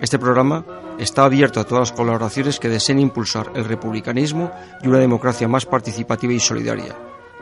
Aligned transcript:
Este 0.00 0.18
programa 0.18 0.64
está 0.98 1.24
abierto 1.24 1.60
a 1.60 1.64
todas 1.64 1.90
las 1.90 1.96
colaboraciones 1.96 2.58
que 2.58 2.68
deseen 2.68 3.00
impulsar 3.00 3.50
el 3.54 3.64
republicanismo 3.64 4.50
y 4.82 4.88
una 4.88 4.98
democracia 4.98 5.48
más 5.48 5.64
participativa 5.66 6.32
y 6.32 6.40
solidaria, 6.40 6.96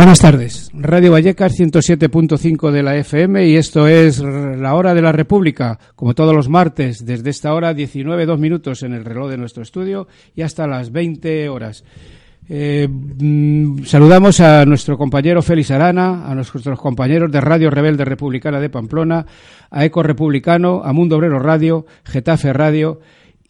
Buenas 0.00 0.20
tardes. 0.20 0.70
Radio 0.72 1.12
Vallecas 1.12 1.60
107.5 1.60 2.70
de 2.70 2.82
la 2.82 2.96
FM 2.96 3.46
y 3.46 3.56
esto 3.56 3.86
es 3.86 4.18
la 4.18 4.74
hora 4.74 4.94
de 4.94 5.02
la 5.02 5.12
República, 5.12 5.78
como 5.94 6.14
todos 6.14 6.34
los 6.34 6.48
martes, 6.48 7.04
desde 7.04 7.28
esta 7.28 7.52
hora 7.52 7.74
19 7.74 8.24
dos 8.24 8.40
minutos 8.40 8.82
en 8.82 8.94
el 8.94 9.04
reloj 9.04 9.28
de 9.28 9.36
nuestro 9.36 9.62
estudio 9.62 10.08
y 10.34 10.40
hasta 10.40 10.66
las 10.66 10.90
20 10.90 11.50
horas. 11.50 11.84
Eh, 12.48 12.88
mm, 12.88 13.84
saludamos 13.84 14.40
a 14.40 14.64
nuestro 14.64 14.96
compañero 14.96 15.42
Félix 15.42 15.70
Arana, 15.70 16.26
a 16.26 16.34
nuestros 16.34 16.80
compañeros 16.80 17.30
de 17.30 17.42
Radio 17.42 17.68
Rebelde 17.68 18.06
Republicana 18.06 18.58
de 18.58 18.70
Pamplona, 18.70 19.26
a 19.70 19.84
Eco 19.84 20.02
Republicano, 20.02 20.80
a 20.82 20.94
Mundo 20.94 21.18
Obrero 21.18 21.40
Radio, 21.40 21.84
Getafe 22.04 22.54
Radio 22.54 23.00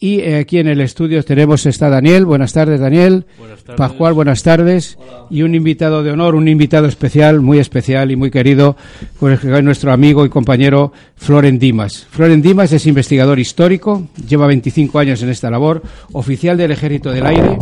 y 0.02 0.20
eh, 0.20 0.38
aquí 0.38 0.58
en 0.58 0.66
el 0.66 0.80
estudio 0.80 1.22
tenemos 1.22 1.66
está 1.66 1.90
Daniel. 1.90 2.24
Buenas 2.24 2.54
tardes, 2.54 2.80
Daniel. 2.80 3.26
Buenas 3.38 3.62
tardes. 3.62 3.76
Pascual, 3.76 4.14
buenas 4.14 4.42
tardes. 4.42 4.96
Y 5.28 5.42
un 5.42 5.54
invitado 5.54 6.02
de 6.02 6.10
honor, 6.10 6.34
un 6.34 6.48
invitado 6.48 6.86
especial, 6.86 7.42
muy 7.42 7.58
especial 7.58 8.10
y 8.10 8.16
muy 8.16 8.30
querido, 8.30 8.78
pues 9.18 9.44
nuestro 9.44 9.92
amigo 9.92 10.24
y 10.24 10.30
compañero 10.30 10.94
Floren 11.16 11.58
Dimas. 11.58 12.06
Floren 12.10 12.40
Dimas 12.40 12.72
es 12.72 12.86
investigador 12.86 13.38
histórico, 13.38 14.08
lleva 14.26 14.46
25 14.46 14.98
años 14.98 15.22
en 15.22 15.28
esta 15.28 15.50
labor, 15.50 15.82
oficial 16.12 16.56
del 16.56 16.70
Ejército 16.70 17.12
del 17.12 17.26
Aire, 17.26 17.58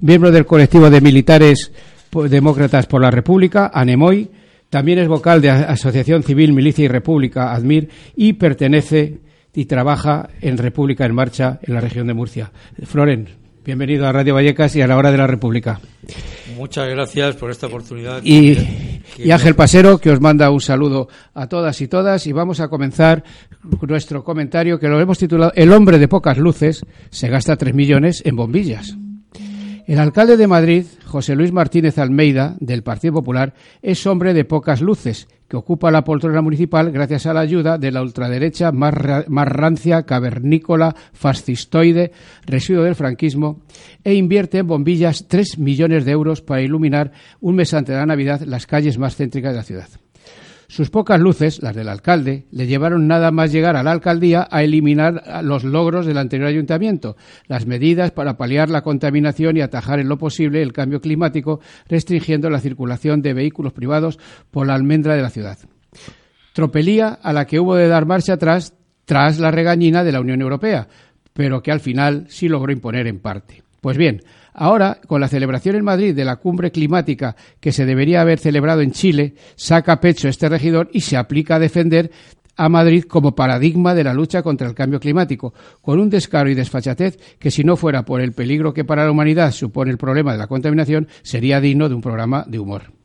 miembro 0.00 0.30
del 0.30 0.46
colectivo 0.46 0.88
de 0.88 1.02
militares 1.02 1.70
demócratas 2.30 2.86
por 2.86 3.02
la 3.02 3.10
República, 3.10 3.70
ANEMOI, 3.74 4.30
también 4.70 4.98
es 4.98 5.08
vocal 5.08 5.42
de 5.42 5.50
Asociación 5.50 6.22
Civil 6.22 6.54
Milicia 6.54 6.84
y 6.84 6.88
República, 6.88 7.54
ADMIR, 7.54 7.88
y 8.16 8.34
pertenece 8.34 9.18
y 9.54 9.64
trabaja 9.66 10.28
en 10.40 10.58
República 10.58 11.06
en 11.06 11.14
Marcha 11.14 11.58
en 11.62 11.74
la 11.74 11.80
región 11.80 12.06
de 12.06 12.14
Murcia. 12.14 12.52
Floren, 12.84 13.28
bienvenido 13.64 14.06
a 14.06 14.12
Radio 14.12 14.34
Vallecas 14.34 14.74
y 14.76 14.82
a 14.82 14.86
la 14.86 14.96
hora 14.96 15.10
de 15.10 15.18
la 15.18 15.26
República. 15.26 15.80
Muchas 16.56 16.88
gracias 16.88 17.36
por 17.36 17.50
esta 17.50 17.66
oportunidad. 17.66 18.20
Y, 18.24 18.56
y, 19.18 19.30
Ángel 19.30 19.54
Pasero, 19.54 19.98
que 19.98 20.10
os 20.10 20.20
manda 20.20 20.50
un 20.50 20.60
saludo 20.60 21.08
a 21.34 21.46
todas 21.46 21.80
y 21.80 21.88
todas. 21.88 22.26
Y 22.26 22.32
vamos 22.32 22.60
a 22.60 22.68
comenzar 22.68 23.22
nuestro 23.82 24.24
comentario, 24.24 24.78
que 24.78 24.88
lo 24.88 25.00
hemos 25.00 25.18
titulado 25.18 25.52
El 25.54 25.72
hombre 25.72 25.98
de 25.98 26.08
pocas 26.08 26.38
luces 26.38 26.84
se 27.10 27.28
gasta 27.28 27.56
tres 27.56 27.74
millones 27.74 28.22
en 28.24 28.36
bombillas. 28.36 28.96
El 29.88 29.98
alcalde 30.00 30.36
de 30.36 30.46
Madrid, 30.46 30.84
José 31.06 31.34
Luis 31.34 31.50
Martínez 31.50 31.96
Almeida, 31.96 32.58
del 32.60 32.82
Partido 32.82 33.14
Popular, 33.14 33.54
es 33.80 34.06
hombre 34.06 34.34
de 34.34 34.44
pocas 34.44 34.82
luces 34.82 35.28
que 35.48 35.56
ocupa 35.56 35.90
la 35.90 36.04
poltrona 36.04 36.42
municipal 36.42 36.92
gracias 36.92 37.24
a 37.24 37.32
la 37.32 37.40
ayuda 37.40 37.78
de 37.78 37.90
la 37.90 38.02
ultraderecha 38.02 38.70
más, 38.70 38.92
rancia, 38.92 40.02
cavernícola, 40.02 40.94
fascistoide, 41.14 42.12
residuo 42.44 42.82
del 42.82 42.96
franquismo, 42.96 43.62
e 44.04 44.12
invierte 44.12 44.58
en 44.58 44.66
bombillas 44.66 45.26
tres 45.26 45.58
millones 45.58 46.04
de 46.04 46.12
euros 46.12 46.42
para 46.42 46.60
iluminar 46.60 47.12
un 47.40 47.54
mes 47.54 47.72
antes 47.72 47.94
de 47.94 48.00
la 48.00 48.04
Navidad 48.04 48.42
las 48.42 48.66
calles 48.66 48.98
más 48.98 49.16
céntricas 49.16 49.52
de 49.52 49.56
la 49.56 49.64
ciudad. 49.64 49.88
Sus 50.68 50.90
pocas 50.90 51.18
luces, 51.18 51.62
las 51.62 51.74
del 51.74 51.88
alcalde, 51.88 52.46
le 52.50 52.66
llevaron 52.66 53.06
nada 53.06 53.30
más 53.30 53.50
llegar 53.50 53.74
a 53.74 53.82
la 53.82 53.90
alcaldía 53.90 54.46
a 54.50 54.62
eliminar 54.62 55.42
los 55.42 55.64
logros 55.64 56.04
del 56.04 56.18
anterior 56.18 56.46
ayuntamiento, 56.46 57.16
las 57.46 57.66
medidas 57.66 58.10
para 58.10 58.36
paliar 58.36 58.68
la 58.68 58.82
contaminación 58.82 59.56
y 59.56 59.62
atajar 59.62 59.98
en 59.98 60.10
lo 60.10 60.18
posible 60.18 60.60
el 60.60 60.74
cambio 60.74 61.00
climático, 61.00 61.60
restringiendo 61.88 62.50
la 62.50 62.60
circulación 62.60 63.22
de 63.22 63.32
vehículos 63.32 63.72
privados 63.72 64.18
por 64.50 64.66
la 64.66 64.74
almendra 64.74 65.14
de 65.14 65.22
la 65.22 65.30
ciudad. 65.30 65.58
Tropelía 66.52 67.08
a 67.08 67.32
la 67.32 67.46
que 67.46 67.60
hubo 67.60 67.74
de 67.74 67.88
dar 67.88 68.04
marcha 68.04 68.34
atrás 68.34 68.74
tras 69.06 69.40
la 69.40 69.50
regañina 69.50 70.04
de 70.04 70.12
la 70.12 70.20
Unión 70.20 70.42
Europea, 70.42 70.86
pero 71.32 71.62
que 71.62 71.72
al 71.72 71.80
final 71.80 72.26
sí 72.28 72.46
logró 72.46 72.72
imponer 72.72 73.06
en 73.06 73.20
parte. 73.20 73.62
Pues 73.80 73.96
bien, 73.96 74.20
Ahora, 74.60 74.98
con 75.06 75.20
la 75.20 75.28
celebración 75.28 75.76
en 75.76 75.84
Madrid 75.84 76.16
de 76.16 76.24
la 76.24 76.34
cumbre 76.34 76.72
climática 76.72 77.36
que 77.60 77.70
se 77.70 77.86
debería 77.86 78.22
haber 78.22 78.40
celebrado 78.40 78.80
en 78.80 78.90
Chile, 78.90 79.36
saca 79.54 80.00
pecho 80.00 80.28
este 80.28 80.48
regidor 80.48 80.90
y 80.92 81.02
se 81.02 81.16
aplica 81.16 81.54
a 81.54 81.58
defender 81.60 82.10
a 82.56 82.68
Madrid 82.68 83.04
como 83.04 83.36
paradigma 83.36 83.94
de 83.94 84.02
la 84.02 84.14
lucha 84.14 84.42
contra 84.42 84.66
el 84.66 84.74
cambio 84.74 84.98
climático, 84.98 85.54
con 85.80 86.00
un 86.00 86.10
descaro 86.10 86.50
y 86.50 86.56
desfachatez 86.56 87.38
que 87.38 87.52
si 87.52 87.62
no 87.62 87.76
fuera 87.76 88.04
por 88.04 88.20
el 88.20 88.32
peligro 88.32 88.74
que 88.74 88.84
para 88.84 89.04
la 89.04 89.12
humanidad 89.12 89.52
supone 89.52 89.92
el 89.92 89.96
problema 89.96 90.32
de 90.32 90.38
la 90.38 90.48
contaminación, 90.48 91.06
sería 91.22 91.60
digno 91.60 91.88
de 91.88 91.94
un 91.94 92.00
programa 92.00 92.44
de 92.48 92.58
humor. 92.58 92.97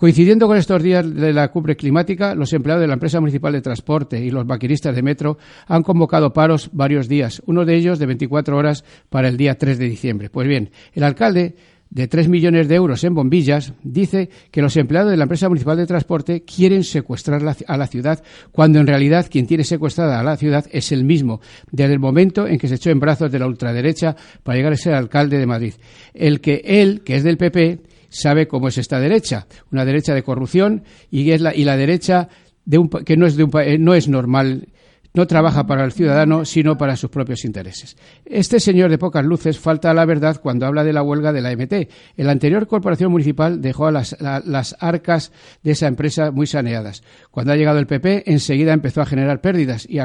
Coincidiendo 0.00 0.46
con 0.46 0.56
estos 0.56 0.82
días 0.82 1.14
de 1.14 1.30
la 1.34 1.48
cumbre 1.48 1.76
climática, 1.76 2.34
los 2.34 2.54
empleados 2.54 2.80
de 2.80 2.86
la 2.86 2.94
empresa 2.94 3.20
municipal 3.20 3.52
de 3.52 3.60
transporte 3.60 4.18
y 4.18 4.30
los 4.30 4.46
maquinistas 4.46 4.96
de 4.96 5.02
metro 5.02 5.36
han 5.66 5.82
convocado 5.82 6.32
paros 6.32 6.70
varios 6.72 7.06
días, 7.06 7.42
uno 7.44 7.66
de 7.66 7.76
ellos 7.76 7.98
de 7.98 8.06
24 8.06 8.56
horas 8.56 8.82
para 9.10 9.28
el 9.28 9.36
día 9.36 9.58
3 9.58 9.78
de 9.78 9.84
diciembre. 9.90 10.30
Pues 10.30 10.48
bien, 10.48 10.70
el 10.94 11.04
alcalde 11.04 11.54
de 11.90 12.08
3 12.08 12.30
millones 12.30 12.66
de 12.66 12.76
euros 12.76 13.04
en 13.04 13.12
bombillas, 13.12 13.74
dice 13.82 14.30
que 14.50 14.62
los 14.62 14.74
empleados 14.78 15.10
de 15.10 15.18
la 15.18 15.24
empresa 15.24 15.50
municipal 15.50 15.76
de 15.76 15.86
transporte 15.86 16.44
quieren 16.44 16.82
secuestrar 16.82 17.42
a 17.66 17.76
la 17.76 17.86
ciudad, 17.86 18.22
cuando 18.52 18.78
en 18.78 18.86
realidad 18.86 19.26
quien 19.30 19.46
tiene 19.46 19.64
secuestrada 19.64 20.18
a 20.18 20.22
la 20.22 20.38
ciudad 20.38 20.64
es 20.72 20.92
el 20.92 21.04
mismo, 21.04 21.42
desde 21.72 21.92
el 21.92 21.98
momento 21.98 22.46
en 22.46 22.58
que 22.58 22.68
se 22.68 22.76
echó 22.76 22.88
en 22.88 23.00
brazos 23.00 23.30
de 23.30 23.38
la 23.38 23.46
ultraderecha 23.46 24.16
para 24.42 24.56
llegar 24.56 24.72
a 24.72 24.76
ser 24.76 24.94
alcalde 24.94 25.36
de 25.36 25.46
Madrid. 25.46 25.74
El 26.14 26.40
que 26.40 26.62
él, 26.64 27.02
que 27.04 27.16
es 27.16 27.22
del 27.22 27.36
PP, 27.36 27.89
sabe 28.10 28.46
cómo 28.46 28.68
es 28.68 28.76
esta 28.76 29.00
derecha, 29.00 29.46
una 29.72 29.84
derecha 29.84 30.14
de 30.14 30.22
corrupción 30.22 30.84
y, 31.10 31.30
es 31.30 31.40
la, 31.40 31.54
y 31.54 31.64
la 31.64 31.76
derecha 31.76 32.28
de 32.66 32.78
un, 32.78 32.90
que 32.90 33.16
no 33.16 33.26
es, 33.26 33.36
de 33.36 33.44
un, 33.44 33.50
no 33.78 33.94
es 33.94 34.08
normal 34.08 34.68
no 35.14 35.26
trabaja 35.26 35.66
para 35.66 35.84
el 35.84 35.92
ciudadano, 35.92 36.44
sino 36.44 36.76
para 36.76 36.96
sus 36.96 37.10
propios 37.10 37.44
intereses. 37.44 37.96
Este 38.24 38.60
señor 38.60 38.90
de 38.90 38.98
pocas 38.98 39.24
luces 39.24 39.58
falta 39.58 39.90
a 39.90 39.94
la 39.94 40.04
verdad 40.04 40.40
cuando 40.40 40.66
habla 40.66 40.84
de 40.84 40.92
la 40.92 41.02
huelga 41.02 41.32
de 41.32 41.40
la 41.40 41.54
MT. 41.54 41.88
la 42.16 42.32
anterior 42.32 42.66
corporación 42.66 43.10
municipal 43.10 43.60
dejó 43.60 43.90
las, 43.90 44.16
las, 44.20 44.76
arcas 44.78 45.32
de 45.62 45.72
esa 45.72 45.88
empresa 45.88 46.30
muy 46.30 46.46
saneadas. 46.46 47.02
Cuando 47.30 47.52
ha 47.52 47.56
llegado 47.56 47.78
el 47.78 47.86
PP, 47.86 48.30
enseguida 48.30 48.72
empezó 48.72 49.00
a 49.00 49.06
generar 49.06 49.40
pérdidas 49.40 49.86
y, 49.88 49.98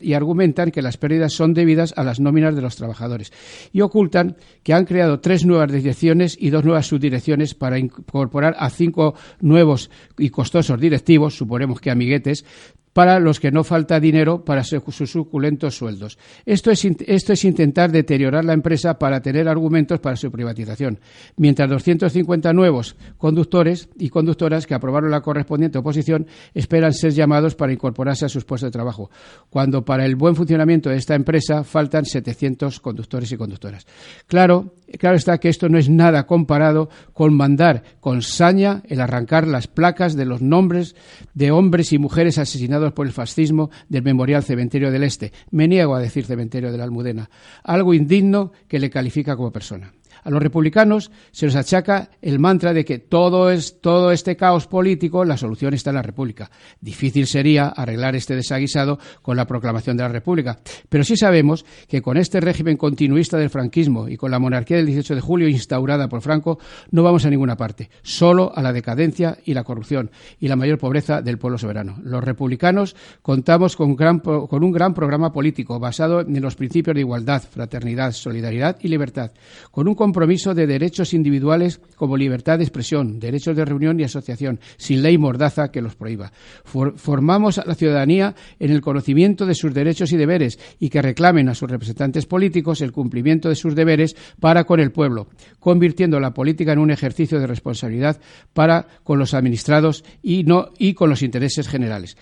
y 0.00 0.14
argumentan 0.14 0.70
que 0.70 0.82
las 0.82 0.96
pérdidas 0.96 1.32
son 1.32 1.54
debidas 1.54 1.94
a 1.96 2.04
las 2.04 2.20
nóminas 2.20 2.54
de 2.54 2.62
los 2.62 2.76
trabajadores. 2.76 3.32
Y 3.72 3.80
ocultan 3.80 4.36
que 4.62 4.74
han 4.74 4.84
creado 4.84 5.20
tres 5.20 5.46
nuevas 5.46 5.72
direcciones 5.72 6.36
y 6.38 6.50
dos 6.50 6.64
nuevas 6.64 6.86
subdirecciones 6.86 7.54
para 7.54 7.78
incorporar 7.78 8.54
a 8.58 8.68
cinco 8.70 9.14
nuevos 9.40 9.90
y 10.18 10.30
costosos 10.30 10.78
directivos, 10.80 11.36
suponemos 11.36 11.80
que 11.80 11.90
amiguetes, 11.90 12.44
para 12.92 13.20
los 13.20 13.38
que 13.38 13.50
no 13.50 13.64
falta 13.64 14.00
dinero 14.00 14.44
para 14.44 14.64
sus 14.64 15.10
suculentos 15.10 15.76
sueldos. 15.76 16.18
Esto 16.44 16.70
es, 16.70 16.84
esto 16.84 17.32
es 17.32 17.44
intentar 17.44 17.92
deteriorar 17.92 18.44
la 18.44 18.52
empresa 18.52 18.98
para 18.98 19.20
tener 19.20 19.48
argumentos 19.48 20.00
para 20.00 20.16
su 20.16 20.30
privatización, 20.30 20.98
mientras 21.36 21.70
250 21.70 22.52
nuevos 22.52 22.96
conductores 23.16 23.88
y 23.98 24.08
conductoras 24.08 24.66
que 24.66 24.74
aprobaron 24.74 25.10
la 25.10 25.20
correspondiente 25.20 25.78
oposición 25.78 26.26
esperan 26.54 26.92
ser 26.92 27.12
llamados 27.12 27.54
para 27.54 27.72
incorporarse 27.72 28.24
a 28.24 28.28
sus 28.28 28.44
puestos 28.44 28.68
de 28.68 28.72
trabajo, 28.72 29.10
cuando 29.48 29.84
para 29.84 30.04
el 30.04 30.16
buen 30.16 30.34
funcionamiento 30.34 30.90
de 30.90 30.96
esta 30.96 31.14
empresa 31.14 31.64
faltan 31.64 32.04
700 32.04 32.80
conductores 32.80 33.30
y 33.32 33.36
conductoras. 33.36 33.86
Claro, 34.26 34.74
claro 34.98 35.16
está 35.16 35.38
que 35.38 35.48
esto 35.48 35.68
no 35.68 35.78
es 35.78 35.88
nada 35.88 36.26
comparado 36.26 36.88
con 37.12 37.34
mandar 37.34 37.82
con 38.00 38.22
saña 38.22 38.82
el 38.88 39.00
arrancar 39.00 39.46
las 39.46 39.66
placas 39.66 40.16
de 40.16 40.24
los 40.24 40.42
nombres 40.42 40.96
de 41.34 41.50
hombres 41.50 41.92
y 41.92 41.98
mujeres 41.98 42.38
asesinados 42.38 42.79
por 42.92 43.06
el 43.06 43.12
fascismo 43.12 43.70
del 43.88 44.02
Memorial 44.02 44.42
Cementerio 44.42 44.90
del 44.90 45.04
Este. 45.04 45.32
Me 45.50 45.68
niego 45.68 45.94
a 45.94 46.00
decir 46.00 46.24
Cementerio 46.24 46.72
de 46.72 46.78
la 46.78 46.84
Almudena, 46.84 47.30
algo 47.62 47.94
indigno 47.94 48.52
que 48.68 48.78
le 48.78 48.90
califica 48.90 49.36
como 49.36 49.52
persona. 49.52 49.92
A 50.22 50.30
los 50.30 50.42
republicanos 50.42 51.10
se 51.30 51.46
les 51.46 51.56
achaca 51.56 52.10
el 52.20 52.38
mantra 52.38 52.72
de 52.72 52.84
que 52.84 52.98
todo, 52.98 53.50
es, 53.50 53.80
todo 53.80 54.12
este 54.12 54.36
caos 54.36 54.66
político, 54.66 55.24
la 55.24 55.36
solución 55.36 55.74
está 55.74 55.90
en 55.90 55.96
la 55.96 56.02
República. 56.02 56.50
Difícil 56.80 57.26
sería 57.26 57.68
arreglar 57.68 58.16
este 58.16 58.34
desaguisado 58.34 58.98
con 59.22 59.36
la 59.36 59.46
proclamación 59.46 59.96
de 59.96 60.02
la 60.02 60.08
República. 60.08 60.58
Pero 60.88 61.04
sí 61.04 61.16
sabemos 61.16 61.64
que 61.88 62.02
con 62.02 62.16
este 62.16 62.40
régimen 62.40 62.76
continuista 62.76 63.38
del 63.38 63.50
franquismo 63.50 64.08
y 64.08 64.16
con 64.16 64.30
la 64.30 64.38
monarquía 64.38 64.76
del 64.76 64.86
18 64.86 65.14
de 65.14 65.20
julio 65.20 65.48
instaurada 65.48 66.08
por 66.08 66.20
Franco, 66.20 66.58
no 66.90 67.02
vamos 67.02 67.24
a 67.24 67.30
ninguna 67.30 67.56
parte, 67.56 67.90
solo 68.02 68.52
a 68.54 68.62
la 68.62 68.72
decadencia 68.72 69.38
y 69.44 69.54
la 69.54 69.64
corrupción 69.64 70.10
y 70.38 70.48
la 70.48 70.56
mayor 70.56 70.78
pobreza 70.78 71.22
del 71.22 71.38
pueblo 71.38 71.58
soberano. 71.58 71.98
Los 72.02 72.22
republicanos 72.24 72.96
contamos 73.22 73.76
con, 73.76 73.96
con 73.96 74.64
un 74.64 74.72
gran 74.72 74.94
programa 74.94 75.32
político 75.32 75.78
basado 75.78 76.20
en 76.20 76.40
los 76.40 76.56
principios 76.56 76.94
de 76.94 77.00
igualdad, 77.00 77.42
fraternidad, 77.42 78.12
solidaridad 78.12 78.76
y 78.80 78.88
libertad, 78.88 79.32
con 79.70 79.88
un 79.88 79.94
compromiso 80.10 80.54
de 80.54 80.66
derechos 80.66 81.14
individuales 81.14 81.80
como 81.94 82.16
libertad 82.16 82.58
de 82.58 82.64
expresión, 82.64 83.20
derechos 83.20 83.54
de 83.54 83.64
reunión 83.64 84.00
y 84.00 84.02
asociación, 84.02 84.58
sin 84.76 85.02
ley 85.02 85.18
mordaza 85.18 85.70
que 85.70 85.80
los 85.80 85.94
prohíba. 85.94 86.32
formamos 86.64 87.58
a 87.58 87.64
la 87.64 87.76
ciudadanía 87.76 88.34
en 88.58 88.72
el 88.72 88.80
conocimiento 88.80 89.46
de 89.46 89.54
sus 89.54 89.72
derechos 89.72 90.10
y 90.10 90.16
deberes 90.16 90.58
y 90.80 90.88
que 90.88 91.00
reclamen 91.00 91.48
a 91.48 91.54
sus 91.54 91.70
representantes 91.70 92.26
políticos 92.26 92.80
el 92.80 92.90
cumplimiento 92.90 93.48
de 93.48 93.54
sus 93.54 93.76
deberes 93.76 94.16
para 94.40 94.64
con 94.64 94.80
el 94.80 94.90
pueblo, 94.90 95.28
convirtiendo 95.60 96.18
la 96.18 96.34
política 96.34 96.72
en 96.72 96.80
un 96.80 96.90
ejercicio 96.90 97.38
de 97.38 97.46
responsabilidad 97.46 98.20
para 98.52 98.88
con 99.04 99.20
los 99.20 99.32
administrados 99.32 100.04
y, 100.24 100.42
no, 100.42 100.70
y 100.76 100.94
con 100.94 101.08
los 101.08 101.22
intereses 101.22 101.68
generales. 101.68 102.16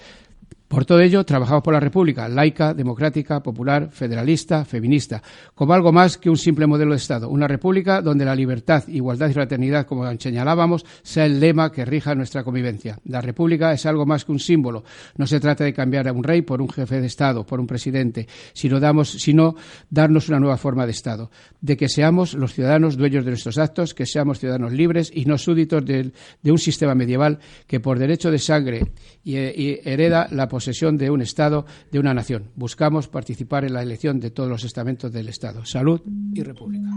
Por 0.69 0.85
todo 0.85 1.01
ello, 1.01 1.25
trabajamos 1.25 1.63
por 1.63 1.73
la 1.73 1.81
República, 1.81 2.29
laica, 2.29 2.75
democrática, 2.75 3.43
popular, 3.43 3.89
federalista, 3.91 4.67
feminista, 4.67 5.23
como 5.55 5.73
algo 5.73 5.93
más 5.93 6.19
que 6.19 6.29
un 6.29 6.37
simple 6.37 6.67
modelo 6.67 6.91
de 6.91 6.99
Estado. 6.99 7.31
Una 7.31 7.49
República 7.49 8.03
donde 8.03 8.27
la 8.27 8.35
libertad, 8.35 8.87
igualdad 8.87 9.31
y 9.31 9.33
fraternidad, 9.33 9.87
como 9.87 10.07
señalábamos, 10.19 10.85
sea 11.03 11.25
el 11.25 11.41
lema 11.41 11.73
que 11.73 11.87
rija 11.87 12.15
nuestra 12.15 12.45
convivencia. 12.45 12.99
La 13.07 13.23
República 13.23 13.73
es 13.73 13.87
algo 13.87 14.05
más 14.05 14.27
que 14.27 14.33
un 14.33 14.39
símbolo. 14.39 14.85
No 15.17 15.27
se 15.27 15.41
trata 15.41 15.65
de 15.65 15.73
cambiar 15.73 16.07
a 16.07 16.13
un 16.13 16.23
rey 16.23 16.43
por 16.43 16.61
un 16.61 16.69
jefe 16.69 17.01
de 17.01 17.07
Estado, 17.07 17.47
por 17.47 17.61
un 17.61 17.67
presidente, 17.67 18.29
sino, 18.53 18.79
damos, 18.79 19.11
sino 19.11 19.57
darnos 19.89 20.29
una 20.29 20.39
nueva 20.39 20.59
forma 20.59 20.85
de 20.85 20.93
Estado. 20.93 21.31
De 21.63 21.79
que 21.79 21.89
seamos 21.89 22.35
los 22.35 22.53
ciudadanos 22.53 22.99
dueños 22.99 23.25
de 23.25 23.31
nuestros 23.31 23.57
actos, 23.57 23.95
que 23.95 24.05
seamos 24.05 24.39
ciudadanos 24.39 24.75
libres 24.75 25.11
y 25.15 25.25
no 25.25 25.39
súbditos 25.39 25.83
de, 25.87 26.13
un 26.45 26.59
sistema 26.59 26.95
medieval 26.95 27.39
que 27.67 27.81
por 27.81 27.99
derecho 27.99 28.31
de 28.31 28.39
sangre 28.39 28.93
y, 29.25 29.39
y 29.39 29.81
hereda 29.83 30.29
la 30.39 30.49
posesión 30.49 30.97
de 30.97 31.11
un 31.11 31.21
Estado, 31.21 31.67
de 31.93 31.99
una 31.99 32.15
nación. 32.15 32.51
Buscamos 32.55 33.09
participar 33.09 33.65
en 33.65 33.75
la 33.75 33.83
elección 33.83 34.21
de 34.21 34.31
todos 34.31 34.49
los 34.49 34.65
estamentos 34.65 35.13
del 35.13 35.29
Estado. 35.29 35.67
Salud 35.67 36.01
y 36.33 36.43
República. 36.43 36.89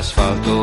El 0.00 0.59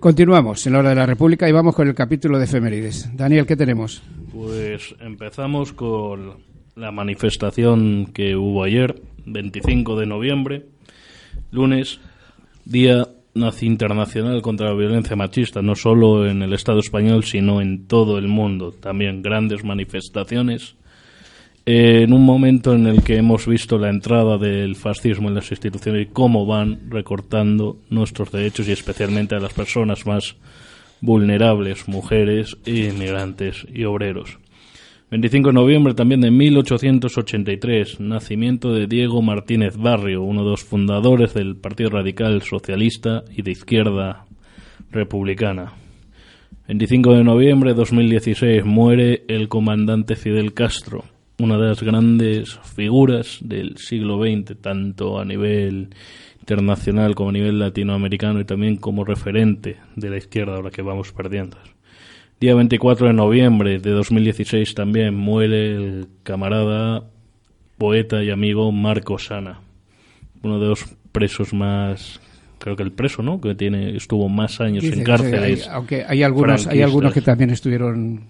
Continuamos 0.00 0.64
en 0.64 0.74
la 0.74 0.78
hora 0.78 0.90
de 0.90 0.94
la 0.94 1.06
República 1.06 1.48
y 1.48 1.52
vamos 1.52 1.74
con 1.74 1.88
el 1.88 1.94
capítulo 1.94 2.38
de 2.38 2.44
efemérides. 2.44 3.10
Daniel, 3.16 3.46
¿qué 3.46 3.56
tenemos? 3.56 4.00
Pues 4.32 4.94
empezamos 5.00 5.72
con 5.72 6.36
la 6.76 6.92
manifestación 6.92 8.06
que 8.14 8.36
hubo 8.36 8.62
ayer, 8.62 9.02
25 9.26 9.98
de 9.98 10.06
noviembre, 10.06 10.66
lunes, 11.50 11.98
Día 12.64 13.08
Internacional 13.60 14.40
contra 14.40 14.68
la 14.68 14.74
Violencia 14.74 15.16
Machista, 15.16 15.62
no 15.62 15.74
solo 15.74 16.28
en 16.28 16.42
el 16.42 16.52
Estado 16.52 16.78
español, 16.78 17.24
sino 17.24 17.60
en 17.60 17.88
todo 17.88 18.18
el 18.18 18.28
mundo. 18.28 18.70
También 18.70 19.20
grandes 19.20 19.64
manifestaciones 19.64 20.76
en 21.70 22.14
un 22.14 22.24
momento 22.24 22.72
en 22.72 22.86
el 22.86 23.02
que 23.02 23.18
hemos 23.18 23.46
visto 23.46 23.76
la 23.76 23.90
entrada 23.90 24.38
del 24.38 24.74
fascismo 24.74 25.28
en 25.28 25.34
las 25.34 25.50
instituciones 25.50 26.06
y 26.06 26.10
cómo 26.10 26.46
van 26.46 26.88
recortando 26.88 27.76
nuestros 27.90 28.32
derechos 28.32 28.68
y 28.68 28.72
especialmente 28.72 29.34
a 29.34 29.38
las 29.38 29.52
personas 29.52 30.06
más 30.06 30.36
vulnerables, 31.02 31.86
mujeres, 31.86 32.56
inmigrantes 32.64 33.66
y 33.70 33.84
obreros. 33.84 34.38
25 35.10 35.50
de 35.50 35.52
noviembre 35.52 35.92
también 35.92 36.22
de 36.22 36.30
1883, 36.30 38.00
nacimiento 38.00 38.72
de 38.72 38.86
Diego 38.86 39.20
Martínez 39.20 39.76
Barrio, 39.76 40.22
uno 40.22 40.44
de 40.44 40.50
los 40.52 40.64
fundadores 40.64 41.34
del 41.34 41.56
Partido 41.56 41.90
Radical 41.90 42.40
Socialista 42.40 43.24
y 43.36 43.42
de 43.42 43.50
Izquierda 43.50 44.24
Republicana. 44.90 45.74
25 46.66 47.12
de 47.12 47.24
noviembre 47.24 47.72
de 47.72 47.76
2016 47.76 48.64
muere 48.64 49.24
el 49.28 49.48
comandante 49.48 50.16
Fidel 50.16 50.54
Castro, 50.54 51.04
una 51.38 51.56
de 51.56 51.68
las 51.68 51.82
grandes 51.82 52.58
figuras 52.74 53.38
del 53.40 53.76
siglo 53.78 54.18
XX, 54.22 54.60
tanto 54.60 55.18
a 55.20 55.24
nivel 55.24 55.90
internacional 56.40 57.14
como 57.14 57.30
a 57.30 57.32
nivel 57.32 57.58
latinoamericano 57.58 58.40
y 58.40 58.44
también 58.44 58.76
como 58.76 59.04
referente 59.04 59.76
de 59.96 60.10
la 60.10 60.16
izquierda 60.16 60.56
ahora 60.56 60.70
que 60.70 60.82
vamos 60.82 61.12
perdiendo. 61.12 61.56
Día 62.40 62.54
24 62.54 63.08
de 63.08 63.12
noviembre 63.12 63.78
de 63.78 63.90
2016 63.90 64.74
también 64.74 65.14
muere 65.14 65.74
el 65.76 66.06
camarada, 66.22 67.04
poeta 67.76 68.22
y 68.22 68.30
amigo 68.30 68.70
Marco 68.72 69.18
Sana, 69.18 69.60
uno 70.42 70.58
de 70.58 70.68
los 70.68 70.84
presos 71.12 71.52
más 71.52 72.20
creo 72.58 72.74
que 72.74 72.82
el 72.82 72.92
preso, 72.92 73.22
¿no? 73.22 73.40
Que 73.40 73.54
tiene 73.54 73.96
estuvo 73.96 74.28
más 74.28 74.60
años 74.60 74.82
Dice 74.82 74.98
en 74.98 75.04
cárceles. 75.04 75.66
hay- 75.68 75.72
aunque 75.74 76.04
hay 76.06 76.22
algunos, 76.24 76.66
hay 76.66 76.82
algunos 76.82 77.12
que 77.12 77.20
también 77.20 77.50
estuvieron 77.50 78.22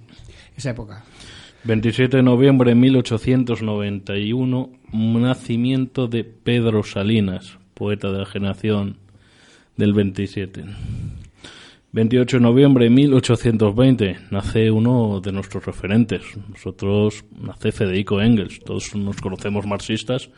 esa 0.57 0.71
época. 0.71 1.05
27 1.69 2.17
de 2.17 2.23
noviembre 2.23 2.71
de 2.71 2.77
1891, 2.77 4.71
nacimiento 4.91 6.07
de 6.07 6.25
Pedro 6.25 6.83
Salinas, 6.83 7.59
poeta 7.75 8.11
de 8.11 8.21
la 8.21 8.25
generación 8.25 8.97
del 9.77 9.93
27. 9.93 10.65
28 11.93 12.39
de 12.39 12.43
noviembre 12.43 12.85
de 12.85 12.91
1820, 12.91 14.17
nace 14.31 14.71
uno 14.71 15.21
de 15.21 15.31
nuestros 15.31 15.67
referentes. 15.67 16.23
Nosotros, 16.49 17.27
nace 17.39 17.71
Federico 17.71 18.23
Engels. 18.23 18.61
Todos 18.61 18.97
nos 18.97 19.21
conocemos 19.21 19.67
marxistas, 19.67 20.31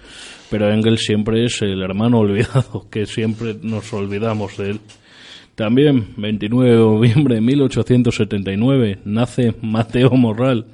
pero 0.51 0.69
Engels 0.69 1.05
siempre 1.05 1.45
es 1.45 1.63
el 1.63 1.81
hermano 1.81 2.19
olvidado, 2.19 2.89
que 2.91 3.07
siempre 3.07 3.55
nos 3.63 3.93
olvidamos 3.93 4.57
de 4.57 4.71
él. 4.71 4.81
También, 5.55 6.07
29 6.17 6.71
de 6.71 6.77
noviembre 6.77 7.35
de 7.35 7.41
1879, 7.43 9.01
nace 9.05 9.55
Mateo 9.61 10.11
Morral, 10.13 10.65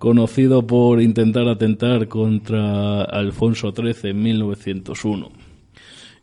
conocido 0.00 0.66
por 0.66 1.02
intentar 1.02 1.46
atentar 1.46 2.08
contra 2.08 3.02
Alfonso 3.02 3.70
XIII 3.70 4.12
en 4.12 4.22
1901. 4.22 5.30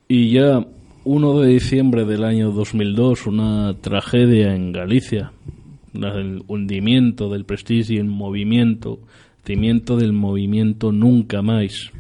Y 0.07 0.31
ya 0.31 0.65
1 1.03 1.39
de 1.39 1.47
diciembre 1.47 2.03
del 2.03 2.23
año 2.23 2.51
2002, 2.51 3.27
una 3.27 3.75
tragedia 3.79 4.55
en 4.55 4.71
Galicia, 4.71 5.31
del 5.93 6.41
hundimiento 6.47 7.29
del 7.29 7.45
prestigio 7.45 8.01
en 8.01 8.09
movimiento, 8.09 8.99
hundimiento 9.45 9.95
del 9.95 10.11
movimiento 10.11 10.91
Nunca 10.91 11.43
Más, 11.43 11.91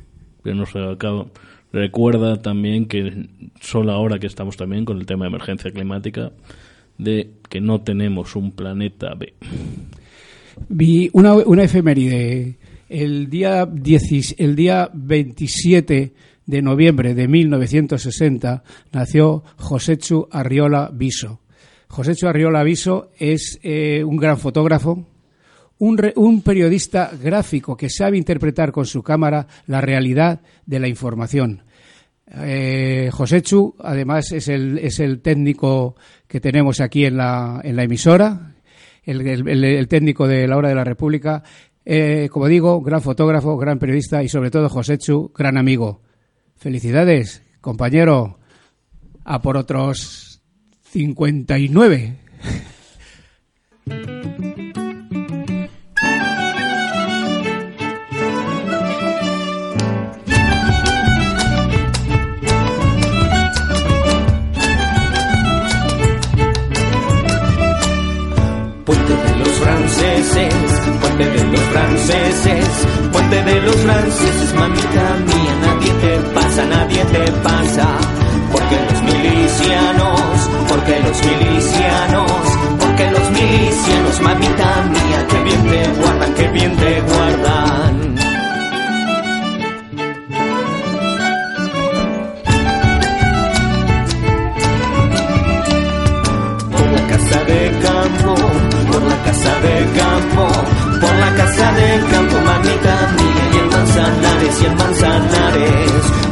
que 0.43 0.55
no 0.55 0.65
se 0.65 0.79
acaba. 0.79 1.27
Recuerda 1.71 2.41
también 2.41 2.87
que 2.87 3.27
solo 3.61 3.91
ahora 3.91 4.17
que 4.17 4.25
estamos 4.25 4.57
también 4.57 4.83
con 4.83 4.97
el 4.97 5.05
tema 5.05 5.25
de 5.25 5.29
emergencia 5.29 5.69
climática, 5.69 6.31
de 6.97 7.33
que 7.49 7.61
no 7.61 7.81
tenemos 7.81 8.35
un 8.35 8.51
planeta 8.51 9.13
B. 9.13 9.35
Vi 10.69 11.09
una, 11.13 11.33
una 11.35 11.63
efeméride. 11.63 12.57
El 12.89 13.29
día, 13.29 13.65
10 13.65 14.35
el 14.37 14.55
día 14.55 14.89
27 14.93 16.13
de 16.45 16.61
noviembre 16.61 17.13
de 17.13 17.27
1960 17.27 18.63
nació 18.93 19.43
Joséchu 19.57 20.27
Arriola 20.31 20.89
Viso. 20.93 21.41
Joséchu 21.89 22.27
Arriola 22.27 22.63
Viso 22.63 23.11
es 23.17 23.59
eh, 23.63 24.03
un 24.03 24.15
gran 24.17 24.37
fotógrafo, 24.37 25.05
un, 25.79 25.97
re- 25.97 26.13
un 26.15 26.41
periodista 26.41 27.11
gráfico 27.21 27.75
que 27.75 27.89
sabe 27.89 28.17
interpretar 28.17 28.71
con 28.71 28.85
su 28.85 29.03
cámara 29.03 29.47
la 29.67 29.81
realidad 29.81 30.39
de 30.65 30.79
la 30.79 30.87
información. 30.87 31.63
Eh, 32.41 33.09
Joséchu, 33.11 33.75
además, 33.79 34.31
es 34.31 34.47
el, 34.47 34.77
es 34.79 34.99
el 34.99 35.19
técnico 35.21 35.95
que 36.27 36.39
tenemos 36.39 36.79
aquí 36.81 37.05
en 37.05 37.17
la, 37.17 37.61
en 37.63 37.75
la 37.75 37.83
emisora, 37.83 38.53
el, 39.07 39.87
técnico 39.87 40.27
de 40.27 40.47
la 40.47 40.57
Hora 40.57 40.69
de 40.69 40.75
la 40.75 40.83
República. 40.83 41.43
Eh, 41.85 42.27
como 42.31 42.47
digo, 42.47 42.81
gran 42.81 43.01
fotógrafo, 43.01 43.57
gran 43.57 43.79
periodista 43.79 44.21
y 44.21 44.29
sobre 44.29 44.51
todo 44.51 44.69
Joséchu, 44.69 45.31
gran 45.33 45.57
amigo. 45.57 46.01
Felicidades, 46.55 47.41
compañero, 47.61 48.39
a 49.23 49.41
por 49.41 49.57
otros 49.57 50.41
59. 50.91 52.15
Franceses, 69.67 70.53
puente 71.01 71.25
de 71.25 71.43
los 71.43 71.61
franceses, 71.73 72.67
puente 73.11 73.43
de 73.43 73.61
los 73.61 73.75
franceses, 73.75 74.53
mamita 74.55 75.05
mía, 75.27 75.53
nadie 75.65 75.91
te 76.03 76.13
pasa, 76.35 76.65
nadie 76.65 77.03
te 77.05 77.31
pasa. 77.47 77.87
Porque 78.51 78.77
los 78.87 79.01
milicianos, 79.03 80.21
porque 80.69 80.99
los 81.05 81.17
milicianos, 81.29 82.31
porque 82.79 83.11
los 83.11 83.29
milicianos, 83.31 84.21
mamita 84.21 84.69
mía, 84.95 85.19
que 85.29 85.43
bien 85.43 85.63
te 85.71 86.01
guardan, 86.01 86.33
que 86.33 86.47
bien 86.47 86.75
te 86.77 87.01
guardan. 87.01 88.06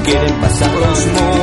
Quieren 0.06 0.40
pasar 0.40 0.72
los 0.76 1.35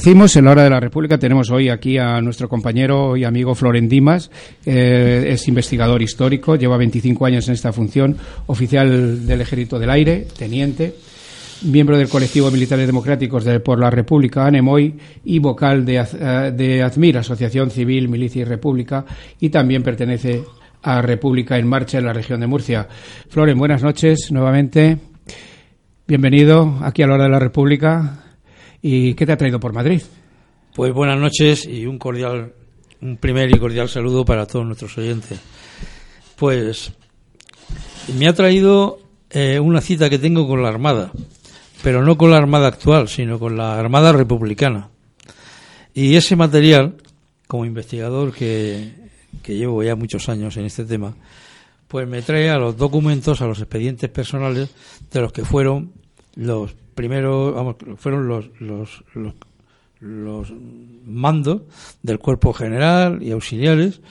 decimos, 0.00 0.34
en 0.36 0.46
la 0.46 0.52
hora 0.52 0.64
de 0.64 0.70
la 0.70 0.80
República 0.80 1.18
tenemos 1.18 1.50
hoy 1.50 1.68
aquí 1.68 1.98
a 1.98 2.22
nuestro 2.22 2.48
compañero 2.48 3.18
y 3.18 3.24
amigo 3.24 3.54
Floren 3.54 3.86
Dimas, 3.86 4.30
eh, 4.64 5.26
es 5.28 5.46
investigador 5.46 6.00
histórico, 6.00 6.56
lleva 6.56 6.78
25 6.78 7.26
años 7.26 7.46
en 7.48 7.52
esta 7.52 7.70
función, 7.70 8.16
oficial 8.46 9.26
del 9.26 9.42
Ejército 9.42 9.78
del 9.78 9.90
Aire, 9.90 10.26
teniente, 10.38 10.94
miembro 11.64 11.98
del 11.98 12.08
colectivo 12.08 12.46
de 12.46 12.54
Militares 12.54 12.86
Democráticos 12.86 13.44
de, 13.44 13.60
por 13.60 13.78
la 13.78 13.90
República, 13.90 14.46
ANEMOI, 14.46 14.94
y 15.26 15.38
vocal 15.38 15.84
de, 15.84 15.96
eh, 15.98 16.52
de 16.56 16.82
AZMIR, 16.82 17.18
Asociación 17.18 17.70
Civil, 17.70 18.08
Milicia 18.08 18.40
y 18.40 18.44
República, 18.44 19.04
y 19.38 19.50
también 19.50 19.82
pertenece 19.82 20.42
a 20.82 21.02
República 21.02 21.58
en 21.58 21.68
Marcha 21.68 21.98
en 21.98 22.06
la 22.06 22.14
región 22.14 22.40
de 22.40 22.46
Murcia. 22.46 22.88
Floren, 23.28 23.58
buenas 23.58 23.82
noches 23.82 24.32
nuevamente. 24.32 24.96
Bienvenido 26.08 26.78
aquí 26.80 27.02
a 27.02 27.06
la 27.06 27.16
hora 27.16 27.24
de 27.24 27.30
la 27.30 27.38
República. 27.38 28.29
¿Y 28.82 29.14
qué 29.14 29.26
te 29.26 29.32
ha 29.32 29.36
traído 29.36 29.60
por 29.60 29.72
Madrid? 29.72 30.00
Pues 30.74 30.92
buenas 30.94 31.18
noches 31.18 31.66
y 31.66 31.84
un 31.84 31.98
cordial, 31.98 32.54
un 33.02 33.18
primer 33.18 33.54
y 33.54 33.58
cordial 33.58 33.88
saludo 33.88 34.24
para 34.24 34.46
todos 34.46 34.64
nuestros 34.64 34.96
oyentes. 34.96 35.38
Pues 36.36 36.92
me 38.18 38.26
ha 38.26 38.32
traído 38.32 38.98
eh, 39.28 39.60
una 39.60 39.82
cita 39.82 40.08
que 40.08 40.18
tengo 40.18 40.48
con 40.48 40.62
la 40.62 40.70
Armada, 40.70 41.12
pero 41.82 42.02
no 42.02 42.16
con 42.16 42.30
la 42.30 42.38
Armada 42.38 42.68
actual, 42.68 43.08
sino 43.08 43.38
con 43.38 43.56
la 43.56 43.78
Armada 43.78 44.12
Republicana. 44.12 44.88
Y 45.92 46.14
ese 46.14 46.34
material, 46.36 46.96
como 47.46 47.66
investigador 47.66 48.32
que, 48.32 48.94
que 49.42 49.56
llevo 49.56 49.82
ya 49.82 49.94
muchos 49.94 50.28
años 50.30 50.56
en 50.56 50.64
este 50.64 50.86
tema, 50.86 51.14
pues 51.86 52.08
me 52.08 52.22
trae 52.22 52.48
a 52.48 52.56
los 52.56 52.78
documentos, 52.78 53.42
a 53.42 53.46
los 53.46 53.58
expedientes 53.58 54.08
personales 54.08 54.70
de 55.10 55.20
los 55.20 55.32
que 55.32 55.44
fueron 55.44 55.92
los 56.36 56.74
primeros, 57.00 57.54
vamos, 57.54 57.76
fueron 57.96 58.28
los, 58.28 58.50
los, 58.60 59.02
los, 59.14 59.32
los 60.00 60.52
mandos 61.06 61.62
del 62.02 62.18
cuerpo 62.18 62.52
general 62.52 63.22
y 63.22 63.30
auxiliares 63.30 64.02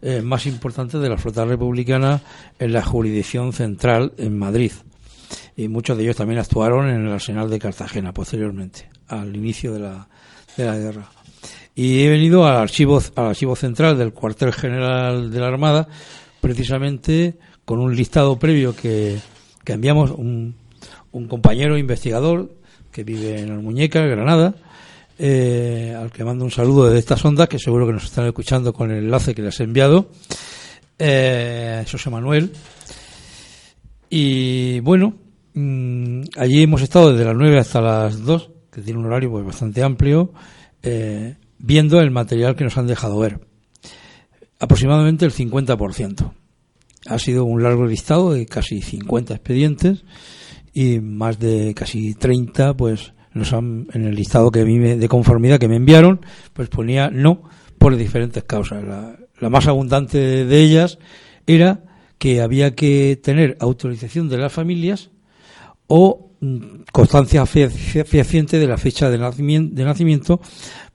eh, 0.00 0.22
más 0.22 0.46
importantes 0.46 0.98
de 0.98 1.10
la 1.10 1.18
flota 1.18 1.44
republicana 1.44 2.22
en 2.58 2.72
la 2.72 2.82
jurisdicción 2.82 3.52
central 3.52 4.14
en 4.16 4.38
Madrid. 4.38 4.72
Y 5.58 5.68
muchos 5.68 5.98
de 5.98 6.04
ellos 6.04 6.16
también 6.16 6.40
actuaron 6.40 6.88
en 6.88 7.06
el 7.06 7.12
arsenal 7.12 7.50
de 7.50 7.58
Cartagena 7.58 8.14
posteriormente, 8.14 8.88
al 9.08 9.36
inicio 9.36 9.74
de 9.74 9.80
la, 9.80 10.08
de 10.56 10.64
la 10.64 10.78
guerra. 10.78 11.10
Y 11.74 12.00
he 12.00 12.08
venido 12.08 12.46
al 12.46 12.56
archivo, 12.56 13.02
al 13.14 13.26
archivo 13.26 13.56
central 13.56 13.98
del 13.98 14.14
cuartel 14.14 14.54
general 14.54 15.30
de 15.30 15.38
la 15.38 15.48
Armada, 15.48 15.86
precisamente 16.40 17.36
con 17.66 17.78
un 17.78 17.94
listado 17.94 18.38
previo 18.38 18.74
que, 18.74 19.18
que 19.64 19.74
enviamos 19.74 20.12
un, 20.12 20.54
un 21.12 21.26
compañero 21.28 21.78
investigador 21.78 22.50
que 22.90 23.04
vive 23.04 23.40
en 23.40 23.50
Almuñeca, 23.50 24.00
Granada, 24.02 24.54
eh, 25.18 25.96
al 25.98 26.10
que 26.12 26.24
mando 26.24 26.44
un 26.44 26.50
saludo 26.50 26.86
desde 26.86 27.00
estas 27.00 27.24
ondas, 27.24 27.48
que 27.48 27.58
seguro 27.58 27.86
que 27.86 27.92
nos 27.92 28.04
están 28.04 28.26
escuchando 28.26 28.72
con 28.72 28.90
el 28.90 29.04
enlace 29.04 29.34
que 29.34 29.42
les 29.42 29.58
he 29.60 29.64
enviado, 29.64 30.10
eh, 30.98 31.84
José 31.90 32.10
Manuel. 32.10 32.52
Y 34.10 34.80
bueno, 34.80 35.14
mm, 35.54 36.22
allí 36.36 36.62
hemos 36.62 36.82
estado 36.82 37.12
desde 37.12 37.24
las 37.24 37.36
9 37.36 37.58
hasta 37.58 37.80
las 37.80 38.24
2, 38.24 38.50
que 38.70 38.80
tiene 38.80 39.00
un 39.00 39.06
horario 39.06 39.30
pues 39.30 39.44
bastante 39.44 39.82
amplio, 39.82 40.32
eh, 40.82 41.36
viendo 41.58 42.00
el 42.00 42.10
material 42.10 42.56
que 42.56 42.64
nos 42.64 42.78
han 42.78 42.86
dejado 42.86 43.18
ver. 43.18 43.40
Aproximadamente 44.60 45.24
el 45.24 45.32
50%. 45.32 46.32
Ha 47.06 47.18
sido 47.18 47.44
un 47.44 47.62
largo 47.62 47.86
listado 47.86 48.32
de 48.32 48.46
casi 48.46 48.82
50 48.82 49.34
expedientes 49.34 50.04
y 50.80 51.00
más 51.00 51.38
de 51.38 51.74
casi 51.74 52.14
30 52.14 52.76
pues 52.76 53.12
nos 53.34 53.52
han, 53.52 53.86
en 53.92 54.04
el 54.04 54.14
listado 54.14 54.50
que 54.50 54.64
me- 54.64 54.96
de 54.96 55.08
conformidad 55.08 55.58
que 55.58 55.68
me 55.68 55.76
enviaron 55.76 56.20
pues 56.52 56.68
ponía 56.68 57.10
no 57.10 57.42
por 57.78 57.96
diferentes 57.96 58.44
causas. 58.44 58.84
La, 58.84 59.16
la 59.40 59.50
más 59.50 59.66
abundante 59.66 60.18
de 60.44 60.60
ellas 60.62 60.98
era 61.46 61.82
que 62.18 62.40
había 62.42 62.74
que 62.74 63.18
tener 63.22 63.56
autorización 63.60 64.28
de 64.28 64.38
las 64.38 64.52
familias 64.52 65.10
o 65.86 66.32
mm, 66.40 66.58
constancia 66.92 67.46
fe- 67.46 67.70
fe- 67.70 68.04
fehaciente 68.04 68.58
de 68.58 68.66
la 68.66 68.76
fecha 68.76 69.08
de 69.10 69.18
nacimiento, 69.18 69.74
de 69.74 69.84
nacimiento 69.84 70.40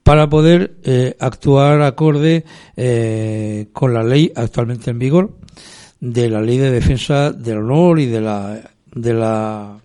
para 0.04 0.28
poder 0.30 0.76
eh, 0.84 1.16
actuar 1.20 1.82
acorde 1.82 2.44
eh, 2.76 3.68
con 3.72 3.94
la 3.94 4.04
ley 4.04 4.32
actualmente 4.36 4.92
en 4.92 5.00
vigor 5.00 5.38
de 6.02 6.30
la 6.30 6.42
ley 6.42 6.58
de 6.58 6.72
defensa 6.72 7.32
del 7.32 7.60
honor 7.60 8.00
y 8.02 8.08
de 8.08 8.20
la 8.22 8.70
de 8.96 9.14
la 9.14 9.78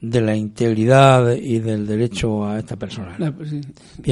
de 0.00 0.20
la 0.20 0.36
integridad 0.36 1.34
y 1.34 1.60
del 1.60 1.86
derecho 1.86 2.46
a 2.46 2.58
esta 2.58 2.76
persona. 2.76 3.14
La- 3.18 3.32
sí. 3.48 3.60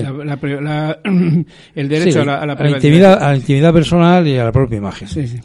El 1.74 1.88
derecho 1.88 2.12
Sí, 2.12 2.18
a 2.18 2.24
la, 2.24 2.40
a 2.40 2.46
la 2.46 2.56
privacidad. 2.56 2.76
intimidad, 2.78 3.22
a 3.22 3.28
la 3.30 3.36
intimidad 3.36 3.72
personal 3.74 4.26
y 4.26 4.38
a 4.38 4.44
la 4.44 4.52
propia 4.52 4.78
imagen. 4.78 5.06
Sí, 5.08 5.26
sí. 5.26 5.38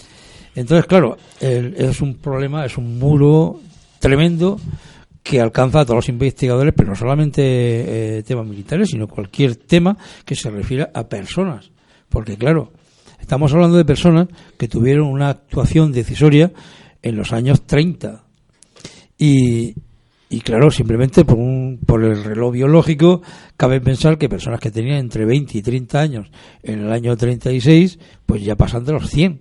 Entonces, 0.55 0.85
claro, 0.85 1.17
el- 1.41 1.75
es 1.77 2.01
un 2.01 2.15
problema, 2.15 2.65
es 2.65 2.77
un 2.77 2.97
muro 2.97 3.59
tremendo 3.99 4.57
que 5.21 5.41
alcanza 5.41 5.81
a 5.81 5.85
todos 5.85 5.97
los 5.97 6.09
investigadores, 6.09 6.73
pero 6.75 6.89
no 6.89 6.95
solamente 6.95 7.41
eh, 8.19 8.23
temas 8.23 8.47
militares, 8.47 8.89
sino 8.89 9.07
cualquier 9.07 9.57
tema 9.57 9.97
que 10.23 10.35
se 10.35 10.49
refiera 10.49 10.89
a 10.93 11.03
personas. 11.09 11.69
Porque, 12.07 12.37
claro, 12.37 12.71
estamos 13.19 13.53
hablando 13.53 13.75
de 13.75 13.83
personas 13.83 14.29
que 14.57 14.69
tuvieron 14.69 15.07
una 15.07 15.27
actuación 15.29 15.91
decisoria 15.91 16.53
en 17.01 17.17
los 17.17 17.33
años 17.33 17.63
30. 17.67 18.23
Y, 19.17 19.75
y 20.29 20.41
claro, 20.41 20.69
simplemente 20.71 21.25
por, 21.25 21.37
un, 21.37 21.79
por 21.85 22.03
el 22.03 22.23
reloj 22.23 22.53
biológico, 22.53 23.21
cabe 23.55 23.81
pensar 23.81 24.17
que 24.17 24.29
personas 24.29 24.59
que 24.59 24.71
tenían 24.71 24.97
entre 24.97 25.25
20 25.25 25.57
y 25.57 25.61
30 25.61 25.99
años 25.99 26.31
en 26.63 26.79
el 26.81 26.91
año 26.91 27.15
36, 27.15 27.99
pues 28.25 28.43
ya 28.43 28.55
pasan 28.55 28.83
de 28.85 28.93
los 28.93 29.09
100. 29.09 29.39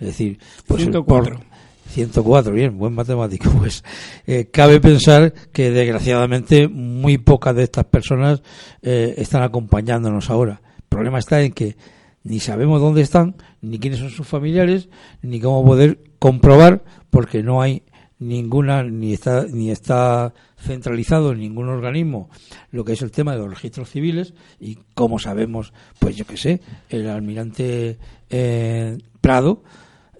Es 0.00 0.06
decir, 0.06 0.38
pues 0.66 0.82
104. 0.82 1.36
por- 1.36 1.48
104, 1.88 2.52
bien, 2.52 2.76
buen 2.78 2.92
matemático. 2.94 3.50
Pues 3.58 3.82
eh, 4.26 4.48
cabe 4.52 4.78
pensar 4.80 5.32
que 5.52 5.70
desgraciadamente 5.70 6.68
muy 6.68 7.16
pocas 7.18 7.56
de 7.56 7.62
estas 7.64 7.86
personas 7.86 8.42
eh, 8.82 9.14
están 9.16 9.42
acompañándonos 9.42 10.28
ahora. 10.30 10.60
El 10.76 10.84
problema 10.88 11.18
está 11.18 11.42
en 11.42 11.52
que 11.52 11.76
ni 12.24 12.40
sabemos 12.40 12.80
dónde 12.82 13.00
están, 13.00 13.36
ni 13.62 13.78
quiénes 13.78 14.00
son 14.00 14.10
sus 14.10 14.26
familiares, 14.26 14.88
ni 15.22 15.40
cómo 15.40 15.64
poder 15.64 15.98
comprobar, 16.18 16.84
porque 17.10 17.42
no 17.42 17.62
hay 17.62 17.82
ninguna, 18.18 18.82
ni 18.82 19.12
está, 19.12 19.46
ni 19.46 19.70
está 19.70 20.34
centralizado 20.58 21.32
en 21.32 21.40
ningún 21.40 21.68
organismo 21.68 22.30
lo 22.70 22.84
que 22.84 22.92
es 22.92 23.02
el 23.02 23.10
tema 23.10 23.32
de 23.32 23.38
los 23.38 23.50
registros 23.50 23.90
civiles 23.90 24.34
y 24.58 24.78
como 24.94 25.18
sabemos, 25.18 25.72
pues 25.98 26.16
yo 26.16 26.26
que 26.26 26.36
sé, 26.36 26.60
el 26.88 27.08
almirante 27.08 27.98
eh, 28.28 28.98
Prado, 29.20 29.62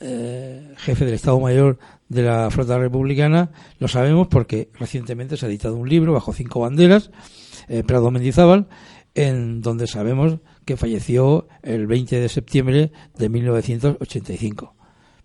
eh, 0.00 0.74
jefe 0.76 1.04
del 1.04 1.14
Estado 1.14 1.40
Mayor 1.40 1.78
de 2.08 2.22
la 2.22 2.50
Flota 2.50 2.78
Republicana, 2.78 3.50
lo 3.78 3.88
sabemos 3.88 4.28
porque 4.28 4.70
recientemente 4.74 5.36
se 5.36 5.46
ha 5.46 5.48
editado 5.48 5.76
un 5.76 5.88
libro 5.88 6.12
bajo 6.12 6.32
cinco 6.32 6.60
banderas, 6.60 7.10
eh, 7.68 7.82
Prado 7.84 8.10
Mendizábal, 8.10 8.68
en 9.14 9.60
donde 9.60 9.86
sabemos 9.86 10.38
que 10.64 10.76
falleció 10.76 11.48
el 11.62 11.86
20 11.86 12.20
de 12.20 12.28
septiembre 12.28 12.92
de 13.16 13.28
1985 13.28 14.74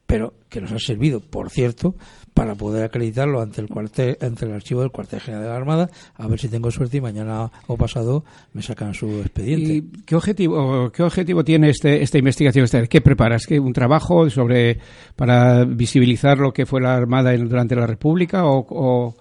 pero 0.05 0.35
que 0.49 0.61
nos 0.61 0.71
ha 0.71 0.79
servido, 0.79 1.21
por 1.21 1.49
cierto, 1.49 1.95
para 2.33 2.55
poder 2.55 2.83
acreditarlo 2.83 3.41
ante 3.41 3.61
el 3.61 3.67
cuartel, 3.67 4.17
ante 4.21 4.45
el 4.45 4.53
archivo 4.53 4.81
del 4.81 4.89
cuartel 4.91 5.19
general 5.19 5.43
de 5.43 5.49
la 5.49 5.55
Armada, 5.55 5.89
a 6.15 6.27
ver 6.27 6.39
si 6.39 6.49
tengo 6.49 6.71
suerte 6.71 6.97
y 6.97 7.01
mañana 7.01 7.51
o 7.67 7.77
pasado 7.77 8.25
me 8.53 8.61
sacan 8.61 8.93
su 8.93 9.07
expediente. 9.19 9.73
¿Y 9.73 9.81
qué 10.05 10.15
objetivo, 10.15 10.91
qué 10.91 11.03
objetivo 11.03 11.43
tiene 11.43 11.69
este, 11.69 12.01
esta 12.01 12.17
investigación? 12.17 12.65
¿Qué 12.89 13.01
preparas? 13.01 13.45
¿Qué, 13.45 13.59
¿Un 13.59 13.73
trabajo 13.73 14.29
sobre 14.29 14.79
para 15.15 15.63
visibilizar 15.65 16.37
lo 16.39 16.51
que 16.51 16.65
fue 16.65 16.81
la 16.81 16.95
Armada 16.95 17.33
en- 17.33 17.47
durante 17.47 17.75
la 17.75 17.85
República 17.85 18.45
o, 18.45 18.65
o- 18.67 19.15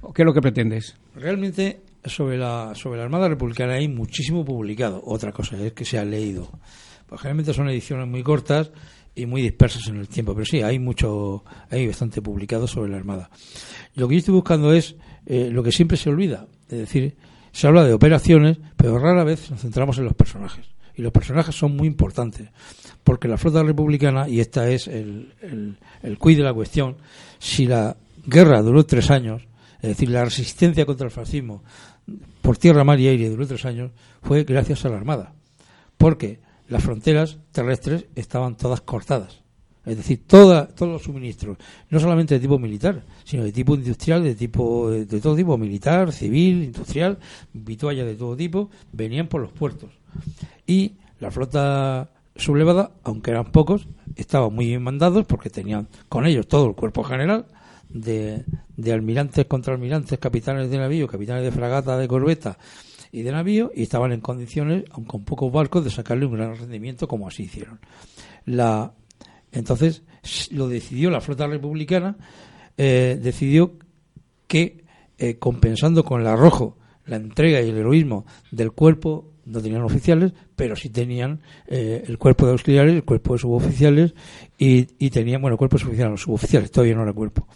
o 0.00 0.12
qué 0.12 0.22
es 0.22 0.26
lo 0.26 0.32
que 0.32 0.40
pretendes? 0.40 0.96
Realmente 1.14 1.80
sobre 2.04 2.36
la 2.38 2.72
sobre 2.74 2.98
la 2.98 3.04
Armada 3.04 3.28
Republicana 3.28 3.74
hay 3.74 3.88
muchísimo 3.88 4.44
publicado. 4.44 5.02
Otra 5.04 5.32
cosa 5.32 5.56
es 5.58 5.72
que 5.72 5.84
se 5.84 5.98
ha 5.98 6.04
leído. 6.04 6.48
Pues 7.06 7.20
generalmente 7.20 7.52
son 7.52 7.68
ediciones 7.68 8.08
muy 8.08 8.22
cortas 8.22 8.70
y 9.14 9.26
muy 9.26 9.42
dispersas 9.42 9.86
en 9.88 9.96
el 9.96 10.08
tiempo, 10.08 10.34
pero 10.34 10.44
sí 10.44 10.62
hay 10.62 10.78
mucho, 10.78 11.44
hay 11.70 11.86
bastante 11.86 12.20
publicado 12.20 12.66
sobre 12.66 12.90
la 12.90 12.96
Armada. 12.96 13.30
Lo 13.94 14.08
que 14.08 14.14
yo 14.14 14.18
estoy 14.18 14.34
buscando 14.34 14.72
es 14.72 14.96
eh, 15.26 15.50
lo 15.50 15.62
que 15.62 15.72
siempre 15.72 15.96
se 15.96 16.10
olvida, 16.10 16.46
es 16.68 16.78
decir, 16.78 17.16
se 17.52 17.66
habla 17.66 17.84
de 17.84 17.92
operaciones, 17.92 18.58
pero 18.76 18.98
rara 18.98 19.24
vez 19.24 19.50
nos 19.50 19.60
centramos 19.60 19.98
en 19.98 20.04
los 20.04 20.14
personajes. 20.14 20.66
Y 20.96 21.02
los 21.02 21.12
personajes 21.12 21.56
son 21.56 21.76
muy 21.76 21.88
importantes, 21.88 22.50
porque 23.02 23.28
la 23.28 23.36
flota 23.36 23.62
republicana, 23.62 24.28
y 24.28 24.40
esta 24.40 24.68
es 24.68 24.86
el, 24.86 25.32
el, 25.40 25.76
el 26.02 26.18
quid 26.18 26.38
de 26.38 26.44
la 26.44 26.54
cuestión, 26.54 26.96
si 27.38 27.66
la 27.66 27.96
guerra 28.26 28.62
duró 28.62 28.84
tres 28.86 29.10
años, 29.10 29.42
es 29.82 29.88
decir, 29.88 30.08
la 30.08 30.24
resistencia 30.24 30.86
contra 30.86 31.06
el 31.06 31.10
fascismo 31.10 31.62
por 32.42 32.58
tierra, 32.58 32.84
mar 32.84 33.00
y 33.00 33.08
aire 33.08 33.30
duró 33.30 33.46
tres 33.46 33.64
años, 33.64 33.92
fue 34.22 34.44
gracias 34.44 34.84
a 34.84 34.88
la 34.88 34.96
Armada. 34.96 35.32
Porque 35.96 36.40
las 36.68 36.82
fronteras 36.82 37.38
terrestres 37.52 38.06
estaban 38.14 38.56
todas 38.56 38.80
cortadas. 38.80 39.44
Es 39.84 39.98
decir, 39.98 40.22
todos 40.26 40.68
los 40.80 41.02
suministros, 41.02 41.58
no 41.90 42.00
solamente 42.00 42.34
de 42.34 42.40
tipo 42.40 42.58
militar, 42.58 43.02
sino 43.24 43.44
de 43.44 43.52
tipo 43.52 43.74
industrial, 43.74 44.24
de 44.24 44.34
tipo 44.34 44.90
de, 44.90 45.04
de 45.04 45.20
todo 45.20 45.36
tipo, 45.36 45.58
militar, 45.58 46.10
civil, 46.10 46.64
industrial, 46.64 47.18
vituallas 47.52 48.06
de 48.06 48.14
todo 48.14 48.34
tipo, 48.34 48.70
venían 48.92 49.28
por 49.28 49.42
los 49.42 49.52
puertos. 49.52 49.90
Y 50.66 50.92
la 51.20 51.30
flota 51.30 52.08
sublevada, 52.34 52.92
aunque 53.02 53.30
eran 53.30 53.52
pocos, 53.52 53.86
estaban 54.16 54.54
muy 54.54 54.66
bien 54.66 54.82
mandados 54.82 55.26
porque 55.26 55.50
tenían 55.50 55.88
con 56.08 56.24
ellos 56.24 56.48
todo 56.48 56.66
el 56.66 56.74
cuerpo 56.74 57.04
general 57.04 57.44
de, 57.90 58.44
de 58.76 58.92
almirantes, 58.92 59.44
contraalmirantes, 59.44 60.18
capitanes 60.18 60.70
de 60.70 60.78
navío, 60.78 61.06
capitanes 61.08 61.44
de 61.44 61.52
fragata, 61.52 61.98
de 61.98 62.08
corbeta 62.08 62.58
y 63.14 63.22
de 63.22 63.30
navío, 63.30 63.70
y 63.72 63.84
estaban 63.84 64.10
en 64.10 64.20
condiciones, 64.20 64.84
aun 64.90 65.04
con 65.04 65.24
pocos 65.24 65.52
barcos, 65.52 65.84
de 65.84 65.90
sacarle 65.90 66.26
un 66.26 66.32
gran 66.32 66.56
rendimiento 66.56 67.06
como 67.06 67.28
así 67.28 67.44
hicieron. 67.44 67.78
La, 68.44 68.92
entonces, 69.52 70.02
lo 70.50 70.68
decidió 70.68 71.10
la 71.10 71.20
flota 71.20 71.46
republicana, 71.46 72.16
eh, 72.76 73.16
decidió 73.22 73.78
que, 74.48 74.84
eh, 75.16 75.36
compensando 75.38 76.04
con 76.04 76.22
el 76.22 76.26
arrojo, 76.26 76.76
la 77.06 77.14
entrega 77.14 77.62
y 77.62 77.70
el 77.70 77.76
heroísmo 77.76 78.26
del 78.50 78.72
cuerpo, 78.72 79.30
no 79.46 79.62
tenían 79.62 79.82
oficiales, 79.82 80.32
pero 80.56 80.74
sí 80.74 80.88
tenían 80.88 81.40
eh, 81.68 82.02
el 82.08 82.18
cuerpo 82.18 82.46
de 82.46 82.52
auxiliares, 82.52 82.94
el 82.94 83.04
cuerpo 83.04 83.34
de 83.34 83.38
suboficiales 83.38 84.14
y, 84.58 85.10
tenían, 85.10 85.40
bueno, 85.40 85.56
cuerpo 85.56 85.76
de 85.76 85.82
suboficiales, 85.82 86.10
los 86.10 86.22
suboficiales, 86.22 86.72
todavía 86.72 86.96
no 86.96 87.04
era 87.04 87.12
cuerpo. 87.12 87.46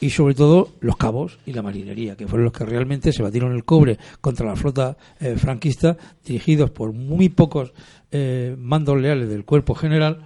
Y 0.00 0.10
sobre 0.10 0.34
todo 0.34 0.68
los 0.80 0.96
cabos 0.96 1.38
y 1.46 1.52
la 1.52 1.62
marinería, 1.62 2.16
que 2.16 2.26
fueron 2.26 2.44
los 2.44 2.52
que 2.52 2.66
realmente 2.66 3.12
se 3.12 3.22
batieron 3.22 3.52
el 3.52 3.64
cobre 3.64 3.98
contra 4.20 4.46
la 4.46 4.56
flota 4.56 4.96
eh, 5.20 5.36
franquista, 5.36 5.96
dirigidos 6.24 6.70
por 6.70 6.92
muy 6.92 7.30
pocos 7.30 7.72
eh, 8.10 8.54
mandos 8.58 9.00
leales 9.00 9.28
del 9.28 9.44
cuerpo 9.44 9.74
general, 9.74 10.18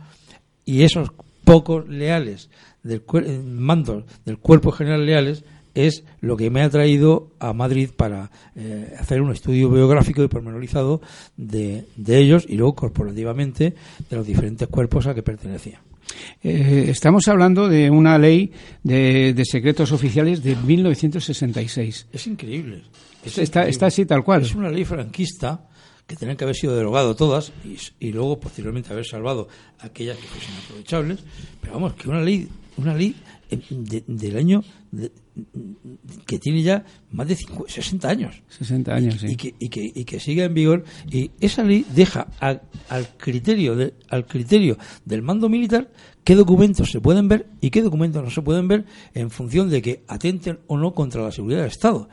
y 0.65 0.83
esos 0.83 1.11
pocos 1.45 1.89
leales 1.89 2.51
del 2.83 3.03
eh, 3.15 3.43
mandos 3.45 4.05
del 4.25 4.39
cuerpo 4.39 4.73
general 4.73 5.07
leales 5.07 5.45
es 5.75 6.05
lo 6.21 6.37
que 6.37 6.51
me 6.51 6.63
ha 6.63 6.71
traído 6.71 7.31
a 7.39 7.53
Madrid 7.53 7.91
para 7.97 8.31
eh, 8.57 8.95
hacer 8.99 9.23
un 9.23 9.33
estudio 9.33 9.71
biográfico 9.71 10.23
y 10.23 10.29
pormenorizado 10.29 11.01
de, 11.37 11.87
de 11.97 12.19
ellos 12.19 12.45
y 12.49 12.57
luego 12.57 12.75
corporativamente 12.75 13.75
de 14.09 14.17
los 14.17 14.27
diferentes 14.27 14.69
cuerpos 14.69 15.07
a 15.07 15.15
que 15.15 15.23
pertenecían. 15.23 15.90
Eh, 16.43 16.87
estamos 16.89 17.29
hablando 17.29 17.69
de 17.69 17.91
una 17.91 18.19
ley 18.19 18.53
de, 18.83 19.33
de 19.35 19.45
secretos 19.45 19.93
oficiales 19.93 20.43
de 20.43 20.57
1966. 20.57 22.07
Es 22.13 22.27
increíble. 22.27 22.83
Es 23.25 23.39
Está, 23.39 23.61
increíble. 23.61 23.71
está 23.71 23.87
así 23.87 24.07
tal 24.07 24.25
cual. 24.25 24.43
Es 24.43 24.55
una 24.55 24.71
ley 24.71 24.85
franquista 24.85 25.67
que 26.07 26.17
tenían 26.17 26.37
que 26.37 26.45
haber 26.45 26.57
sido 26.57 26.75
derogado 26.75 27.15
todas 27.15 27.53
y, 27.65 27.77
y 28.09 28.13
luego 28.13 28.41
posteriormente 28.41 28.93
haber 28.93 29.07
salvado 29.07 29.49
aquellas 29.79 30.17
que 30.17 30.27
fuesen 30.27 30.55
aprovechables. 30.65 31.21
Pero 31.61 31.75
vamos, 31.75 31.95
que 31.95 32.09
una 32.09 32.21
ley, 32.21 32.49
una 32.77 32.95
ley 32.95 33.15
de- 33.71 34.05
del 34.07 34.37
año 34.37 34.63
de- 34.91 35.11
que 36.27 36.39
tiene 36.39 36.63
ya 36.63 36.85
más 37.13 37.29
de 37.29 37.37
cincu- 37.37 37.67
60 37.69 38.09
años. 38.09 38.43
60 38.49 38.95
años, 38.95 39.17
sí. 39.21 39.27
y, 39.31 39.37
que, 39.37 39.55
y, 39.59 39.69
que, 39.69 39.93
y 39.95 40.05
que 40.05 40.21
siga 40.21 40.45
en 40.45 40.55
vigor. 40.55 40.85
Y 41.11 41.31
esa 41.41 41.63
ley 41.65 41.85
deja 41.95 42.29
a- 42.41 42.61
al 42.89 43.09
criterio 43.17 43.75
de- 43.77 43.95
al 44.09 44.27
criterio 44.27 44.77
del 45.05 45.23
mando 45.23 45.49
militar 45.49 45.91
qué 46.25 46.35
documentos 46.35 46.91
se 46.91 47.01
pueden 47.01 47.29
ver 47.29 47.47
y 47.61 47.71
qué 47.71 47.83
documentos 47.83 48.23
no 48.23 48.31
se 48.31 48.43
pueden 48.43 48.69
ver 48.69 48.85
en 49.15 49.31
función 49.31 49.71
de 49.71 49.81
que 49.83 50.03
atenten 50.09 50.59
o 50.67 50.77
no 50.77 50.93
contra 50.95 51.23
la 51.23 51.33
seguridad 51.33 51.61
del 51.61 51.69
Estado. 51.71 52.09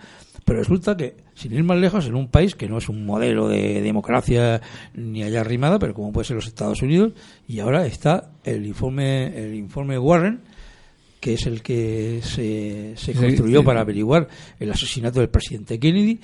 Pero 0.45 0.60
resulta 0.60 0.95
que 0.95 1.17
sin 1.36 1.52
ir 1.54 1.63
más 1.65 1.78
lejos 1.78 2.06
en 2.08 2.15
un 2.15 2.30
país 2.30 2.56
que 2.56 2.69
no 2.69 2.78
es 2.78 2.88
un 2.88 3.06
modelo 3.06 3.50
de 3.50 3.82
democracia 3.82 4.62
ni 4.93 5.21
allá 5.21 5.41
arrimada 5.41 5.78
pero 5.78 5.93
como 5.93 6.13
puede 6.13 6.26
ser 6.26 6.36
los 6.38 6.47
Estados 6.47 6.82
Unidos 6.82 7.12
y 7.50 7.60
ahora 7.60 7.86
está 7.86 8.32
el 8.45 8.65
informe 8.65 9.38
el 9.38 9.56
informe 9.56 10.00
Warren 10.00 10.39
que 11.19 11.34
es 11.34 11.45
el 11.47 11.62
que 11.62 12.21
se, 12.23 12.93
se 12.95 13.13
construyó 13.13 13.60
sí. 13.62 13.65
para 13.65 13.82
averiguar 13.82 14.27
el 14.60 14.71
asesinato 14.71 15.19
del 15.19 15.30
presidente 15.30 15.80
Kennedy, 15.80 16.19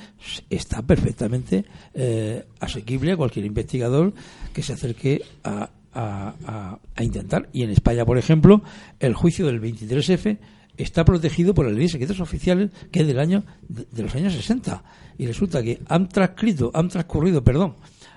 está 0.49 0.81
perfectamente 0.83 1.65
eh, 1.93 2.45
asequible 2.59 3.13
a 3.13 3.17
cualquier 3.17 3.45
investigador 3.45 4.13
que 4.53 4.61
se 4.61 4.73
acerque 4.73 5.23
a, 5.43 5.69
a- 5.93 6.35
a- 6.45 6.79
a 6.95 7.03
intentar. 7.03 7.49
Y 7.53 7.63
en 7.63 7.71
España, 7.71 8.05
por 8.05 8.17
ejemplo, 8.17 8.61
el 8.99 9.13
juicio 9.15 9.45
del 9.47 9.59
23F 9.61 10.37
está 10.77 11.05
protegido 11.05 11.53
por 11.53 11.65
la 11.65 11.71
ley 11.71 11.83
de 11.83 11.89
secretos 11.89 12.19
oficiales 12.19 12.71
que 12.91 13.01
es 13.01 13.07
del 13.07 13.19
año 13.19 13.43
de, 13.67 13.85
de 13.91 14.03
los 14.03 14.15
años 14.15 14.33
60 14.33 14.83
y 15.19 15.27
resulta 15.27 15.61
que 15.61 15.79
han 15.87 16.09
transcrito 16.09 16.71
han 16.73 16.89
transcurrido 16.89 17.43
perdón 17.43 17.75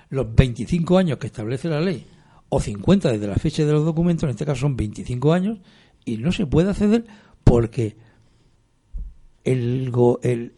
los 0.09 0.33
25 0.33 0.97
años 0.97 1.19
que 1.19 1.27
establece 1.27 1.67
la 1.69 1.79
ley 1.79 2.03
o 2.49 2.59
50 2.59 3.11
desde 3.11 3.27
la 3.27 3.35
fecha 3.35 3.63
de 3.63 3.71
los 3.73 3.85
documentos 3.85 4.23
en 4.23 4.31
este 4.31 4.43
caso 4.43 4.61
son 4.61 4.75
25 4.75 5.33
años 5.33 5.59
y 6.07 6.17
no 6.17 6.31
se 6.31 6.45
puede 6.47 6.69
acceder 6.71 7.05
porque 7.43 7.95
el, 9.43 9.89
go- 9.91 10.19
el, 10.23 10.51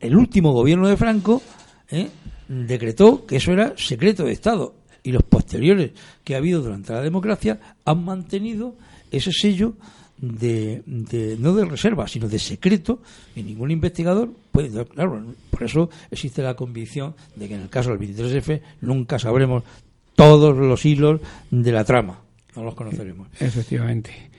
el- 0.00 0.16
último 0.16 0.52
gobierno 0.52 0.88
de 0.88 0.96
Franco 0.96 1.42
¿eh? 1.90 2.08
decretó 2.48 3.24
que 3.26 3.36
eso 3.36 3.52
era 3.52 3.74
secreto 3.76 4.24
de 4.24 4.32
Estado 4.32 4.74
y 5.02 5.12
los 5.12 5.22
posteriores 5.22 5.92
que 6.24 6.34
ha 6.34 6.38
habido 6.38 6.60
durante 6.62 6.92
la 6.92 7.00
democracia 7.02 7.58
han 7.84 8.04
mantenido 8.04 8.76
ese 9.10 9.30
sello 9.32 9.74
de, 10.18 10.82
de- 10.86 11.36
no 11.38 11.54
de 11.54 11.64
reserva 11.64 12.06
sino 12.06 12.28
de 12.28 12.38
secreto 12.38 13.00
y 13.34 13.42
ningún 13.42 13.70
investigador 13.72 14.30
puede 14.52 14.84
claro 14.86 15.24
por 15.50 15.62
eso 15.64 15.90
existe 16.10 16.42
la 16.42 16.54
convicción 16.54 17.14
de 17.34 17.48
que 17.48 17.54
en 17.54 17.62
el 17.62 17.68
caso 17.68 17.90
del 17.96 17.98
23F 17.98 18.60
nunca 18.82 19.18
sabremos 19.18 19.64
todos 20.14 20.56
los 20.56 20.84
hilos 20.84 21.20
de 21.50 21.72
la 21.72 21.84
trama 21.84 22.20
no 22.54 22.62
los 22.64 22.74
conoceremos 22.74 23.28
Efectivamente. 23.40 24.30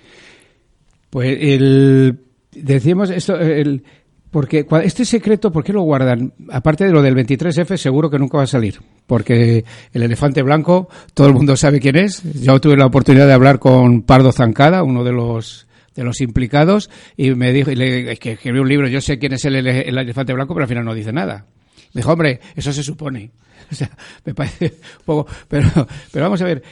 Pues 1.13 1.38
el 1.41 2.21
decíamos 2.52 3.12
esto 3.12 3.39
el 3.39 3.84
porque 4.32 4.65
este 4.84 5.06
secreto, 5.06 5.52
¿por 5.52 5.63
qué 5.63 5.71
lo 5.71 5.84
guardan? 5.84 6.34
Aparte 6.49 6.86
de 6.86 6.91
lo 6.91 7.04
del 7.04 7.15
23F, 7.15 7.78
seguro 7.78 8.10
que 8.10 8.17
nunca 8.17 8.38
va 8.38 8.45
a 8.45 8.47
salir. 8.47 8.80
Porque 9.06 9.63
el 9.93 10.02
elefante 10.02 10.41
blanco, 10.41 10.89
todo 11.13 11.28
el 11.28 11.36
mundo 11.36 11.56
sabe 11.56 11.80
quién 11.80 11.97
es. 11.97 12.23
Yo 12.41 12.60
tuve 12.60 12.78
la 12.78 12.88
oportunidad 12.88 13.28
de 13.28 13.34
hablar 13.34 13.60
con 13.60 14.02
Pardo 14.02 14.32
Zancada, 14.32 14.82
uno 14.82 15.04
de 15.04 15.12
los 15.12 15.67
de 15.93 16.04
los 16.04 16.19
implicados, 16.19 16.89
y 17.15 17.36
me 17.36 17.54
dijo, 17.54 17.69
y 17.69 17.76
le, 17.76 18.13
es 18.13 18.19
que 18.19 18.32
escribió 18.32 18.63
un 18.63 18.69
libro, 18.69 18.88
yo 18.88 18.99
sé 18.99 19.19
quién 19.19 19.34
es 19.34 19.45
el, 19.45 19.56
el 19.56 19.95
elefante 19.95 20.34
blanco, 20.34 20.56
pero 20.56 20.63
al 20.63 20.69
final 20.69 20.84
no 20.84 20.95
dice 20.95 21.13
nada. 21.13 21.45
Me 21.93 21.99
dijo, 21.99 22.12
hombre, 22.12 22.39
eso 22.56 22.73
se 22.73 22.82
supone. 22.82 23.30
O 23.71 23.76
sea, 23.76 23.89
me 24.26 24.34
parece 24.34 24.65
un 24.65 25.06
poco, 25.06 25.32
pero, 25.47 25.69
pero 26.12 26.26
vamos 26.26 26.41
a 26.41 26.45
ver, 26.45 26.63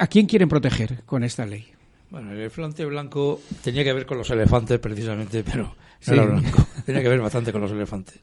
¿a 0.00 0.06
quién 0.06 0.26
quieren 0.26 0.48
proteger 0.48 1.02
con 1.04 1.22
esta 1.22 1.44
ley? 1.44 1.66
Bueno, 2.10 2.32
el 2.32 2.38
elefante 2.38 2.84
blanco 2.84 3.40
tenía 3.62 3.84
que 3.84 3.92
ver 3.92 4.04
con 4.06 4.18
los 4.18 4.28
elefantes 4.30 4.78
precisamente, 4.80 5.44
pero 5.44 5.62
no 5.64 5.74
Sí. 6.00 6.12
era 6.12 6.24
blanco. 6.24 6.66
Tenía 6.86 7.02
que 7.02 7.08
ver 7.08 7.20
bastante 7.20 7.52
con 7.52 7.60
los 7.60 7.70
elefantes. 7.70 8.18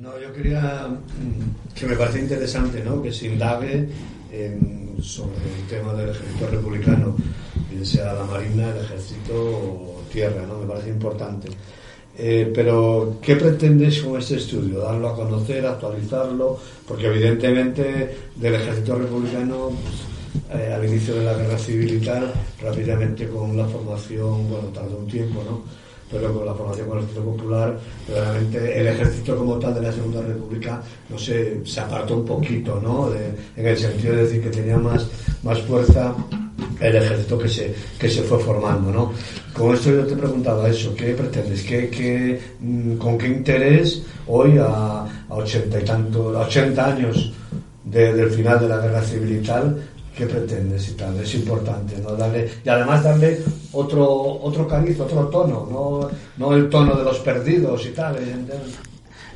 No, 0.00 0.18
yo 0.20 0.32
quería 0.32 0.88
mm, 0.88 1.74
que 1.74 1.86
me 1.86 1.96
parece 1.96 2.20
interesante 2.20 2.82
¿no? 2.84 3.00
que 3.02 3.12
se 3.12 3.28
indague 3.28 3.88
en- 4.32 4.96
sobre 5.00 5.36
el 5.36 5.66
tema 5.68 5.94
del 5.94 6.10
ejército 6.10 6.48
republicano, 6.50 7.16
bien 7.70 7.84
sea 7.86 8.12
la 8.14 8.24
marina, 8.24 8.68
el 8.70 8.84
ejército 8.84 9.32
o 9.34 10.02
tierra, 10.12 10.44
¿no? 10.46 10.58
me 10.58 10.66
parece 10.66 10.88
importante. 10.90 11.48
Eh, 12.18 12.50
pero, 12.54 13.18
¿qué 13.22 13.36
pretendes 13.36 14.00
con 14.00 14.18
este 14.18 14.36
estudio? 14.36 14.80
¿Darlo 14.80 15.08
a 15.10 15.14
conocer, 15.16 15.64
actualizarlo? 15.66 16.58
Porque 16.88 17.06
evidentemente 17.06 18.16
del 18.34 18.54
ejército 18.54 18.96
republicano, 18.98 19.68
pues, 19.68 19.94
eh, 20.52 20.72
al 20.74 20.84
inicio 20.84 21.14
de 21.16 21.24
la 21.24 21.34
guerra 21.34 21.58
civil 21.58 21.94
y 21.94 22.04
tal, 22.04 22.32
rápidamente 22.62 23.26
con 23.28 23.56
la 23.56 23.66
formación, 23.66 24.48
bueno, 24.48 24.68
tardó 24.74 24.98
un 24.98 25.06
tiempo, 25.06 25.42
¿no? 25.48 25.62
pero 26.08 26.32
con 26.32 26.46
la 26.46 26.54
formación 26.54 26.86
con 26.88 26.98
el 26.98 27.04
ejército 27.04 27.24
popular, 27.32 27.76
realmente 28.08 28.80
el 28.80 28.86
ejército 28.86 29.36
como 29.36 29.58
tal 29.58 29.74
de 29.74 29.82
la 29.82 29.92
Segunda 29.92 30.22
República 30.22 30.80
no 31.10 31.18
sé, 31.18 31.60
se 31.64 31.80
apartó 31.80 32.18
un 32.18 32.24
poquito, 32.24 32.80
¿no? 32.80 33.10
De- 33.10 33.32
en 33.60 33.66
el 33.66 33.76
sentido 33.76 34.14
de 34.14 34.22
decir 34.22 34.40
que 34.40 34.50
tenía 34.50 34.76
más, 34.78 35.04
más 35.42 35.60
fuerza 35.62 36.14
el 36.80 36.94
ejército 36.94 37.36
que 37.38 37.48
se, 37.48 37.74
que 37.98 38.08
se 38.08 38.22
fue 38.22 38.38
formando, 38.38 38.92
¿no? 38.92 39.12
Con 39.52 39.74
esto 39.74 39.90
yo 39.90 40.06
te 40.06 40.14
preguntaba 40.14 40.68
eso, 40.68 40.94
¿qué 40.94 41.06
pretendes? 41.12 41.62
¿Qué, 41.64 41.88
qué, 41.90 42.40
mm, 42.60 42.96
¿Con 42.98 43.18
qué 43.18 43.26
interés 43.26 44.02
hoy 44.28 44.58
a, 44.58 45.00
a 45.28 45.34
ochenta 45.34 45.80
y 45.80 45.84
tanto, 45.84 46.38
a 46.38 46.42
80 46.46 46.86
años 46.86 47.32
de- 47.82 48.12
del 48.14 48.30
final 48.30 48.60
de 48.60 48.68
la 48.68 48.78
guerra 48.78 49.02
civil 49.02 49.40
y 49.42 49.44
tal, 49.44 49.82
qué 50.16 50.26
pretendes 50.26 50.88
y 50.88 50.92
tal? 50.92 51.20
Es 51.20 51.34
importante, 51.34 51.98
¿no? 52.02 52.16
Darle, 52.16 52.48
y 52.64 52.68
además 52.68 53.04
darle 53.04 53.38
otro, 53.72 54.40
otro 54.42 54.66
cariz, 54.66 54.98
otro 54.98 55.28
tono, 55.28 55.68
¿no? 55.70 56.10
no 56.38 56.56
el 56.56 56.68
tono 56.70 56.96
de 56.96 57.04
los 57.04 57.18
perdidos 57.18 57.84
y 57.86 57.90
tal. 57.90 58.16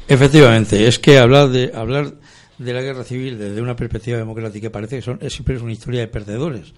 Efectivamente, 0.09 0.89
es 0.89 0.99
que 0.99 1.19
hablar 1.19 1.51
de 1.51 1.71
hablar 1.75 2.15
de 2.59 2.73
la 2.75 2.83
guerra 2.83 3.05
civil 3.05 3.39
desde 3.39 3.61
una 3.63 3.77
perspectiva 3.77 4.19
democrática 4.19 4.71
parece 4.71 4.97
que 4.97 5.03
son, 5.03 5.19
es 5.23 5.33
siempre 5.33 5.57
es 5.57 5.63
una 5.63 5.73
historia 5.73 6.01
de 6.01 6.09
perdedores. 6.09 6.73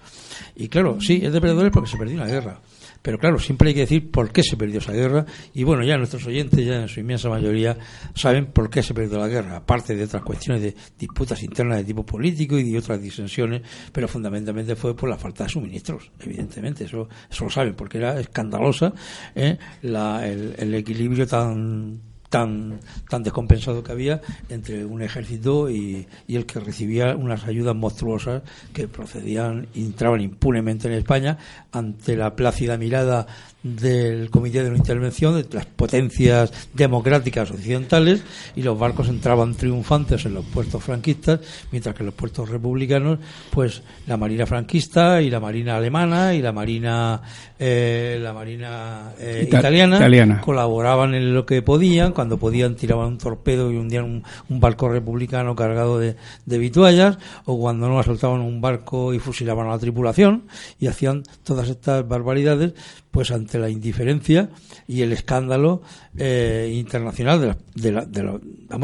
Y 0.57 0.69
claro, 0.69 0.99
sí, 1.01 1.21
es 1.25 1.33
de 1.33 1.41
perdedores 1.41 1.73
porque 1.73 1.91
se 1.91 1.97
perdió 1.97 2.17
una 2.17 2.27
guerra. 2.27 2.61
Pero 3.03 3.19
claro, 3.19 3.39
siempre 3.39 3.69
hay 3.69 3.75
que 3.75 3.81
decir 3.81 4.11
por 4.11 4.31
qué 4.31 4.43
se 4.43 4.57
perdió 4.57 4.79
esa 4.79 4.93
guerra. 4.93 5.27
Y 5.53 5.65
bueno, 5.65 5.85
ya 5.85 5.97
nuestros 5.99 6.25
oyentes, 6.27 6.65
ya 6.65 6.83
en 6.83 6.89
su 6.89 7.01
inmensa 7.01 7.29
mayoría, 7.29 7.77
saben 8.15 8.47
por 8.47 8.71
qué 8.71 8.83
se 8.83 8.95
perdió 8.95 9.19
la 9.19 9.29
guerra. 9.29 9.57
Aparte 9.57 9.97
de 9.97 10.05
otras 10.05 10.23
cuestiones 10.23 10.63
de 10.63 10.75
disputas 10.99 11.43
internas 11.43 11.79
de 11.79 11.85
tipo 11.85 12.07
político 12.07 12.57
y 12.59 12.71
de 12.71 12.79
otras 12.79 13.03
disensiones, 13.03 13.63
pero 13.93 14.07
fundamentalmente 14.07 14.77
fue 14.77 14.95
por 14.95 15.09
la 15.09 15.19
falta 15.19 15.45
de 15.45 15.51
suministros, 15.51 16.11
evidentemente. 16.21 16.85
Eso, 16.85 17.09
eso 17.29 17.45
lo 17.45 17.51
saben, 17.51 17.75
porque 17.75 17.99
era 17.99 18.19
escandalosa 18.21 18.93
¿eh? 19.35 19.59
la, 19.83 20.27
el, 20.27 20.55
el 20.57 20.75
equilibrio 20.75 21.27
tan 21.27 22.12
tan 22.33 22.81
tan 23.11 23.23
descompensado 23.23 23.85
que 23.85 23.93
había 23.93 24.23
entre 24.49 24.87
un 24.87 25.03
ejército 25.03 25.69
y, 25.69 26.09
y 26.27 26.37
el 26.37 26.47
que 26.47 26.61
recibía 26.61 27.15
unas 27.15 27.45
ayudas 27.45 27.77
monstruosas 27.77 28.43
que 28.73 28.89
procedían 28.89 29.69
entraban 29.75 30.23
impunemente 30.23 30.89
en 30.89 30.95
España 30.95 31.37
ante 31.73 32.17
la 32.17 32.35
plácida 32.35 32.79
mirada 32.79 33.27
del 33.63 34.31
Comité 34.31 34.63
de 34.65 34.71
no 34.71 34.77
Intervención 34.77 35.35
de 35.35 35.47
las 35.53 35.67
potencias 35.67 36.53
democráticas 36.75 37.51
occidentales 37.51 38.23
y 38.57 38.63
los 38.63 38.79
barcos 38.79 39.09
entraban 39.09 39.55
triunfantes 39.55 40.25
en 40.27 40.35
los 40.35 40.45
puertos 40.45 40.83
franquistas 40.83 41.41
mientras 41.71 41.95
que 41.95 42.03
en 42.03 42.07
los 42.07 42.15
puertos 42.15 42.49
republicanos 42.49 43.19
pues 43.51 43.83
la 44.07 44.17
marina 44.17 44.47
franquista 44.47 45.23
y 45.23 45.31
la 45.31 45.39
marina 45.41 45.77
alemana 45.77 46.35
y 46.35 46.43
la 46.43 46.53
marina 46.53 47.23
eh, 47.59 48.19
la 48.21 48.33
marina 48.33 49.13
eh, 49.21 49.45
Ita- 49.47 49.59
italiana, 49.61 49.97
italiana. 49.97 50.41
colaboraban 50.41 51.15
en 51.15 51.33
lo 51.33 51.47
que 51.47 51.63
podían, 51.63 52.13
cuando 52.13 52.39
podían 52.39 52.75
tiraban 52.75 53.07
un 53.07 53.19
torpedo 53.19 53.71
y 53.71 53.77
hundían 53.77 54.05
un, 54.05 54.25
un 54.49 54.61
barco 54.61 54.89
republicano 54.89 55.55
cargado 55.55 55.99
de, 56.01 56.17
de 56.45 56.59
vituallas, 56.59 57.19
o 57.45 57.59
cuando 57.61 57.89
no 57.89 58.01
asaltaban 58.01 58.41
un 58.41 58.61
barco 58.61 59.15
y 59.15 59.21
fusilaban 59.21 59.69
a 59.69 59.71
la 59.71 59.79
tripulación, 59.79 60.43
y 60.81 60.89
hacían 60.89 61.23
todas 61.45 61.69
estas 61.69 62.07
barbaridades, 62.09 62.73
pues 63.13 63.31
ante 63.31 63.59
la 63.61 63.71
indiferencia 63.71 64.51
y 64.89 65.03
el 65.03 65.13
escándalo 65.13 65.83
eh, 66.17 66.73
internacional 66.75 67.41
de, 67.41 67.55
de, 67.81 67.93
la- 67.93 68.05
de 68.07 68.23
los, 68.25 68.41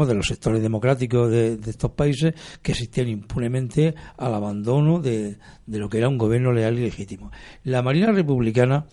de 0.07 0.13
los 0.13 0.27
sectores 0.27 0.61
democráticos 0.61 1.29
de, 1.29 1.57
de 1.57 1.69
estos 1.69 1.91
países 1.91 2.33
que 2.61 2.71
asistían 2.71 3.09
impunemente 3.09 3.95
al 4.17 4.33
abandono 4.35 4.99
de, 5.01 5.37
de 5.65 5.77
lo 5.79 5.89
que 5.89 5.97
era 5.97 6.07
un 6.07 6.17
gobierno 6.17 6.53
leal 6.53 6.77
y 6.79 6.83
legítimo. 6.83 7.31
La 7.63 7.81
Marina 7.81 8.11
Republicana 8.13 8.85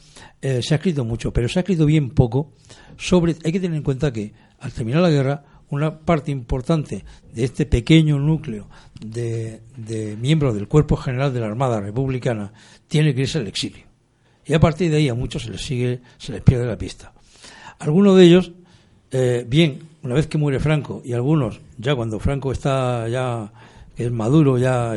eh, 0.42 0.62
se 0.62 0.74
ha 0.74 0.78
escrito 0.78 1.04
mucho, 1.04 1.32
pero 1.32 1.48
se 1.48 1.58
ha 1.58 1.62
escrito 1.62 1.86
bien 1.86 2.10
poco 2.10 2.52
sobre. 2.96 3.36
Hay 3.44 3.52
que 3.52 3.60
tener 3.60 3.76
en 3.76 3.84
cuenta 3.84 4.12
que 4.12 4.32
al 4.58 4.72
terminar 4.72 5.02
la 5.02 5.10
guerra, 5.10 5.44
una 5.68 5.98
parte 6.00 6.30
importante 6.30 7.04
de 7.34 7.44
este 7.44 7.66
pequeño 7.66 8.18
núcleo 8.18 8.68
de, 9.00 9.60
de 9.76 10.16
miembros 10.16 10.54
del 10.54 10.66
Cuerpo 10.68 10.96
General 10.96 11.34
de 11.34 11.40
la 11.40 11.46
Armada 11.46 11.80
Republicana 11.80 12.52
tiene 12.88 13.14
que 13.14 13.22
irse 13.22 13.38
al 13.38 13.48
exilio. 13.48 13.85
Y 14.46 14.54
a 14.54 14.60
partir 14.60 14.90
de 14.90 14.98
ahí 14.98 15.08
a 15.08 15.14
muchos 15.14 15.42
se 15.42 15.50
les 15.50 15.60
sigue, 15.60 16.00
se 16.18 16.32
les 16.32 16.40
pierde 16.40 16.66
la 16.66 16.78
pista. 16.78 17.12
Algunos 17.80 18.16
de 18.16 18.24
ellos, 18.24 18.52
eh, 19.10 19.44
bien, 19.46 19.80
una 20.02 20.14
vez 20.14 20.28
que 20.28 20.38
muere 20.38 20.60
Franco, 20.60 21.02
y 21.04 21.12
algunos, 21.12 21.60
ya 21.78 21.94
cuando 21.94 22.20
Franco 22.20 22.52
está 22.52 23.08
ya, 23.08 23.52
es 23.96 24.10
maduro, 24.10 24.56
ya, 24.56 24.94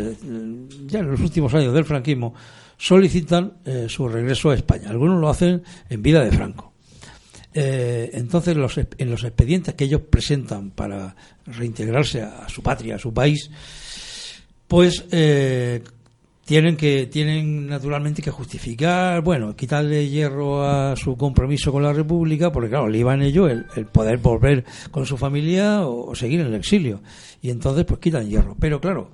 ya 0.86 1.00
en 1.00 1.12
los 1.12 1.20
últimos 1.20 1.54
años 1.56 1.74
del 1.74 1.84
franquismo, 1.84 2.36
solicitan 2.78 3.54
eh, 3.66 3.88
su 3.90 4.08
regreso 4.08 4.52
a 4.52 4.56
España. 4.56 4.90
Algunos 4.90 5.20
lo 5.20 5.30
hacen 5.30 5.64
en 5.90 6.02
vida 6.02 6.24
de 6.24 6.32
Franco. 6.32 6.72
Eh, 7.52 8.12
entonces, 8.14 8.56
en 8.56 9.10
los 9.10 9.24
expedientes 9.24 9.74
que 9.74 9.86
ellos 9.86 10.02
presentan 10.08 10.70
para 10.70 11.16
reintegrarse 11.48 12.22
a, 12.22 12.48
su 12.48 12.62
patria, 12.62 12.96
a 12.96 13.00
su 13.00 13.12
país, 13.12 13.50
pues 14.68 15.06
tienen 16.50 16.78
que 16.78 17.06
tienen 17.06 17.68
naturalmente 17.68 18.24
que 18.24 18.32
justificar, 18.32 19.22
bueno, 19.22 19.56
quitarle 19.56 20.10
hierro 20.10 20.64
a 20.64 20.96
su 20.96 21.16
compromiso 21.16 21.72
con 21.72 21.84
la 21.84 21.94
República, 21.94 22.52
porque 22.52 22.70
claro, 22.70 22.90
le 22.90 22.98
iban 22.98 23.22
ellos 23.22 23.52
el, 23.52 23.68
el 23.76 23.86
poder 23.86 24.18
volver 24.18 24.66
con 24.90 25.06
su 25.06 25.16
familia 25.16 25.86
o, 25.86 26.16
seguir 26.16 26.40
en 26.40 26.48
el 26.48 26.56
exilio. 26.56 27.02
Y 27.44 27.52
entonces 27.52 27.86
pues 27.86 28.00
quitan 28.00 28.28
hierro. 28.28 28.58
Pero 28.60 28.82
claro, 28.82 29.12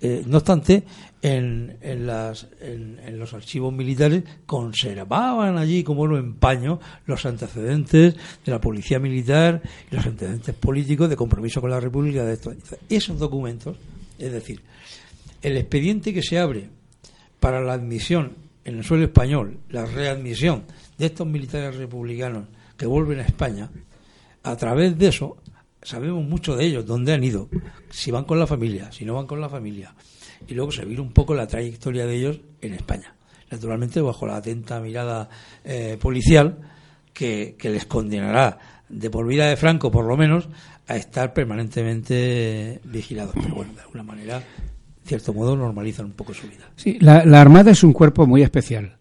eh, 0.00 0.22
no 0.24 0.36
obstante, 0.36 0.84
en, 1.20 1.78
en, 1.80 2.06
las, 2.06 2.46
en, 2.60 3.18
los 3.18 3.34
archivos 3.34 3.72
militares 3.72 4.22
conservaban 4.46 5.58
allí, 5.58 5.82
como 5.82 6.06
lo 6.06 6.16
empaño, 6.16 6.78
los 7.06 7.26
antecedentes 7.26 8.14
de 8.14 8.52
la 8.52 8.60
policía 8.60 9.00
militar 9.00 9.60
y 9.90 9.96
los 9.96 10.06
antecedentes 10.06 10.54
políticos 10.54 11.10
de 11.10 11.16
compromiso 11.16 11.60
con 11.60 11.70
la 11.70 11.80
República. 11.80 12.24
De 12.24 12.34
esto. 12.34 12.52
Esos 12.88 13.18
documentos, 13.18 13.76
es 14.16 14.30
decir, 14.30 14.62
el 15.42 15.56
expediente 15.56 16.14
que 16.14 16.22
se 16.22 16.38
abre 16.38 16.68
para 17.40 17.60
la 17.60 17.74
admisión 17.74 18.36
en 18.64 18.78
el 18.78 18.84
suelo 18.84 19.04
español, 19.04 19.58
la 19.68 19.84
readmisión 19.84 20.64
de 20.96 21.06
estos 21.06 21.26
militares 21.26 21.76
republicanos 21.76 22.46
que 22.76 22.86
vuelven 22.86 23.18
a 23.18 23.22
España, 23.22 23.70
a 24.44 24.56
través 24.56 24.96
de 24.96 25.08
eso 25.08 25.36
sabemos 25.82 26.24
mucho 26.24 26.56
de 26.56 26.66
ellos, 26.66 26.86
dónde 26.86 27.12
han 27.12 27.24
ido, 27.24 27.48
si 27.90 28.10
van 28.10 28.24
con 28.24 28.38
la 28.38 28.46
familia, 28.46 28.92
si 28.92 29.04
no 29.04 29.14
van 29.14 29.26
con 29.26 29.40
la 29.40 29.48
familia, 29.48 29.94
y 30.46 30.54
luego 30.54 30.70
seguir 30.70 31.00
un 31.00 31.12
poco 31.12 31.34
la 31.34 31.46
trayectoria 31.46 32.06
de 32.06 32.16
ellos 32.16 32.40
en 32.60 32.74
España. 32.74 33.14
Naturalmente 33.50 34.00
bajo 34.00 34.26
la 34.26 34.36
atenta 34.36 34.80
mirada 34.80 35.28
eh, 35.64 35.98
policial 36.00 36.58
que, 37.12 37.56
que 37.58 37.68
les 37.68 37.84
condenará 37.84 38.58
de 38.88 39.10
por 39.10 39.26
vida 39.26 39.48
de 39.48 39.56
Franco, 39.56 39.90
por 39.90 40.06
lo 40.06 40.16
menos, 40.16 40.48
a 40.86 40.96
estar 40.96 41.32
permanentemente 41.34 42.80
vigilados. 42.84 43.34
Pero 43.34 43.54
bueno, 43.54 43.74
de 43.74 43.80
alguna 43.80 44.02
manera 44.02 44.42
cierto 45.04 45.32
modo, 45.32 45.56
normalizan 45.56 46.06
un 46.06 46.12
poco 46.12 46.34
su 46.34 46.46
vida. 46.46 46.70
Sí, 46.76 46.98
la, 47.00 47.22
Armada 47.40 47.70
es 47.70 47.82
un 47.82 47.92
cuerpo 47.92 48.26
muy 48.26 48.42
especial, 48.42 48.96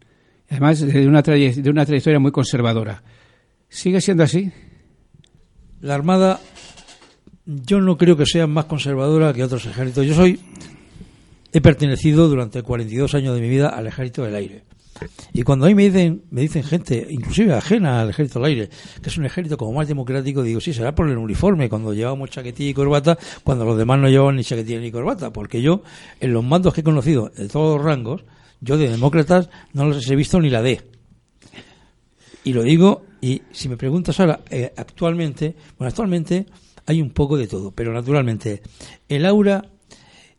además 0.49 0.79
de 0.79 1.07
una, 1.07 1.21
de 1.21 1.69
una 1.69 1.85
trayectoria 1.85 2.19
muy 2.19 2.31
conservadora. 2.31 3.03
¿Sigue 3.69 4.01
siendo 4.01 4.23
así? 4.23 4.51
La 5.79 5.95
Armada, 5.95 6.39
yo 7.45 7.81
no 7.81 7.97
creo 7.97 8.17
que 8.17 8.25
sea 8.25 8.47
más 8.47 8.65
conservadora 8.65 9.33
que 9.33 9.43
otros 9.43 9.65
ejércitos. 9.65 10.05
Yo 10.05 10.13
soy, 10.13 10.39
he 11.53 11.61
pertenecido 11.61 12.27
durante 12.27 12.61
42 12.61 13.15
años 13.15 13.35
de 13.35 13.41
mi 13.41 13.49
vida 13.49 13.69
al 13.69 13.87
Ejército 13.87 14.23
del 14.23 14.35
Aire. 14.35 14.63
Y 15.33 15.43
cuando 15.43 15.65
ahí 15.65 15.75
me 15.75 15.83
dicen, 15.83 16.23
me 16.29 16.41
dicen 16.41 16.63
gente, 16.63 17.07
inclusive 17.09 17.53
ajena 17.53 18.01
al 18.01 18.09
ejército 18.09 18.39
del 18.39 18.49
aire, 18.49 18.69
que 19.01 19.09
es 19.09 19.17
un 19.17 19.25
ejército 19.25 19.57
como 19.57 19.73
más 19.73 19.87
democrático, 19.87 20.43
digo, 20.43 20.59
sí, 20.59 20.73
será 20.73 20.93
por 20.93 21.09
el 21.09 21.17
uniforme, 21.17 21.69
cuando 21.69 21.93
llevamos 21.93 22.29
chaquetilla 22.29 22.69
y 22.69 22.73
corbata, 22.73 23.17
cuando 23.43 23.65
los 23.65 23.77
demás 23.77 23.99
no 23.99 24.09
llevaban 24.09 24.35
ni 24.35 24.43
chaquetilla 24.43 24.79
ni 24.79 24.91
corbata, 24.91 25.31
porque 25.31 25.61
yo, 25.61 25.83
en 26.19 26.33
los 26.33 26.43
mandos 26.43 26.73
que 26.73 26.81
he 26.81 26.83
conocido 26.83 27.31
de 27.35 27.47
todos 27.47 27.77
los 27.77 27.85
rangos, 27.85 28.25
yo 28.59 28.77
de 28.77 28.89
demócratas 28.89 29.49
no 29.73 29.85
los 29.85 30.07
he 30.09 30.15
visto 30.15 30.39
ni 30.39 30.49
la 30.49 30.61
D. 30.61 30.81
Y 32.43 32.53
lo 32.53 32.63
digo, 32.63 33.03
y 33.21 33.41
si 33.51 33.69
me 33.69 33.77
preguntas 33.77 34.19
ahora, 34.19 34.41
eh, 34.49 34.73
actualmente, 34.75 35.55
bueno, 35.77 35.89
actualmente 35.89 36.45
hay 36.85 37.01
un 37.01 37.11
poco 37.11 37.37
de 37.37 37.47
todo, 37.47 37.71
pero 37.71 37.93
naturalmente, 37.93 38.61
el 39.07 39.25
aura 39.25 39.63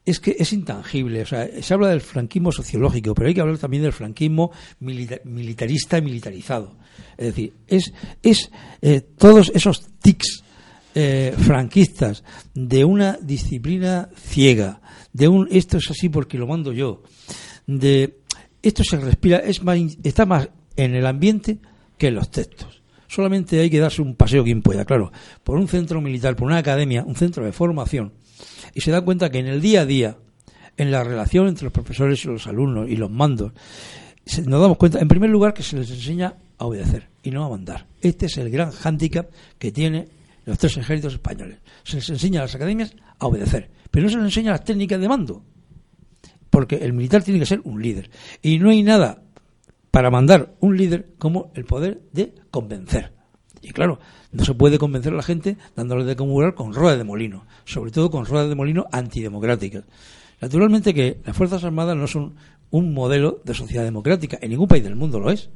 es 0.05 0.21
que 0.21 0.37
es 0.39 0.53
intangible. 0.53 1.23
O 1.23 1.27
sea, 1.27 1.49
se 1.63 1.75
habla 1.75 1.89
del 1.89 2.01
franquismo 2.01 2.53
sociológico, 2.53 3.15
pero 3.15 3.29
hay 3.29 3.35
que 3.35 3.41
hablar 3.41 3.59
también 3.59 3.83
del 3.83 3.93
franquismo 3.93 4.51
militarista 4.81 5.99
y 5.99 6.03
militarizado. 6.03 6.77
Es 7.17 7.27
decir, 7.27 7.55
es, 7.67 7.93
es 8.23 8.51
eh, 8.81 9.01
todos 9.01 9.53
esos 9.55 9.87
tics 10.01 10.43
eh, 10.95 11.35
franquistas 11.39 12.25
de 12.55 12.85
una 12.85 13.19
disciplina 13.21 14.11
ciega, 14.15 14.81
de 15.13 15.29
un 15.29 15.49
esto 15.51 15.79
es 15.79 15.91
así 15.91 16.09
porque 16.09 16.37
lo 16.39 16.47
mando 16.47 16.73
yo, 16.73 17.03
de 17.67 18.19
esto 18.63 18.85
se 18.85 18.99
respira, 18.99 19.39
es 19.39 19.63
más, 19.63 19.79
está 20.03 20.27
más 20.27 20.51
en 20.77 20.95
el 20.95 21.07
ambiente 21.07 21.59
que 21.97 22.09
en 22.09 22.17
los 22.17 22.31
textos. 22.31 22.83
Solamente 23.09 23.61
hay 23.61 23.71
que 23.71 23.79
darse 23.79 24.03
un 24.03 24.17
paseo 24.17 24.45
quien 24.45 24.63
pueda, 24.63 24.85
claro, 24.85 25.13
por 25.45 25.59
un 25.59 25.69
centro 25.69 26.01
militar, 26.01 26.35
por 26.35 26.47
una 26.47 26.59
academia, 26.59 27.05
un 27.05 27.15
centro 27.15 27.45
de 27.45 27.53
formación 27.53 28.13
y 28.75 28.81
se 28.81 28.91
da 28.91 29.01
cuenta 29.01 29.31
que 29.31 29.39
en 29.39 29.47
el 29.47 29.61
día 29.61 29.83
a 29.83 29.87
día, 29.87 30.17
en 30.77 30.91
la 30.91 31.05
relación 31.05 31.49
entre 31.49 31.65
los 31.65 31.73
profesores 31.73 32.25
y 32.25 32.29
los 32.29 32.47
alumnos 32.47 32.89
y 32.89 32.97
los 32.97 33.11
mandos, 33.11 33.53
nos 34.47 34.61
damos 34.61 34.77
cuenta, 34.77 35.01
en 35.01 35.09
primer 35.09 35.31
lugar, 35.31 35.53
que 35.53 35.63
se 35.63 35.77
les 35.77 35.91
enseña 35.91 36.35
a 36.59 36.67
obedecer 36.67 37.09
y 37.23 37.31
no 37.31 37.45
a 37.45 37.49
mandar. 37.49 37.87
Este 38.01 38.27
es 38.27 38.37
el 38.39 38.51
gran 38.51 38.71
hándicap 38.71 39.31
que 39.59 39.73
tiene 39.73 40.09
los 40.45 40.59
tres 40.59 40.77
ejércitos 40.77 41.15
españoles. 41.15 41.59
Se 41.85 41.97
les 41.97 42.09
enseña 42.11 42.41
a 42.41 42.45
las 42.45 42.55
academias 42.55 42.95
a 43.19 43.27
obedecer, 43.27 43.71
pero 43.91 44.05
no 44.05 44.11
se 44.11 44.17
les 44.17 44.25
enseña 44.27 44.53
las 44.53 44.65
técnicas 44.65 45.01
de 45.01 45.09
mando, 45.09 45.45
porque 46.51 46.77
el 46.77 46.93
militar 46.93 47.23
tiene 47.23 47.41
que 47.41 47.47
ser 47.47 47.61
un 47.65 47.83
líder. 47.83 48.11
Y 48.43 48.59
no 48.59 48.71
hay 48.71 48.83
nada 48.83 49.23
para 49.91 50.11
mandar 50.11 50.55
un 50.61 50.77
líder 50.77 51.15
como 51.19 51.51
el 51.55 51.65
poder 51.65 52.03
de 52.13 52.35
convencer. 52.51 53.13
Y 53.63 53.71
claro, 53.71 54.01
no 54.33 54.45
se 54.45 54.55
puede 54.55 54.79
convencer 54.79 55.13
a 55.13 55.17
la 55.17 55.23
gente 55.23 55.57
dándole 55.77 56.05
de 56.05 56.17
comulgar 56.17 56.55
con 56.55 56.75
ruedas 56.75 56.99
de 56.99 57.05
molino, 57.05 57.47
sobre 57.65 57.93
todo 57.93 58.11
con 58.11 58.27
ruedas 58.27 58.49
de 58.49 58.57
molino 58.57 58.87
antidemocráticas. 58.91 59.85
Naturalmente 60.41 60.93
que 60.93 61.19
las 61.25 61.37
Fuerzas 61.37 61.63
Armadas 61.63 61.97
no 61.97 62.09
son 62.09 62.35
un 62.71 62.93
modelo 62.93 63.41
de 63.45 63.55
sociedad 63.55 63.85
democrática, 63.85 64.39
en 64.41 64.51
ningún 64.51 64.67
país 64.67 64.83
del 64.83 64.97
mundo 64.97 65.21
lo 65.21 65.31
es, 65.31 65.51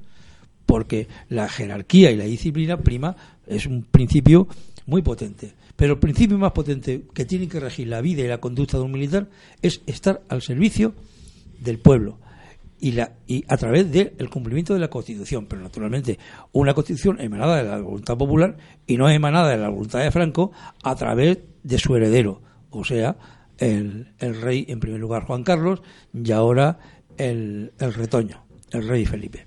porque 0.67 1.09
la 1.29 1.49
jerarquía 1.49 2.11
y 2.11 2.17
la 2.17 2.25
disciplina 2.25 2.77
prima 2.77 3.17
es 3.47 3.67
un 3.67 3.83
principio 3.83 4.47
muy 4.87 5.03
potente. 5.03 5.55
Pero 5.75 5.95
el 5.95 5.99
principio 5.99 6.39
más 6.39 6.53
potente 6.53 7.03
que 7.13 7.25
tiene 7.25 7.49
que 7.49 7.61
regir 7.61 7.89
la 7.89 8.01
vida 8.01 8.23
y 8.23 8.29
la 8.29 8.39
conducta 8.39 8.79
de 8.79 8.85
un 8.85 8.93
militar 8.93 9.29
es 9.63 9.83
estar 9.87 10.23
al 10.29 10.43
servicio 10.43 10.95
del 11.61 11.79
pueblo, 11.79 12.19
y, 12.81 12.93
la, 12.93 13.13
y 13.27 13.45
a 13.49 13.57
través 13.57 13.91
del 13.91 14.31
cumplimiento 14.31 14.75
de 14.75 14.81
la 14.81 14.89
Constitución. 14.89 15.47
Pero 15.47 15.63
naturalmente, 15.63 16.19
una 16.53 16.75
Constitución 16.75 17.21
emanada 17.21 17.57
de 17.57 17.65
la 17.65 17.81
voluntad 17.81 18.17
popular 18.17 18.57
y 18.87 18.97
no 18.97 19.09
emanada 19.09 19.51
de 19.51 19.59
la 19.59 19.69
voluntad 19.69 20.01
de 20.01 20.11
Franco 20.11 20.53
a 20.83 20.95
través 20.95 21.39
de 21.63 21.79
su 21.79 21.97
heredero, 21.97 22.43
o 22.71 22.85
sea, 22.85 23.17
el, 23.59 24.13
el 24.19 24.41
rey, 24.41 24.67
en 24.69 24.81
primer 24.81 25.01
lugar, 25.01 25.25
Juan 25.25 25.43
Carlos, 25.43 25.83
y 26.13 26.31
ahora 26.33 26.79
el, 27.17 27.73
el 27.79 27.95
retoño, 27.95 28.45
el 28.71 28.87
rey 28.87 29.07
Felipe. 29.07 29.47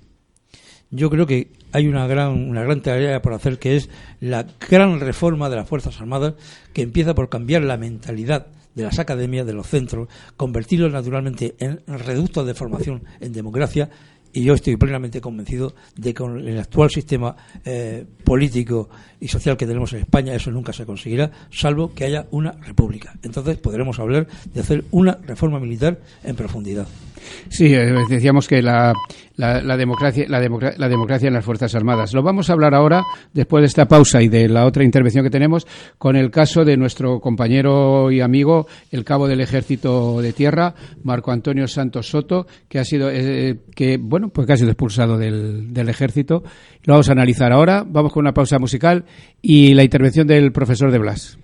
Yo 0.90 1.08
creo 1.08 1.26
que 1.26 1.52
hay 1.72 1.86
una 1.86 2.06
gran, 2.08 2.50
una 2.50 2.62
gran 2.62 2.82
tarea 2.82 3.22
por 3.22 3.32
hacer 3.32 3.58
que 3.58 3.76
es 3.76 3.88
la 4.18 4.44
gran 4.68 4.98
reforma 4.98 5.48
de 5.48 5.56
las 5.56 5.68
Fuerzas 5.68 6.00
Armadas 6.00 6.34
que 6.72 6.82
empieza 6.82 7.14
por 7.14 7.28
cambiar 7.28 7.62
la 7.62 7.76
mentalidad 7.76 8.48
de 8.74 8.82
las 8.82 8.98
academias, 8.98 9.46
de 9.46 9.52
los 9.52 9.66
centros, 9.66 10.08
convertirlos 10.36 10.92
naturalmente 10.92 11.54
en 11.58 11.80
reductos 11.86 12.46
de 12.46 12.54
formación 12.54 13.02
en 13.20 13.32
democracia 13.32 13.90
y 14.32 14.44
yo 14.44 14.54
estoy 14.54 14.76
plenamente 14.76 15.20
convencido 15.20 15.74
de 15.96 16.10
que 16.10 16.14
con 16.14 16.46
el 16.46 16.58
actual 16.58 16.90
sistema 16.90 17.36
eh, 17.64 18.04
político 18.24 18.88
y 19.18 19.28
social 19.28 19.56
que 19.56 19.66
tenemos 19.66 19.92
en 19.92 20.00
España 20.00 20.34
eso 20.34 20.50
nunca 20.50 20.72
se 20.72 20.86
conseguirá, 20.86 21.30
salvo 21.50 21.92
que 21.94 22.04
haya 22.04 22.26
una 22.30 22.52
república. 22.52 23.14
Entonces 23.22 23.58
podremos 23.58 23.98
hablar 23.98 24.28
de 24.52 24.60
hacer 24.60 24.84
una 24.92 25.18
reforma 25.26 25.58
militar 25.58 26.00
en 26.22 26.36
profundidad. 26.36 26.86
Sí, 27.48 27.74
eh, 27.74 27.92
decíamos 28.08 28.46
que 28.46 28.62
la, 28.62 28.94
la, 29.40 29.76
democracia, 29.76 30.26
la, 30.28 30.40
la, 30.40 30.88
democracia 30.88 31.28
en 31.28 31.34
las 31.34 31.44
Fuerzas 31.44 31.74
Armadas. 31.74 32.12
Lo 32.12 32.22
vamos 32.22 32.50
a 32.50 32.52
hablar 32.52 32.74
ahora, 32.74 33.02
después 33.32 33.62
de 33.62 33.66
esta 33.66 33.86
pausa 33.86 34.22
y 34.22 34.28
de 34.28 34.48
la 34.48 34.66
otra 34.66 34.84
intervención 34.84 35.24
que 35.24 35.30
tenemos, 35.30 35.66
con 35.98 36.16
el 36.16 36.30
caso 36.30 36.64
de 36.64 36.76
nuestro 36.76 37.20
compañero 37.20 38.10
y 38.10 38.20
amigo, 38.20 38.66
el 38.90 39.04
cabo 39.04 39.26
del 39.26 39.40
Ejército 39.40 40.20
de 40.20 40.32
Tierra, 40.32 40.74
Marco 41.02 41.32
Antonio 41.32 41.66
Santos 41.66 42.08
Soto, 42.08 42.46
que 42.68 42.78
ha 42.78 42.84
sido, 42.84 43.10
eh, 43.10 43.58
que, 43.74 43.98
bueno, 43.98 44.28
pues 44.28 44.46
que 44.46 44.52
ha 44.52 44.56
sido 44.56 44.70
expulsado 44.70 45.16
del, 45.16 45.72
del 45.72 45.88
Ejército. 45.88 46.42
Lo 46.84 46.94
vamos 46.94 47.08
a 47.08 47.12
analizar 47.12 47.52
ahora. 47.52 47.84
Vamos 47.86 48.12
con 48.12 48.22
una 48.22 48.32
pausa 48.32 48.58
musical 48.58 49.04
y 49.40 49.74
la 49.74 49.84
intervención 49.84 50.26
del 50.26 50.52
profesor 50.52 50.92
de 50.92 50.98
Blas. 50.98 51.38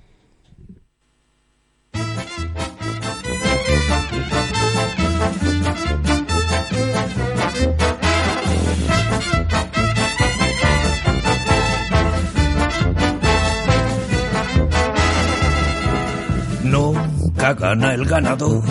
Gana 17.54 17.94
el 17.94 18.04
ganador, 18.04 18.62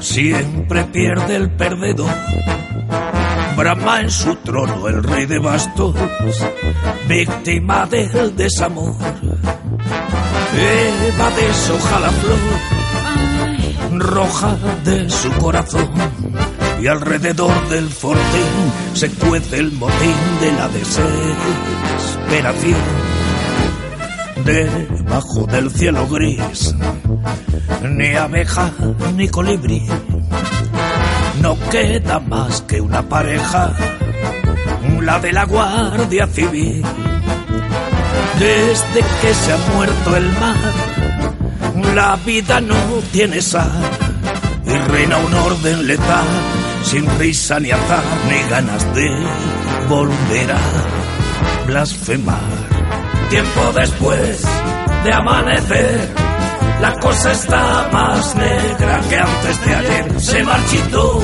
siempre 0.00 0.84
pierde 0.84 1.36
el 1.36 1.50
perdedor. 1.50 2.10
Brahma 3.56 4.00
en 4.00 4.10
su 4.10 4.34
trono, 4.36 4.88
el 4.88 5.02
rey 5.02 5.26
de 5.26 5.38
bastos, 5.38 5.94
víctima 7.08 7.86
del 7.86 8.34
desamor. 8.36 8.94
Eva 10.58 11.30
deshoja 11.30 12.00
la 12.00 12.10
flor, 12.10 12.38
roja 13.98 14.56
de 14.84 15.10
su 15.10 15.30
corazón, 15.32 15.90
y 16.80 16.86
alrededor 16.86 17.68
del 17.68 17.88
fortín 17.88 18.72
se 18.94 19.10
cuece 19.10 19.58
el 19.58 19.72
motín 19.72 20.14
de 20.40 20.52
la 20.52 20.68
desesperación. 20.68 23.05
Debajo 24.46 25.44
del 25.46 25.72
cielo 25.72 26.06
gris, 26.06 26.72
ni 27.82 28.14
abeja 28.14 28.70
ni 29.16 29.28
colibrí, 29.28 29.82
no 31.42 31.58
queda 31.68 32.20
más 32.20 32.60
que 32.60 32.80
una 32.80 33.02
pareja, 33.02 33.72
la 35.02 35.18
de 35.18 35.32
la 35.32 35.44
Guardia 35.46 36.28
Civil. 36.28 36.80
Desde 38.38 39.00
que 39.20 39.34
se 39.34 39.52
ha 39.52 39.58
muerto 39.74 40.16
el 40.16 40.28
mar, 40.38 40.72
la 41.96 42.16
vida 42.24 42.60
no 42.60 42.76
tiene 43.12 43.42
sal 43.42 43.70
y 44.64 44.76
reina 44.92 45.16
un 45.18 45.34
orden 45.34 45.86
letal, 45.88 46.26
sin 46.84 47.04
risa 47.18 47.58
ni 47.58 47.72
azar 47.72 48.04
ni 48.28 48.48
ganas 48.48 48.94
de 48.94 49.10
volver 49.88 50.52
a 50.52 51.66
blasfemar. 51.66 52.65
Tiempo 53.30 53.72
después 53.74 54.44
de 55.04 55.12
amanecer, 55.12 56.08
la 56.80 56.92
cosa 57.00 57.32
está 57.32 57.88
más 57.92 58.36
negra 58.36 59.00
que 59.08 59.16
antes 59.16 59.64
de 59.64 59.74
ayer. 59.74 60.20
Se 60.20 60.42
marchitó 60.44 61.22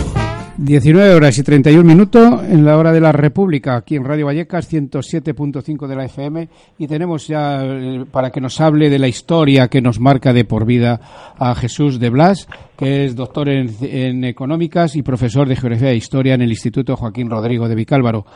19 0.57 1.15
horas 1.15 1.38
y 1.38 1.43
31 1.43 1.85
minutos 1.85 2.43
en 2.49 2.65
la 2.65 2.77
hora 2.77 2.93
de 2.93 3.01
la 3.01 3.12
República, 3.12 3.77
aquí 3.77 3.97
en 3.97 4.05
Radio 4.05 4.27
Vallecas, 4.27 4.73
107.5 4.73 5.87
de 5.87 5.97
la 5.97 6.05
FM, 6.05 6.49
y 6.79 6.87
tenemos 6.87 7.27
ya 7.27 7.65
eh, 7.65 8.05
para 8.11 8.31
que 8.31 8.41
nos 8.41 8.61
hable 8.61 8.91
de 8.91 8.99
la 8.99 9.09
historia 9.09 9.69
que 9.69 9.81
nos 9.81 10.01
marca 10.01 10.33
de 10.33 10.45
por 10.45 10.67
vida 10.67 11.01
a 11.38 11.55
Jesús 11.55 12.01
de 12.01 12.11
Blas, 12.11 12.49
que 12.77 13.05
es 13.05 13.15
doctor 13.15 13.49
en, 13.49 13.75
en 13.81 14.25
Económicas 14.25 14.97
y 14.97 15.03
profesor 15.03 15.49
de 15.49 15.57
Geografía 15.57 15.91
e 15.91 15.97
Historia 15.97 16.35
en 16.35 16.43
el 16.43 16.51
Instituto 16.51 16.97
Joaquín 16.97 17.31
Rodrigo 17.31 17.69
de 17.69 17.75
Vicálvaro. 17.75 18.27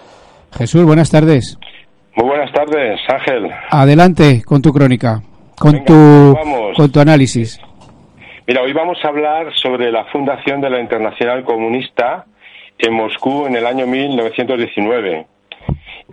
Jesús, 0.52 0.84
buenas 0.84 1.10
tardes. 1.10 1.58
Muy 2.16 2.28
buenas 2.28 2.50
tardes, 2.50 2.98
Ángel. 3.08 3.50
Adelante 3.70 4.42
con 4.42 4.62
tu 4.62 4.72
crónica, 4.72 5.20
con, 5.58 5.72
Venga, 5.72 5.84
tu, 5.84 6.34
vamos. 6.34 6.74
con 6.74 6.90
tu 6.90 6.98
análisis. 6.98 7.60
Mira, 8.46 8.62
hoy 8.62 8.72
vamos 8.72 8.96
a 9.04 9.08
hablar 9.08 9.52
sobre 9.54 9.92
la 9.92 10.06
fundación 10.06 10.62
de 10.62 10.70
la 10.70 10.80
Internacional 10.80 11.44
Comunista 11.44 12.24
en 12.78 12.94
Moscú 12.94 13.46
en 13.46 13.56
el 13.56 13.66
año 13.66 13.86
1919. 13.86 15.26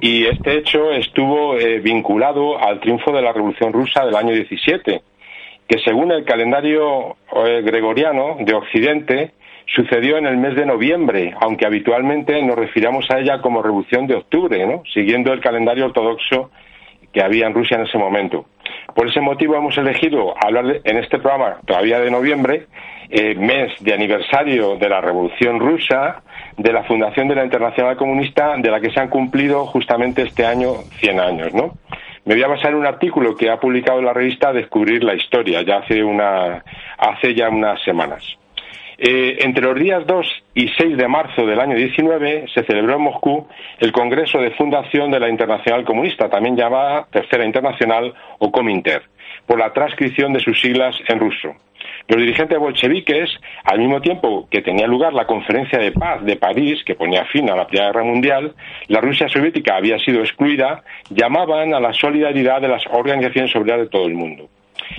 Y 0.02 0.26
este 0.26 0.58
hecho 0.58 0.92
estuvo 0.92 1.56
eh, 1.58 1.80
vinculado 1.80 2.60
al 2.60 2.82
triunfo 2.82 3.14
de 3.14 3.22
la 3.22 3.32
Revolución 3.32 3.72
Rusa 3.72 4.06
del 4.06 4.18
año 4.18 4.34
17, 4.34 5.02
que 5.68 5.80
según 5.86 6.12
el 6.12 6.26
calendario 6.26 7.16
eh, 7.46 7.62
gregoriano 7.64 8.36
de 8.42 8.54
Occidente 8.54 9.32
sucedió 9.68 10.18
en 10.18 10.26
el 10.26 10.38
mes 10.38 10.56
de 10.56 10.66
noviembre, 10.66 11.34
aunque 11.40 11.66
habitualmente 11.66 12.42
nos 12.42 12.58
refiramos 12.58 13.10
a 13.10 13.20
ella 13.20 13.42
como 13.42 13.62
Revolución 13.62 14.08
de 14.08 14.16
Octubre, 14.16 14.66
¿no? 14.66 14.84
siguiendo 14.94 15.34
el 15.34 15.42
calendario 15.42 15.86
ortodoxo 15.86 16.52
que 17.12 17.22
había 17.22 17.48
en 17.48 17.54
Rusia 17.54 17.78
en 17.78 17.84
ese 17.84 17.98
momento. 17.98 18.46
Por 18.96 19.08
ese 19.08 19.22
motivo 19.22 19.56
hemos 19.56 19.78
elegido 19.78 20.34
hablar 20.44 20.82
en 20.84 20.98
este 20.98 21.20
programa 21.20 21.58
todavía 21.66 22.00
de 22.00 22.12
noviembre, 22.12 22.68
eh, 23.10 23.36
mes 23.36 23.72
de 23.80 23.94
aniversario 23.94 24.76
de 24.78 24.90
la 24.90 25.00
Revolución 25.00 25.60
Rusa, 25.60 26.24
de 26.58 26.74
la 26.74 26.84
fundación 26.84 27.28
de 27.28 27.36
la 27.36 27.44
Internacional 27.44 27.96
Comunista, 27.98 28.56
de 28.58 28.72
la 28.72 28.80
que 28.80 28.92
se 28.92 29.00
han 29.00 29.10
cumplido 29.10 29.66
justamente 29.68 30.24
este 30.24 30.46
año 30.46 30.74
100 31.00 31.20
años, 31.20 31.54
¿no? 31.54 31.78
Me 32.26 32.36
voy 32.36 32.44
a 32.44 32.48
basar 32.48 32.72
en 32.72 32.78
un 32.78 32.86
artículo 32.86 33.36
que 33.36 33.50
ha 33.50 33.60
publicado 33.60 34.02
la 34.02 34.14
revista 34.14 34.54
Descubrir 34.54 35.04
la 35.04 35.14
Historia, 35.14 35.62
ya 35.62 35.78
hace 35.78 36.02
hace 36.98 37.36
ya 37.36 37.50
unas 37.50 37.82
semanas. 37.84 38.38
Eh, 38.98 39.38
entre 39.40 39.64
los 39.64 39.80
días 39.80 40.06
2 40.06 40.44
y 40.56 40.68
6 40.70 40.98
de 40.98 41.08
marzo 41.08 41.46
del 41.46 41.60
año 41.60 41.76
19 41.76 42.46
se 42.54 42.64
celebró 42.64 42.96
en 42.96 43.02
Moscú 43.02 43.48
el 43.80 43.92
Congreso 43.92 44.40
de 44.40 44.52
Fundación 44.52 45.12
de 45.12 45.20
la 45.20 45.30
Internacional 45.30 45.84
Comunista, 45.84 46.30
también 46.30 46.56
llamada 46.56 47.08
Tercera 47.12 47.46
Internacional 47.46 48.14
o 48.40 48.52
Cominter, 48.52 49.04
por 49.46 49.60
la 49.60 49.74
transcripción 49.74 50.34
de 50.34 50.40
sus 50.40 50.60
siglas 50.62 50.96
en 51.08 51.20
ruso. 51.20 51.56
Los 52.08 52.20
dirigentes 52.20 52.60
bolcheviques, 52.60 53.30
al 53.64 53.80
mismo 53.80 54.02
tiempo 54.02 54.48
que 54.50 54.62
tenía 54.62 54.88
lugar 54.88 55.14
la 55.14 55.26
Conferencia 55.26 55.80
de 55.80 55.92
Paz 55.92 56.24
de 56.24 56.36
París, 56.36 56.84
que 56.86 56.96
ponía 56.96 57.26
fin 57.26 57.50
a 57.50 57.56
la 57.56 57.66
Primera 57.66 57.92
Guerra 57.92 58.04
Mundial, 58.04 58.54
la 58.88 59.00
Rusia 59.00 59.28
soviética 59.30 59.78
había 59.78 59.98
sido 60.00 60.22
excluida, 60.22 60.84
llamaban 61.10 61.74
a 61.74 61.80
la 61.80 61.94
solidaridad 61.94 62.62
de 62.62 62.68
las 62.68 62.84
organizaciones 62.92 63.56
obreras 63.56 63.82
de 63.82 63.88
todo 63.88 64.06
el 64.06 64.16
mundo. 64.16 64.50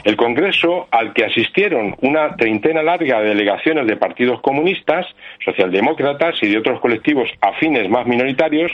El 0.05 0.17
Congreso, 0.17 0.87
al 0.91 1.13
que 1.13 1.25
asistieron 1.25 1.97
una 2.03 2.37
treintena 2.37 2.83
larga 2.83 3.21
de 3.21 3.29
delegaciones 3.29 3.87
de 3.87 3.97
partidos 3.97 4.41
comunistas, 4.41 5.07
socialdemócratas 5.45 6.43
y 6.43 6.49
de 6.49 6.59
otros 6.59 6.81
colectivos 6.81 7.29
afines 7.41 7.89
más 7.89 8.07
minoritarios, 8.07 8.73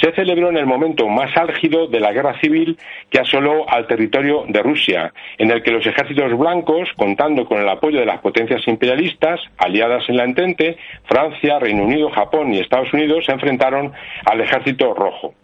se 0.00 0.12
celebró 0.12 0.50
en 0.50 0.56
el 0.56 0.66
momento 0.66 1.08
más 1.08 1.36
álgido 1.36 1.86
de 1.86 2.00
la 2.00 2.12
guerra 2.12 2.38
civil 2.40 2.78
que 3.10 3.20
asoló 3.20 3.68
al 3.68 3.86
territorio 3.86 4.44
de 4.48 4.62
Rusia, 4.62 5.12
en 5.38 5.50
el 5.50 5.62
que 5.62 5.70
los 5.70 5.86
ejércitos 5.86 6.36
blancos, 6.36 6.88
contando 6.96 7.46
con 7.46 7.60
el 7.60 7.68
apoyo 7.68 8.00
de 8.00 8.06
las 8.06 8.20
potencias 8.20 8.66
imperialistas 8.66 9.40
aliadas 9.56 10.08
en 10.08 10.16
la 10.16 10.24
Entente, 10.24 10.76
Francia, 11.04 11.58
Reino 11.58 11.84
Unido, 11.84 12.10
Japón 12.10 12.54
y 12.54 12.60
Estados 12.60 12.92
Unidos, 12.92 13.24
se 13.26 13.32
enfrentaron 13.32 13.92
al 14.24 14.40
ejército 14.40 14.94
rojo. 14.94 15.34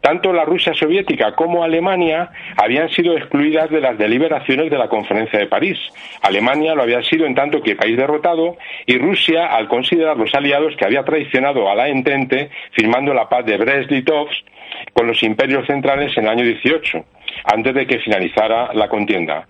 Tanto 0.00 0.32
la 0.32 0.44
Rusia 0.44 0.72
soviética 0.74 1.34
como 1.34 1.62
Alemania 1.62 2.30
habían 2.56 2.88
sido 2.90 3.16
excluidas 3.16 3.70
de 3.70 3.80
las 3.80 3.98
deliberaciones 3.98 4.70
de 4.70 4.78
la 4.78 4.88
Conferencia 4.88 5.38
de 5.38 5.46
París. 5.46 5.78
Alemania 6.22 6.74
lo 6.74 6.82
había 6.82 7.02
sido 7.02 7.26
en 7.26 7.34
tanto 7.34 7.62
que 7.62 7.76
país 7.76 7.96
derrotado 7.96 8.56
y 8.86 8.98
Rusia 8.98 9.46
al 9.46 9.68
considerar 9.68 10.16
los 10.16 10.34
aliados 10.34 10.74
que 10.76 10.84
había 10.84 11.04
traicionado 11.04 11.70
a 11.70 11.74
la 11.74 11.88
Entente 11.88 12.50
firmando 12.72 13.12
la 13.12 13.28
paz 13.28 13.44
de 13.44 13.58
Brest-Litovsk 13.58 14.44
con 14.92 15.06
los 15.06 15.22
imperios 15.22 15.66
centrales 15.66 16.16
en 16.16 16.24
el 16.24 16.30
año 16.30 16.44
18, 16.44 17.04
antes 17.44 17.74
de 17.74 17.86
que 17.86 17.98
finalizara 17.98 18.72
la 18.74 18.88
contienda. 18.88 19.46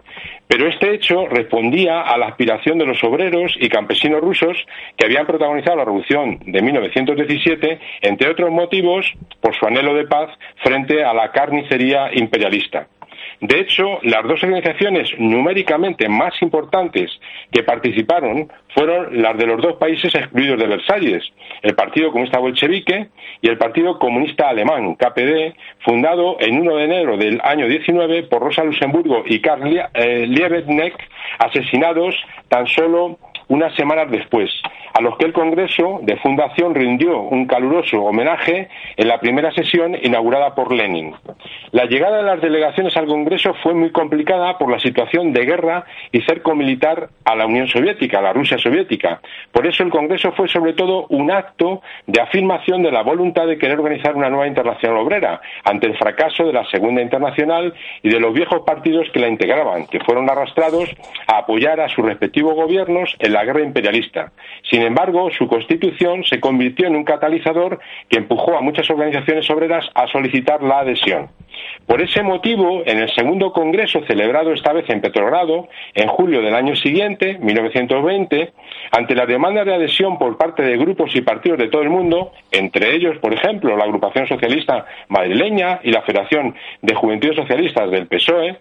Pero 0.46 0.68
este 0.68 0.94
hecho 0.94 1.26
respondía 1.28 2.00
a 2.00 2.18
la 2.18 2.26
aspiración 2.26 2.78
de 2.78 2.86
los 2.86 3.02
obreros 3.04 3.56
y 3.60 3.68
campesinos 3.68 4.20
rusos 4.20 4.66
que 4.96 5.06
habían 5.06 5.26
protagonizado 5.26 5.76
la 5.76 5.84
revolución 5.84 6.40
de 6.44 6.60
1917, 6.60 7.80
entre 8.02 8.30
otros 8.30 8.50
motivos, 8.50 9.06
por 9.40 9.54
su 9.54 9.66
anhelo 9.66 9.94
de 9.94 10.06
paz 10.06 10.30
frente 10.62 11.04
a 11.04 11.14
la 11.14 11.30
carnicería 11.30 12.10
imperialista. 12.14 12.88
De 13.40 13.58
hecho, 13.58 13.98
las 14.02 14.22
dos 14.24 14.42
organizaciones 14.42 15.08
numéricamente 15.18 16.10
más 16.10 16.34
importantes 16.42 17.10
que 17.50 17.62
participaron 17.62 18.52
fueron 18.74 19.22
las 19.22 19.36
de 19.38 19.46
los 19.46 19.62
dos 19.62 19.76
países 19.76 20.14
excluidos 20.14 20.58
de 20.58 20.66
Versalles, 20.66 21.24
el 21.62 21.74
Partido 21.74 22.10
Comunista 22.10 22.38
Bolchevique 22.38 23.08
y 23.40 23.48
el 23.48 23.56
Partido 23.56 23.98
Comunista 23.98 24.50
Alemán, 24.50 24.94
KPD, 24.94 25.54
fundado 25.78 26.36
en 26.38 26.60
1 26.60 26.76
de 26.76 26.84
enero 26.84 27.16
del 27.16 27.40
año 27.42 27.66
19 27.66 28.24
por 28.24 28.42
Rosa 28.42 28.62
Luxemburgo 28.62 29.22
y 29.24 29.40
Karl 29.40 29.88
eh, 29.94 30.26
Liebknecht, 30.26 31.00
asesinados 31.38 32.14
tan 32.48 32.66
solo 32.66 33.18
unas 33.50 33.74
semanas 33.74 34.08
después, 34.10 34.48
a 34.94 35.00
los 35.00 35.18
que 35.18 35.26
el 35.26 35.32
Congreso 35.32 35.98
de 36.02 36.16
Fundación 36.18 36.72
rindió 36.74 37.20
un 37.20 37.46
caluroso 37.46 38.00
homenaje 38.02 38.68
en 38.96 39.08
la 39.08 39.18
primera 39.18 39.52
sesión 39.52 39.96
inaugurada 40.00 40.54
por 40.54 40.72
Lenin. 40.72 41.14
La 41.72 41.86
llegada 41.86 42.18
de 42.18 42.22
las 42.22 42.40
delegaciones 42.40 42.96
al 42.96 43.06
Congreso 43.06 43.54
fue 43.62 43.74
muy 43.74 43.90
complicada 43.90 44.56
por 44.56 44.70
la 44.70 44.78
situación 44.78 45.32
de 45.32 45.44
guerra 45.44 45.84
y 46.12 46.20
cerco 46.22 46.54
militar 46.54 47.10
a 47.24 47.34
la 47.34 47.46
Unión 47.46 47.66
Soviética, 47.66 48.20
a 48.20 48.22
la 48.22 48.32
Rusia 48.32 48.56
soviética. 48.56 49.20
Por 49.50 49.66
eso 49.66 49.82
el 49.82 49.90
Congreso 49.90 50.30
fue 50.32 50.48
sobre 50.48 50.72
todo 50.74 51.06
un 51.08 51.32
acto 51.32 51.82
de 52.06 52.20
afirmación 52.20 52.84
de 52.84 52.92
la 52.92 53.02
voluntad 53.02 53.48
de 53.48 53.58
querer 53.58 53.78
organizar 53.80 54.14
una 54.14 54.30
nueva 54.30 54.46
internacional 54.46 54.98
obrera 54.98 55.40
ante 55.64 55.88
el 55.88 55.96
fracaso 55.96 56.44
de 56.44 56.52
la 56.52 56.64
Segunda 56.66 57.02
Internacional 57.02 57.74
y 58.02 58.10
de 58.10 58.20
los 58.20 58.32
viejos 58.32 58.62
partidos 58.64 59.08
que 59.12 59.18
la 59.18 59.28
integraban, 59.28 59.86
que 59.88 59.98
fueron 60.00 60.30
arrastrados 60.30 60.88
a 61.26 61.38
apoyar 61.38 61.80
a 61.80 61.88
sus 61.88 62.04
respectivos 62.04 62.54
gobiernos 62.54 63.16
en 63.18 63.32
la 63.32 63.39
guerra 63.44 63.62
imperialista. 63.62 64.32
Sin 64.68 64.82
embargo, 64.82 65.30
su 65.36 65.46
constitución 65.48 66.24
se 66.24 66.40
convirtió 66.40 66.86
en 66.86 66.96
un 66.96 67.04
catalizador 67.04 67.80
que 68.08 68.18
empujó 68.18 68.56
a 68.56 68.60
muchas 68.60 68.88
organizaciones 68.90 69.48
obreras 69.50 69.88
a 69.94 70.06
solicitar 70.06 70.62
la 70.62 70.80
adhesión. 70.80 71.28
Por 71.86 72.00
ese 72.00 72.22
motivo, 72.22 72.82
en 72.86 72.98
el 72.98 73.12
segundo 73.14 73.52
congreso 73.52 74.00
celebrado 74.06 74.52
esta 74.52 74.72
vez 74.72 74.88
en 74.88 75.00
Petrogrado, 75.00 75.68
en 75.94 76.08
julio 76.08 76.40
del 76.40 76.54
año 76.54 76.76
siguiente, 76.76 77.38
1920, 77.38 78.52
ante 78.92 79.14
la 79.14 79.26
demanda 79.26 79.64
de 79.64 79.74
adhesión 79.74 80.18
por 80.18 80.36
parte 80.36 80.62
de 80.62 80.76
grupos 80.76 81.14
y 81.16 81.20
partidos 81.20 81.58
de 81.58 81.68
todo 81.68 81.82
el 81.82 81.90
mundo, 81.90 82.32
entre 82.52 82.94
ellos, 82.94 83.18
por 83.18 83.34
ejemplo, 83.34 83.76
la 83.76 83.84
Agrupación 83.84 84.26
Socialista 84.26 84.86
Madrileña 85.08 85.80
y 85.82 85.90
la 85.90 86.02
Federación 86.02 86.54
de 86.82 86.94
Juventudes 86.94 87.36
Socialistas 87.36 87.90
del 87.90 88.06
PSOE, 88.06 88.58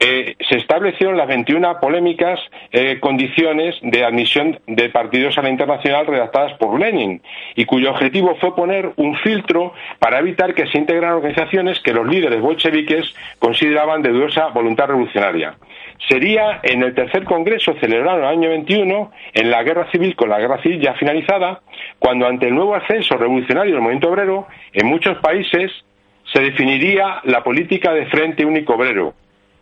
eh, 0.00 0.36
se 0.48 0.56
establecieron 0.56 1.16
las 1.16 1.28
21 1.28 1.80
polémicas 1.80 2.40
eh, 2.72 2.98
condiciones 3.00 3.76
de 3.80 4.04
admisión 4.04 4.58
de 4.66 4.90
partidos 4.90 5.38
a 5.38 5.42
la 5.42 5.50
internacional 5.50 6.06
redactadas 6.06 6.52
por 6.58 6.78
Lenin 6.78 7.22
y 7.54 7.64
cuyo 7.64 7.90
objetivo 7.90 8.36
fue 8.40 8.54
poner 8.56 8.92
un 8.96 9.16
filtro 9.18 9.72
para 9.98 10.18
evitar 10.18 10.54
que 10.54 10.66
se 10.66 10.78
integraran 10.78 11.16
organizaciones 11.16 11.80
que 11.80 11.94
los 11.94 12.06
líderes 12.06 12.40
bolcheviques 12.40 13.14
consideraban 13.38 14.02
de 14.02 14.10
dudosa 14.10 14.48
voluntad 14.48 14.88
revolucionaria. 14.88 15.54
sería 16.08 16.60
en 16.62 16.82
el 16.82 16.94
tercer 16.94 17.24
congreso 17.24 17.74
celebrado 17.80 18.18
en 18.18 18.24
el 18.24 18.30
año 18.30 18.48
21, 18.50 19.12
en 19.32 19.50
la 19.50 19.62
guerra 19.62 19.90
civil, 19.90 20.16
con 20.16 20.28
la 20.28 20.38
guerra 20.38 20.60
civil 20.60 20.80
ya 20.80 20.94
finalizada, 20.94 21.60
cuando 21.98 22.26
ante 22.26 22.48
el 22.48 22.54
nuevo 22.54 22.74
ascenso 22.74 23.16
revolucionario 23.16 23.72
del 23.72 23.82
movimiento 23.82 24.10
obrero, 24.10 24.48
en 24.72 24.86
muchos 24.86 25.16
países 25.18 25.72
se 26.32 26.40
definiría 26.40 27.20
la 27.24 27.42
política 27.44 27.92
de 27.92 28.06
Frente 28.06 28.44
Único 28.44 28.74
Obrero, 28.74 29.14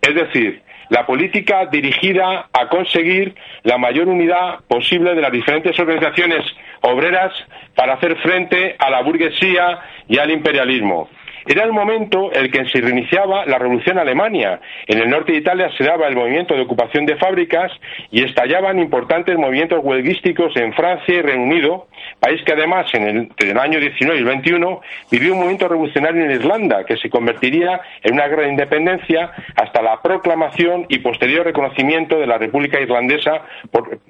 es 0.02 0.14
decir, 0.16 0.62
la 0.88 1.06
política 1.06 1.66
dirigida 1.66 2.48
a 2.52 2.68
conseguir 2.68 3.34
la 3.62 3.78
mayor 3.78 4.08
unidad 4.08 4.60
posible 4.68 5.14
de 5.14 5.22
las 5.22 5.32
diferentes 5.32 5.78
organizaciones 5.78 6.44
obreras 6.82 7.32
para 7.76 7.94
hacer 7.94 8.16
frente 8.16 8.74
a 8.78 8.90
la 8.90 9.02
burguesía 9.02 9.78
y 10.08 10.18
al 10.18 10.30
imperialismo. 10.32 11.08
Era 11.46 11.64
el 11.64 11.72
momento 11.72 12.30
en 12.32 12.44
el 12.44 12.50
que 12.50 12.64
se 12.66 12.80
reiniciaba 12.80 13.46
la 13.46 13.58
revolución 13.58 13.98
Alemania. 13.98 14.60
En 14.86 14.98
el 14.98 15.08
norte 15.08 15.32
de 15.32 15.38
Italia 15.38 15.70
se 15.76 15.84
daba 15.84 16.06
el 16.06 16.14
movimiento 16.14 16.54
de 16.54 16.62
ocupación 16.62 17.06
de 17.06 17.16
fábricas 17.16 17.72
y 18.10 18.22
estallaban 18.22 18.78
importantes 18.78 19.36
movimientos 19.36 19.80
huelguísticos 19.82 20.56
en 20.56 20.72
Francia 20.72 21.14
y 21.14 21.22
Reino 21.22 21.44
Unido, 21.44 21.86
país 22.22 22.40
que 22.44 22.52
además 22.52 22.86
en 22.94 23.02
el, 23.02 23.32
el 23.36 23.58
año 23.58 23.80
19 23.80 24.16
y 24.16 24.20
el 24.20 24.24
21 24.24 24.80
vivió 25.10 25.32
un 25.32 25.38
movimiento 25.38 25.66
revolucionario 25.66 26.24
en 26.24 26.30
Irlanda 26.30 26.84
que 26.84 26.96
se 26.96 27.10
convertiría 27.10 27.80
en 28.00 28.14
una 28.14 28.28
gran 28.28 28.48
independencia 28.48 29.32
hasta 29.56 29.82
la 29.82 30.00
proclamación 30.00 30.86
y 30.88 31.00
posterior 31.00 31.44
reconocimiento 31.44 32.20
de 32.20 32.28
la 32.28 32.38
República 32.38 32.80
Irlandesa 32.80 33.42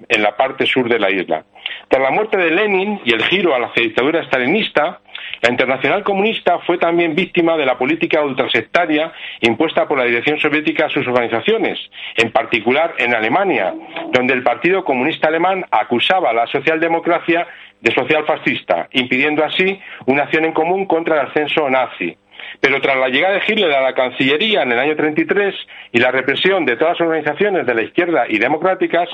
en 0.09 0.23
la 0.23 0.37
parte 0.37 0.67
sur 0.67 0.91
de 0.91 0.99
la 0.99 1.11
isla. 1.11 1.45
Tras 1.89 2.03
la 2.03 2.11
muerte 2.11 2.37
de 2.37 2.51
Lenin 2.51 3.01
y 3.03 3.15
el 3.15 3.25
giro 3.25 3.55
a 3.55 3.59
la 3.59 3.71
dictadura 3.75 4.23
stalinista, 4.25 5.01
la 5.41 5.51
Internacional 5.51 6.05
Comunista 6.05 6.59
fue 6.61 6.79
también 6.79 7.15
víctima 7.15 7.57
de 7.57 7.67
la 7.67 7.79
política 7.79 8.23
ultrasectaria 8.23 9.13
impuesta 9.41 9.89
por 9.89 9.99
la 9.99 10.05
dirección 10.05 10.39
soviética 10.39 10.87
a 10.87 10.91
sus 10.91 11.07
organizaciones, 11.07 11.79
en 12.17 12.31
particular 12.31 12.95
en 12.99 13.15
Alemania, 13.15 13.75
donde 14.13 14.35
el 14.35 14.43
Partido 14.43 14.85
Comunista 14.85 15.29
Alemán 15.29 15.65
acusaba 15.71 16.31
a 16.31 16.35
la 16.35 16.47
socialdemocracia 16.47 17.47
de 17.83 17.93
socialfascista, 17.93 18.89
impidiendo 18.93 19.45
así 19.45 19.79
una 20.07 20.23
acción 20.23 20.45
en 20.45 20.53
común 20.53 20.87
contra 20.87 21.21
el 21.21 21.27
ascenso 21.29 21.69
nazi. 21.69 22.17
Pero 22.61 22.81
tras 22.81 22.97
la 22.97 23.09
llegada 23.09 23.35
de 23.35 23.43
Hitler 23.47 23.73
a 23.73 23.81
la 23.81 23.95
Cancillería 23.95 24.63
en 24.63 24.73
el 24.73 24.79
año 24.79 24.97
33 24.97 25.55
y 25.93 25.99
la 25.99 26.11
represión 26.11 26.65
de 26.65 26.77
todas 26.77 26.99
las 26.99 27.07
organizaciones 27.07 27.67
de 27.67 27.75
la 27.75 27.83
izquierda 27.83 28.25
y 28.29 28.39
democráticas, 28.39 29.09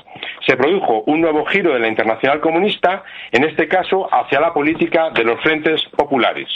se 0.47 0.57
produjo 0.57 1.03
un 1.07 1.21
nuevo 1.21 1.45
giro 1.47 1.73
de 1.73 1.81
la 1.81 1.89
Internacional 1.89 2.41
Comunista, 2.41 3.03
en 3.33 3.45
este 3.45 3.69
caso 3.69 4.09
hacia 4.13 4.41
la 4.41 4.53
política 4.53 5.11
de 5.11 5.25
los 5.25 5.41
frentes 5.43 5.83
populares. 5.97 6.49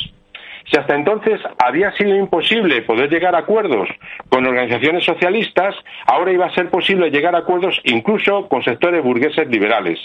Si 0.71 0.79
hasta 0.79 0.95
entonces 0.95 1.41
había 1.59 1.93
sido 1.93 2.15
imposible 2.15 2.83
poder 2.83 3.11
llegar 3.11 3.35
a 3.35 3.39
acuerdos 3.39 3.89
con 4.29 4.47
organizaciones 4.47 5.05
socialistas, 5.05 5.75
ahora 6.07 6.33
iba 6.33 6.47
a 6.47 6.55
ser 6.55 6.71
posible 6.71 7.11
llegar 7.11 7.35
a 7.35 7.39
acuerdos 7.39 7.81
incluso 7.85 8.49
con 8.49 8.63
sectores 8.63 9.03
burgueses 9.03 9.49
liberales. 9.49 9.99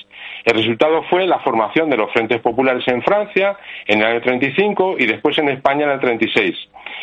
El 0.43 0.57
resultado 0.57 1.03
fue 1.03 1.27
la 1.27 1.39
formación 1.39 1.89
de 1.89 1.97
los 1.97 2.11
frentes 2.11 2.41
populares 2.41 2.87
en 2.87 3.01
Francia 3.01 3.57
en 3.85 3.99
el 3.99 4.05
año 4.05 4.21
35 4.21 4.95
y 4.99 5.05
después 5.05 5.37
en 5.37 5.49
España 5.49 5.85
en 5.85 5.91
el 5.91 5.99
36. 5.99 6.55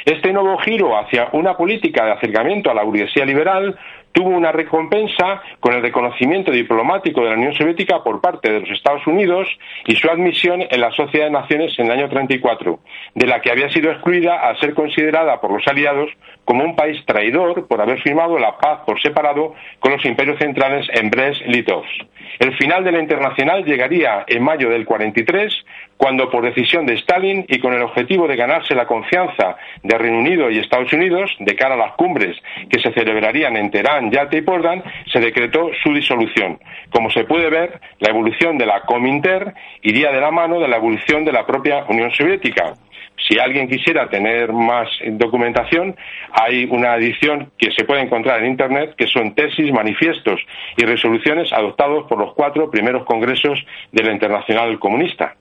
Este 0.05 0.33
nuevo 0.33 0.59
giro 0.59 0.99
hacia 0.99 1.29
una 1.33 1.57
política 1.57 2.05
de 2.05 2.13
acercamiento 2.13 2.71
a 2.71 2.75
la 2.75 2.83
burguesía 2.83 3.25
liberal 3.25 3.77
tuvo 4.15 4.31
una 4.31 4.53
recompensa 4.53 5.43
con 5.61 5.75
el 5.75 5.83
reconocimiento 5.83 6.53
diplomático 6.53 7.23
de 7.23 7.31
la 7.31 7.37
Unión 7.37 7.53
Soviética 7.53 8.03
por 8.03 8.21
parte 8.21 8.51
de 8.51 8.61
los 8.61 8.71
Estados 8.71 9.07
Unidos 9.07 9.49
y 9.87 9.97
su 9.97 10.09
admisión 10.09 10.63
en 10.71 10.81
la 10.81 10.93
Sociedad 10.93 11.27
de 11.27 11.33
Naciones 11.33 11.77
en 11.79 11.87
el 11.87 11.93
año 11.93 12.09
34, 12.09 12.79
de 13.15 13.27
la 13.27 13.41
que 13.43 13.51
había 13.51 13.69
sido 13.71 13.91
excluida 13.91 14.41
al 14.41 14.59
ser 14.61 14.73
considerada 14.73 15.41
por 15.41 15.51
los 15.51 15.67
aliados 15.67 16.11
como 16.45 16.65
un 16.65 16.77
país 16.77 17.05
traidor 17.07 17.67
por 17.67 17.81
haber 17.81 18.01
firmado 18.03 18.39
la 18.39 18.59
paz 18.59 18.81
por 18.87 19.01
separado 19.01 19.55
con 19.81 19.93
los 19.93 20.05
imperios 20.05 20.39
centrales 20.39 20.87
en 20.93 21.11
Brest-Litovsk. 21.11 22.07
El 22.39 22.57
final 22.57 22.85
de 22.85 22.93
la 22.93 23.01
internacional 23.01 23.65
llegaría 23.65 24.25
en 24.27 24.43
mayo 24.43 24.69
del 24.69 24.85
43, 24.85 25.55
cuando 25.97 26.31
por 26.31 26.45
decisión 26.45 26.85
de 26.87 26.95
Stalin 26.95 27.45
y 27.49 27.61
con 27.61 27.73
el 27.73 27.83
objetivo 27.83 28.27
de 28.27 28.37
ganarse 28.37 28.75
la 28.75 28.87
confianza 28.87 29.57
de 29.83 29.97
Reino 29.97 30.19
Unido 30.19 30.51
y 30.51 30.59
Estados 30.59 30.93
Unidos 30.93 31.31
de 31.39 31.55
cara 31.55 31.75
a 31.75 31.79
las 31.79 31.93
cumbres 31.93 32.37
que 32.69 32.81
se 32.81 32.93
celebrarían 32.93 33.57
en 33.57 33.71
Teherán, 33.71 34.11
Yalta 34.11 34.37
y 34.37 34.43
Portland, 34.43 34.83
se 35.13 35.21
decretó 35.21 35.71
su 35.83 35.93
disolución. 35.95 36.59
Como 36.91 37.11
se 37.11 37.25
puede 37.25 37.51
ver, 37.51 37.81
la 38.01 38.11
evolución 38.11 38.59
de 38.59 38.67
la 38.67 38.81
Cominter 38.83 39.55
iría 39.83 40.11
de 40.11 40.21
la 40.21 40.31
mano 40.31 40.59
de 40.59 40.69
la 40.69 40.77
evolución 40.77 41.25
de 41.25 41.33
la 41.33 41.47
propia 41.47 41.85
Unión 41.89 42.11
Soviética. 42.11 42.75
Si 43.17 43.39
alguien 43.39 43.69
quisiera 43.69 44.09
tener 44.09 44.53
más 44.53 44.89
documentación, 45.13 45.97
hay 46.33 46.65
una 46.65 46.97
edición 46.97 47.51
que 47.57 47.71
se 47.71 47.85
puede 47.85 48.03
encontrar 48.03 48.43
en 48.43 48.51
Internet 48.51 48.95
que 48.99 49.07
son 49.07 49.35
tesis, 49.35 49.73
manifiestos 49.73 50.41
y 50.77 50.85
resoluciones 50.85 51.53
adoptados 51.53 52.07
por 52.09 52.19
los 52.19 52.35
cuatro 52.35 52.71
primeros 52.71 53.07
congresos 53.07 53.59
de 53.93 54.03
la 54.03 54.13
Internacional 54.13 54.79
Comunista. 54.79 55.37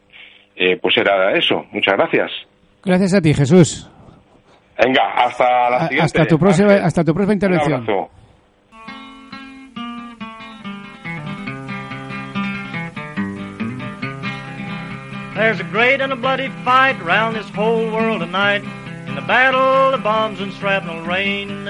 Eh, 0.55 0.77
pues 0.81 0.95
era 0.97 1.33
eso. 1.33 1.65
Muchas 1.71 1.95
gracias. 1.97 2.31
Gracias 2.85 3.13
a 3.15 3.21
ti, 3.21 3.33
Jesús. 3.33 3.89
Venga, 4.77 5.13
hasta 5.15 5.69
la 5.69 5.79
siguiente. 5.87 6.05
Hasta 6.05 6.25
tu 6.25 6.37
próxima, 6.37 6.73
hasta 6.73 7.03
tu 7.03 7.13
próxima 7.13 7.33
intervención. 7.33 7.85
There's 15.35 15.59
a 15.59 15.63
great 15.63 15.99
and 15.99 16.13
a 16.13 16.15
bloody 16.15 16.49
fight 16.63 17.03
round 17.03 17.35
this 17.35 17.49
whole 17.49 17.91
world 17.91 18.21
tonight. 18.21 18.63
In 19.07 19.15
the 19.15 19.21
battle 19.21 19.89
the 19.89 19.97
bombs 19.97 20.39
and 20.39 20.53
shrapnel 20.53 21.01
rain. 21.07 21.65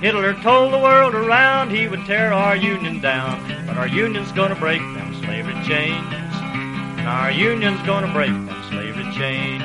Hitler 0.00 0.34
told 0.34 0.72
the 0.72 0.78
world 0.78 1.12
around 1.12 1.70
he 1.70 1.88
would 1.88 2.06
tear 2.06 2.32
our 2.32 2.54
union 2.54 3.00
down. 3.00 3.42
But 3.66 3.76
our 3.76 3.88
union's 3.88 4.30
gonna 4.30 4.54
break 4.54 4.80
them 4.80 5.20
slavery 5.24 5.54
chains. 5.66 6.14
And 6.14 7.08
our 7.08 7.32
union's 7.32 7.82
gonna 7.82 8.12
break 8.12 8.30
them 8.30 8.62
slavery 8.70 9.12
chains. 9.14 9.62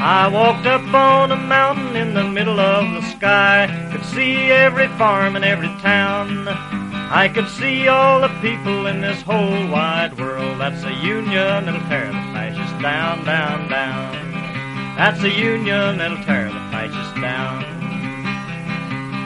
I 0.00 0.28
walked 0.32 0.66
up 0.66 0.94
on 0.94 1.30
a 1.30 1.36
mountain 1.36 1.94
in 1.94 2.14
the 2.14 2.24
middle 2.24 2.58
of 2.58 2.90
the 2.94 3.02
sky. 3.10 3.88
Could 3.92 4.04
see 4.06 4.50
every 4.50 4.88
farm 4.96 5.36
and 5.36 5.44
every 5.44 5.68
town. 5.82 6.85
I 7.08 7.28
could 7.28 7.48
see 7.48 7.86
all 7.86 8.20
the 8.20 8.28
people 8.40 8.86
in 8.88 9.00
this 9.00 9.22
whole 9.22 9.68
wide 9.70 10.18
world. 10.18 10.60
That's 10.60 10.82
a 10.82 10.92
union 10.92 11.64
that'll 11.64 11.80
tear 11.88 12.06
the 12.06 12.24
fascists 12.34 12.82
down, 12.82 13.24
down, 13.24 13.68
down. 13.70 14.96
That's 14.96 15.22
a 15.22 15.30
union 15.30 15.98
that'll 15.98 16.24
tear 16.24 16.46
the 16.46 16.58
fascists 16.72 17.20
down. 17.20 17.62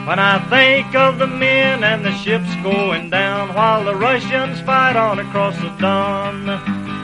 When 0.05 0.19
I 0.19 0.37
think 0.49 0.95
of 0.95 1.17
the 1.17 1.27
men 1.27 1.83
and 1.83 2.05
the 2.05 2.13
ships 2.17 2.53
going 2.61 3.09
down 3.09 3.53
while 3.55 3.83
the 3.83 3.95
Russians 3.95 4.61
fight 4.61 4.95
on 4.95 5.17
across 5.19 5.55
the 5.57 5.69
Don, 5.79 6.45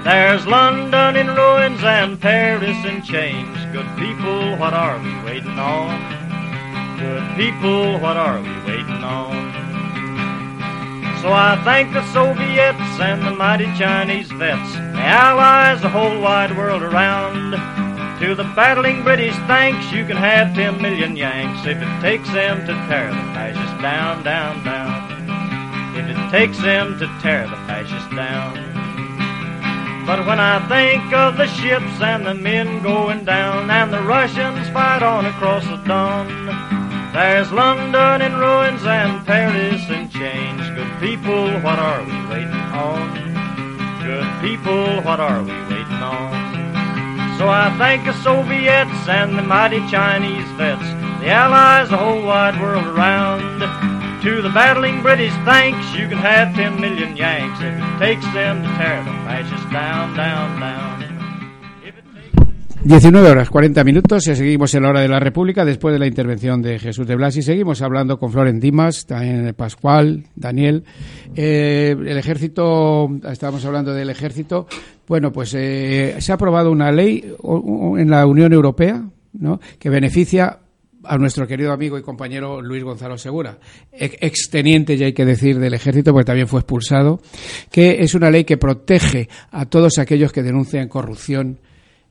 there's 0.03 0.45
London 0.45 1.15
in 1.15 1.27
ruins 1.27 1.83
and 1.83 2.21
Paris 2.21 2.77
in 2.85 3.01
chains. 3.01 3.57
Good 3.71 3.89
people, 3.97 4.57
what 4.57 4.73
are 4.73 4.99
we 4.99 5.13
waiting 5.25 5.57
on? 5.57 6.99
Good 6.99 7.35
people, 7.35 7.99
what 7.99 8.15
are 8.15 8.39
we 8.39 8.49
waiting 8.65 9.03
on? 9.03 9.46
So 11.27 11.33
I 11.33 11.61
thank 11.65 11.91
the 11.91 12.05
Soviets 12.13 13.01
and 13.01 13.21
the 13.21 13.31
mighty 13.31 13.65
Chinese 13.77 14.31
vets, 14.31 14.71
the 14.75 15.03
Allies, 15.03 15.81
the 15.81 15.89
whole 15.89 16.21
wide 16.21 16.55
world 16.55 16.81
around. 16.81 17.51
To 18.21 18.33
the 18.33 18.45
battling 18.55 19.03
British, 19.03 19.35
thanks, 19.45 19.91
you 19.91 20.05
can 20.05 20.15
have 20.15 20.55
10 20.55 20.81
million 20.81 21.17
Yanks 21.17 21.67
if 21.67 21.81
it 21.81 22.01
takes 22.01 22.31
them 22.31 22.61
to 22.61 22.73
tear 22.87 23.09
the 23.09 23.19
fascists 23.35 23.81
down, 23.81 24.23
down, 24.23 24.63
down. 24.63 25.99
If 25.99 26.15
it 26.15 26.31
takes 26.31 26.61
them 26.61 26.97
to 26.97 27.07
tear 27.19 27.45
the 27.45 27.57
fascists 27.67 28.15
down. 28.15 28.55
But 30.05 30.25
when 30.25 30.39
I 30.39 30.65
think 30.69 31.11
of 31.11 31.35
the 31.35 31.47
ships 31.47 31.99
and 31.99 32.25
the 32.25 32.35
men 32.35 32.81
going 32.81 33.25
down 33.25 33.69
and 33.69 33.91
the 33.91 34.01
Russians 34.01 34.69
fight 34.69 35.03
on 35.03 35.25
across 35.25 35.65
the 35.65 35.75
Don, 35.75 36.86
there's 37.13 37.51
London 37.51 38.21
in 38.21 38.37
ruins 38.37 38.83
and 38.85 39.25
Paris 39.25 39.87
in 39.89 40.09
chains. 40.09 40.61
Good 40.75 40.99
people, 40.99 41.51
what 41.61 41.79
are 41.79 42.03
we 42.03 42.17
waiting 42.27 42.67
on? 42.75 43.17
Good 44.03 44.29
people, 44.41 45.01
what 45.01 45.19
are 45.19 45.41
we 45.43 45.51
waiting 45.51 46.01
on? 46.01 47.37
So 47.37 47.47
I 47.47 47.73
thank 47.77 48.05
the 48.05 48.13
Soviets 48.23 49.07
and 49.07 49.37
the 49.37 49.43
mighty 49.43 49.79
Chinese 49.89 50.49
vets, 50.57 50.81
the 51.21 51.29
Allies, 51.29 51.89
the 51.89 51.97
whole 51.97 52.23
wide 52.23 52.59
world 52.59 52.87
around. 52.87 53.59
To 54.23 54.41
the 54.41 54.49
battling 54.49 55.03
British, 55.03 55.33
thanks, 55.45 55.93
you 55.93 56.07
can 56.07 56.17
have 56.17 56.55
10 56.55 56.81
million 56.81 57.15
Yanks 57.15 57.59
if 57.61 57.77
it 57.77 57.99
takes 57.99 58.25
them 58.33 58.63
to 58.63 58.67
tear 58.69 59.03
the 59.03 59.11
fascists 59.23 59.71
down, 59.71 60.15
down, 60.15 60.59
down. 60.59 60.96
19 62.87 63.29
horas 63.29 63.49
40 63.49 63.83
minutos 63.83 64.23
seguimos 64.23 64.73
en 64.73 64.83
la 64.83 64.89
hora 64.91 65.01
de 65.01 65.09
la 65.09 65.19
República 65.19 65.65
después 65.65 65.91
de 65.91 65.99
la 65.99 66.07
intervención 66.07 66.61
de 66.61 66.79
Jesús 66.79 67.05
de 67.05 67.17
Blas 67.17 67.35
y 67.35 67.41
seguimos 67.41 67.81
hablando 67.81 68.17
con 68.17 68.31
Floren 68.31 68.61
Dimas, 68.61 69.05
también 69.05 69.53
Pascual, 69.55 70.23
Daniel. 70.37 70.85
Eh, 71.35 71.97
el 71.99 72.17
ejército, 72.17 73.09
estábamos 73.29 73.65
hablando 73.65 73.93
del 73.93 74.09
ejército. 74.09 74.67
Bueno, 75.05 75.33
pues 75.33 75.53
eh, 75.53 76.15
se 76.19 76.31
ha 76.31 76.35
aprobado 76.35 76.71
una 76.71 76.89
ley 76.93 77.29
en 77.97 78.09
la 78.09 78.25
Unión 78.25 78.53
Europea 78.53 79.03
¿no? 79.33 79.59
que 79.77 79.89
beneficia 79.89 80.59
a 81.03 81.17
nuestro 81.17 81.45
querido 81.45 81.73
amigo 81.73 81.97
y 81.97 82.01
compañero 82.01 82.61
Luis 82.61 82.85
Gonzalo 82.85 83.17
Segura, 83.17 83.57
ex 83.91 84.49
teniente, 84.49 84.95
ya 84.95 85.07
hay 85.07 85.13
que 85.13 85.25
decir, 85.25 85.59
del 85.59 85.73
ejército, 85.73 86.13
porque 86.13 86.27
también 86.27 86.47
fue 86.47 86.61
expulsado, 86.61 87.19
que 87.69 87.97
es 87.99 88.15
una 88.15 88.31
ley 88.31 88.45
que 88.45 88.55
protege 88.55 89.27
a 89.51 89.65
todos 89.65 89.97
aquellos 89.97 90.31
que 90.31 90.41
denuncian 90.41 90.87
corrupción 90.87 91.59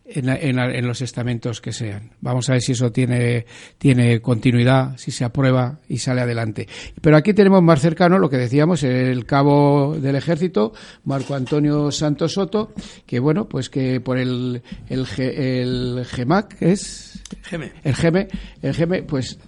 en, 0.08 0.86
los 0.86 1.02
estamentos 1.02 1.60
que 1.60 1.72
sean. 1.72 2.10
Vamos 2.20 2.48
a 2.48 2.52
ver 2.52 2.62
si 2.62 2.72
eso 2.72 2.92
tiene, 2.92 3.46
tiene 3.78 4.20
continuidad, 4.20 4.96
si 4.96 5.10
se 5.10 5.24
aprueba 5.24 5.78
y 5.88 5.98
sale 5.98 6.20
adelante. 6.20 6.68
Pero 7.00 7.16
aquí 7.16 7.34
tenemos 7.34 7.62
más 7.62 7.80
cercano 7.80 8.18
lo 8.18 8.30
que 8.30 8.36
decíamos, 8.36 8.82
el 8.82 9.24
cabo 9.26 9.96
del 9.98 10.16
ejército, 10.16 10.72
Marco 11.04 11.34
Antonio 11.34 11.90
Santos 11.90 12.34
Soto, 12.34 12.72
que 13.06 13.18
bueno, 13.18 13.48
pues 13.48 13.68
que 13.68 14.00
por 14.00 14.18
el, 14.18 14.62
el, 14.88 15.06
el 15.18 16.06
GEMAC, 16.06 16.62
¿es? 16.62 17.22
Geme. 17.42 17.72
El 17.82 17.94
GEME, 17.94 18.28
el 18.62 18.74
GEME, 18.74 19.02
pues 19.02 19.38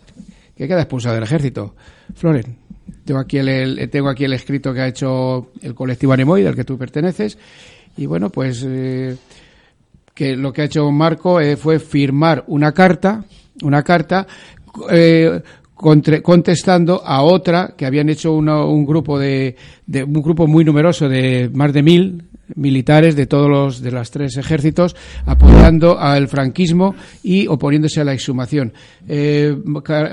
que 0.56 0.66
queda 0.66 0.80
expulsado 0.80 1.14
del 1.14 1.24
ejército. 1.24 1.76
Floren, 2.14 2.58
tengo 3.04 3.20
aquí 3.20 3.38
el, 3.38 3.88
tengo 3.90 4.08
aquí 4.08 4.24
el 4.24 4.32
escrito 4.32 4.74
que 4.74 4.80
ha 4.80 4.88
hecho 4.88 5.52
el 5.62 5.74
colectivo 5.74 6.12
Anemoy, 6.12 6.42
del 6.42 6.56
que 6.56 6.64
tú 6.64 6.76
perteneces, 6.76 7.38
y 7.96 8.06
bueno, 8.06 8.30
pues 8.30 8.64
eh, 8.66 9.16
que 10.18 10.34
lo 10.34 10.52
que 10.52 10.62
ha 10.62 10.64
hecho 10.64 10.90
Marco 10.90 11.38
eh, 11.38 11.56
fue 11.56 11.78
firmar 11.78 12.42
una 12.48 12.72
carta, 12.72 13.22
una 13.62 13.84
carta 13.84 14.26
eh, 14.90 15.40
contestando 15.76 17.00
a 17.06 17.22
otra 17.22 17.74
que 17.76 17.86
habían 17.86 18.08
hecho 18.08 18.32
un 18.32 18.84
grupo 18.84 19.16
de, 19.16 19.54
de, 19.86 20.02
un 20.02 20.20
grupo 20.20 20.48
muy 20.48 20.64
numeroso 20.64 21.08
de 21.08 21.48
más 21.54 21.72
de 21.72 21.82
mil 21.84 22.24
militares 22.56 23.16
de 23.16 23.26
todos 23.26 23.48
los 23.48 23.82
de 23.82 23.90
los 23.90 24.10
tres 24.10 24.36
ejércitos 24.36 24.96
apoyando 25.26 25.98
al 25.98 26.28
franquismo 26.28 26.94
y 27.22 27.46
oponiéndose 27.46 28.00
a 28.00 28.04
la 28.04 28.12
exhumación. 28.12 28.72
Eh, 29.06 29.56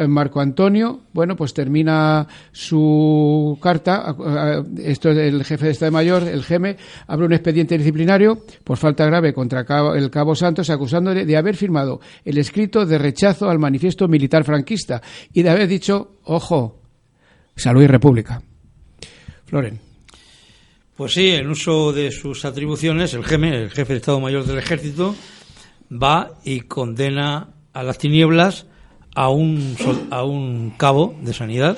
Marco 0.08 0.42
Antonio, 0.42 1.02
bueno, 1.14 1.36
pues 1.36 1.54
termina 1.54 2.28
su 2.52 3.58
carta. 3.62 4.16
Esto 4.78 5.12
es 5.12 5.18
el 5.18 5.44
jefe 5.44 5.66
de 5.66 5.72
Estado 5.72 5.92
Mayor, 5.92 6.24
el 6.24 6.44
GEME, 6.44 6.78
abre 7.08 7.26
un 7.26 7.34
expediente 7.34 7.78
disciplinario 7.78 8.40
por 8.64 8.78
falta 8.78 9.06
grave 9.06 9.34
contra 9.34 9.66
el 9.96 10.10
Cabo 10.10 10.36
Santos, 10.36 10.70
acusándole 10.70 11.26
de 11.26 11.38
haber 11.38 11.56
firmado 11.56 12.00
el 12.24 12.38
escrito 12.38 12.86
de 12.86 12.98
rechazo 12.98 13.50
al 13.50 13.60
manifiesto 13.60 14.08
militar 14.08 14.44
franquista 14.44 15.02
y 15.34 15.44
de 15.44 15.50
haber 15.50 15.68
dicho, 15.68 16.18
ojo, 16.24 16.82
salud 17.56 17.84
y 17.84 17.88
república. 17.88 18.42
Floren. 19.46 19.85
Pues 20.96 21.14
sí, 21.14 21.32
en 21.32 21.50
uso 21.50 21.92
de 21.92 22.10
sus 22.10 22.46
atribuciones, 22.46 23.14
el 23.14 23.26
GEME, 23.26 23.64
el 23.64 23.70
jefe 23.70 23.92
de 23.92 24.00
Estado 24.00 24.22
Mayor 24.22 24.46
del 24.46 24.60
Ejército, 24.60 25.14
va 25.92 26.40
y 26.46 26.62
condena 26.62 27.50
a 27.74 27.84
las 27.84 27.98
tinieblas 27.98 28.66
a 29.14 29.28
un, 29.28 29.76
a 30.10 30.24
un 30.24 30.72
cabo 30.78 31.14
de 31.22 31.34
sanidad 31.34 31.78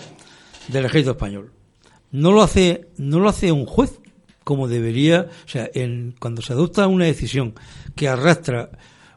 del 0.68 0.86
Ejército 0.86 1.12
Español. 1.12 1.52
No 2.12 2.32
lo 2.32 2.44
hace, 2.44 2.90
no 2.98 3.20
lo 3.20 3.30
hace 3.30 3.52
un 3.52 3.66
juez 3.66 4.00
como 4.44 4.68
debería, 4.68 5.28
o 5.46 5.50
sea, 5.50 5.68
en, 5.74 6.14
cuando 6.20 6.44
se 6.44 6.54
adopta 6.54 6.86
una 6.86 7.06
decisión 7.06 7.56
que 7.96 8.08
arrastra 8.08 8.70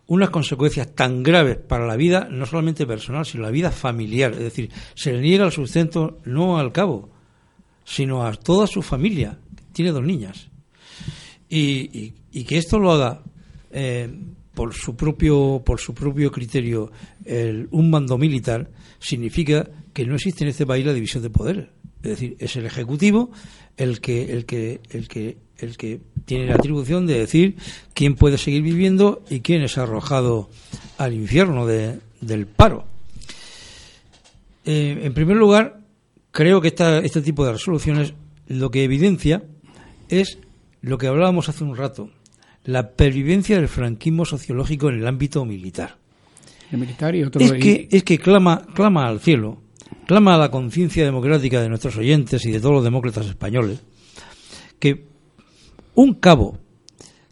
unas 0.07 0.30
consecuencias 0.30 0.94
tan 0.94 1.22
graves 1.22 1.59
para 1.59 1.86
la 1.86 1.96
vida, 1.96 2.26
no 2.30 2.46
solamente 2.46 2.86
personal, 2.86 3.26
sino 3.26 3.44
la 3.44 3.51
vida 3.51 3.70
familiar. 3.70 4.32
Es 4.32 4.38
decir, 4.38 4.70
se 4.94 5.12
le 5.12 5.20
niega 5.20 5.44
el 5.44 5.53
sustento 5.53 6.20
no 6.24 6.59
al 6.59 6.72
cabo, 6.72 7.11
sino 7.84 8.26
a 8.26 8.32
toda 8.32 8.66
su 8.66 8.82
familia, 8.82 9.38
tiene 9.72 9.92
dos 9.92 10.04
niñas. 10.04 10.48
Y, 11.48 12.12
que 12.44 12.58
esto 12.58 12.78
lo 12.78 12.92
haga 12.92 13.22
eh, 13.72 14.08
por 14.54 14.74
su 14.74 14.96
propio 14.96 15.62
por 15.64 15.80
su 15.80 15.94
propio 15.94 16.30
criterio 16.30 16.90
un 17.70 17.90
mando 17.90 18.18
militar 18.18 18.70
significa 18.98 19.68
que 19.92 20.06
no 20.06 20.14
existe 20.14 20.44
en 20.44 20.50
este 20.50 20.66
país 20.66 20.86
la 20.86 20.92
división 20.92 21.22
de 21.22 21.30
poder 21.30 21.72
es 22.02 22.10
decir 22.10 22.36
es 22.38 22.56
el 22.56 22.66
ejecutivo 22.66 23.30
el 23.76 24.00
que 24.00 24.32
el 24.32 24.46
que 24.46 24.80
el 24.90 25.08
que 25.08 25.38
el 25.58 25.76
que 25.76 26.00
tiene 26.24 26.46
la 26.46 26.54
atribución 26.54 27.06
de 27.06 27.18
decir 27.18 27.56
quién 27.94 28.14
puede 28.14 28.38
seguir 28.38 28.62
viviendo 28.62 29.22
y 29.28 29.40
quién 29.40 29.62
es 29.62 29.78
arrojado 29.78 30.50
al 30.98 31.14
infierno 31.14 31.66
del 31.66 32.46
paro 32.46 32.86
eh, 34.64 35.00
en 35.02 35.14
primer 35.14 35.36
lugar 35.36 35.80
creo 36.30 36.60
que 36.60 36.68
esta, 36.68 36.98
este 36.98 37.22
tipo 37.22 37.44
de 37.44 37.52
resoluciones 37.52 38.14
lo 38.46 38.70
que 38.70 38.84
evidencia 38.84 39.42
es 40.11 40.38
lo 40.82 40.98
que 40.98 41.06
hablábamos 41.06 41.48
hace 41.48 41.64
un 41.64 41.76
rato, 41.76 42.11
la 42.64 42.92
pervivencia 42.92 43.56
del 43.56 43.68
franquismo 43.68 44.24
sociológico 44.24 44.88
en 44.88 44.96
el 44.96 45.06
ámbito 45.06 45.44
militar. 45.44 45.96
militar 46.70 47.14
y 47.14 47.22
es, 47.22 47.52
que, 47.52 47.88
es 47.90 48.04
que 48.04 48.18
clama, 48.18 48.66
clama 48.74 49.06
al 49.06 49.20
cielo, 49.20 49.62
clama 50.06 50.34
a 50.34 50.38
la 50.38 50.50
conciencia 50.50 51.04
democrática 51.04 51.61
de 51.61 51.68
nuestros 51.68 51.96
oyentes 51.96 52.44
y 52.44 52.50
de 52.50 52.61
todos 52.61 52.76
los 52.76 52.84
demócratas 52.84 53.26
españoles, 53.26 53.82
que 54.78 55.06
un 55.94 56.14
cabo 56.14 56.58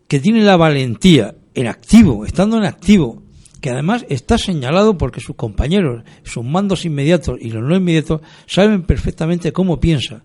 que 0.06 0.20
tiene 0.20 0.42
la 0.42 0.56
valentía 0.56 1.34
en 1.54 1.66
activo, 1.66 2.24
estando 2.24 2.56
en 2.56 2.64
activo, 2.64 3.22
que 3.60 3.70
además 3.70 4.06
está 4.08 4.38
señalado 4.38 4.96
porque 4.96 5.20
sus 5.20 5.36
compañeros, 5.36 6.04
sus 6.22 6.44
mandos 6.44 6.84
inmediatos 6.84 7.38
y 7.40 7.50
los 7.50 7.62
no 7.62 7.76
inmediatos 7.76 8.20
saben 8.46 8.82
perfectamente 8.82 9.52
cómo 9.52 9.80
piensa. 9.80 10.24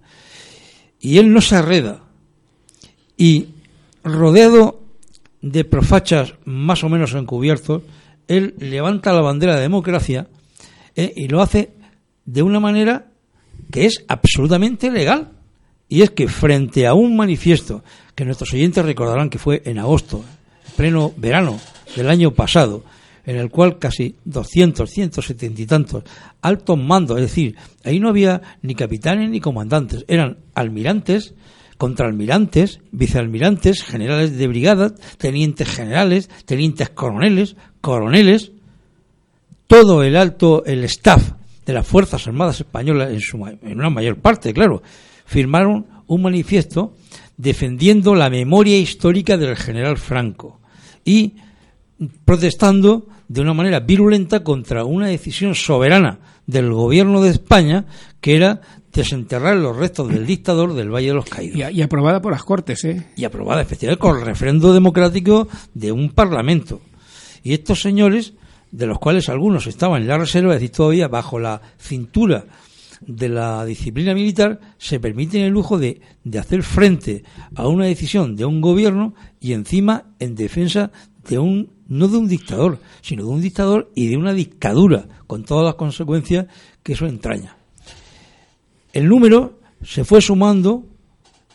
Y 0.99 1.17
él 1.17 1.33
no 1.33 1.41
se 1.41 1.55
arreda, 1.55 2.02
y 3.17 3.47
rodeado 4.03 4.81
de 5.41 5.65
profachas 5.65 6.33
más 6.45 6.83
o 6.83 6.89
menos 6.89 7.13
encubiertos, 7.13 7.83
él 8.27 8.55
levanta 8.59 9.13
la 9.13 9.21
bandera 9.21 9.55
de 9.55 9.61
democracia 9.61 10.27
eh, 10.95 11.11
y 11.15 11.27
lo 11.27 11.41
hace 11.41 11.71
de 12.25 12.41
una 12.41 12.59
manera 12.59 13.07
que 13.71 13.85
es 13.85 14.03
absolutamente 14.07 14.89
legal. 14.89 15.31
Y 15.89 16.01
es 16.01 16.11
que 16.11 16.27
frente 16.27 16.87
a 16.87 16.93
un 16.93 17.15
manifiesto 17.15 17.83
que 18.15 18.25
nuestros 18.25 18.53
oyentes 18.53 18.85
recordarán 18.85 19.29
que 19.29 19.37
fue 19.37 19.61
en 19.65 19.79
agosto, 19.79 20.23
pleno 20.75 21.13
verano 21.17 21.59
del 21.95 22.09
año 22.09 22.31
pasado, 22.31 22.83
en 23.25 23.37
el 23.37 23.49
cual 23.49 23.79
casi 23.79 24.15
200, 24.25 24.89
170 24.89 25.61
y 25.61 25.65
tantos 25.65 26.03
altos 26.41 26.77
mandos, 26.77 27.17
es 27.17 27.23
decir, 27.23 27.55
ahí 27.83 27.99
no 27.99 28.09
había 28.09 28.41
ni 28.61 28.75
capitanes 28.75 29.29
ni 29.29 29.39
comandantes, 29.39 30.03
eran 30.07 30.37
almirantes 30.55 31.33
contraalmirantes, 31.77 32.79
vicealmirantes, 32.91 33.83
generales 33.83 34.37
de 34.37 34.47
brigada, 34.47 34.93
tenientes 35.17 35.67
generales, 35.67 36.29
tenientes 36.45 36.89
coroneles, 36.89 37.55
coroneles, 37.81 38.51
todo 39.67 40.03
el 40.03 40.15
alto, 40.15 40.63
el 40.65 40.83
staff 40.85 41.31
de 41.65 41.73
las 41.73 41.87
Fuerzas 41.87 42.27
Armadas 42.27 42.59
Españolas, 42.59 43.11
en, 43.11 43.21
su, 43.21 43.45
en 43.45 43.79
una 43.79 43.89
mayor 43.89 44.17
parte, 44.17 44.53
claro, 44.53 44.83
firmaron 45.25 45.85
un 46.07 46.21
manifiesto 46.21 46.93
defendiendo 47.37 48.15
la 48.15 48.29
memoria 48.29 48.77
histórica 48.77 49.37
del 49.37 49.55
general 49.55 49.97
Franco 49.97 50.59
y 51.03 51.33
protestando 52.25 53.07
de 53.27 53.41
una 53.41 53.53
manera 53.53 53.79
virulenta 53.79 54.43
contra 54.43 54.85
una 54.85 55.07
decisión 55.07 55.55
soberana 55.55 56.19
del 56.45 56.71
gobierno 56.71 57.21
de 57.21 57.31
España 57.31 57.85
que 58.21 58.35
era 58.35 58.61
desenterrar 58.93 59.57
los 59.57 59.75
restos 59.75 60.07
del 60.07 60.25
dictador 60.25 60.73
del 60.73 60.93
Valle 60.93 61.07
de 61.07 61.13
los 61.15 61.25
Caídos. 61.25 61.71
Y, 61.73 61.81
aprobada 61.81 62.21
por 62.21 62.31
las 62.31 62.43
Cortes, 62.43 62.83
¿eh? 62.85 63.07
Y 63.15 63.25
aprobada 63.25 63.61
efectivamente 63.61 63.99
con 63.99 64.17
el 64.17 64.25
referendo 64.25 64.73
democrático 64.73 65.47
de 65.73 65.91
un 65.91 66.11
Parlamento. 66.11 66.81
Y 67.41 67.53
estos 67.53 67.81
señores, 67.81 68.33
de 68.71 68.85
los 68.85 68.99
cuales 68.99 69.29
algunos 69.29 69.67
estaban 69.67 70.01
en 70.01 70.07
la 70.07 70.17
reserva, 70.17 70.53
es 70.53 70.61
decir, 70.61 70.75
todavía 70.75 71.07
bajo 71.07 71.39
la 71.39 71.61
cintura 71.77 72.45
de 73.01 73.29
la 73.29 73.65
disciplina 73.65 74.13
militar, 74.13 74.59
se 74.77 74.99
permiten 74.99 75.41
el 75.41 75.51
lujo 75.51 75.77
de, 75.77 75.99
de 76.23 76.39
hacer 76.39 76.63
frente 76.63 77.23
a 77.55 77.67
una 77.67 77.85
decisión 77.85 78.35
de 78.35 78.45
un 78.45 78.61
gobierno 78.61 79.15
y 79.41 79.53
encima 79.53 80.13
en 80.19 80.35
defensa 80.35 80.91
de 81.27 81.39
un, 81.39 81.69
no 81.87 82.07
de 82.07 82.17
un 82.17 82.27
dictador, 82.27 82.79
sino 83.01 83.23
de 83.23 83.29
un 83.29 83.41
dictador 83.41 83.91
y 83.95 84.07
de 84.07 84.17
una 84.17 84.33
dictadura, 84.33 85.07
con 85.27 85.43
todas 85.43 85.65
las 85.65 85.75
consecuencias 85.75 86.45
que 86.81 86.93
eso 86.93 87.07
entraña 87.07 87.57
el 88.93 89.07
número 89.07 89.59
se 89.83 90.05
fue 90.05 90.21
sumando 90.21 90.85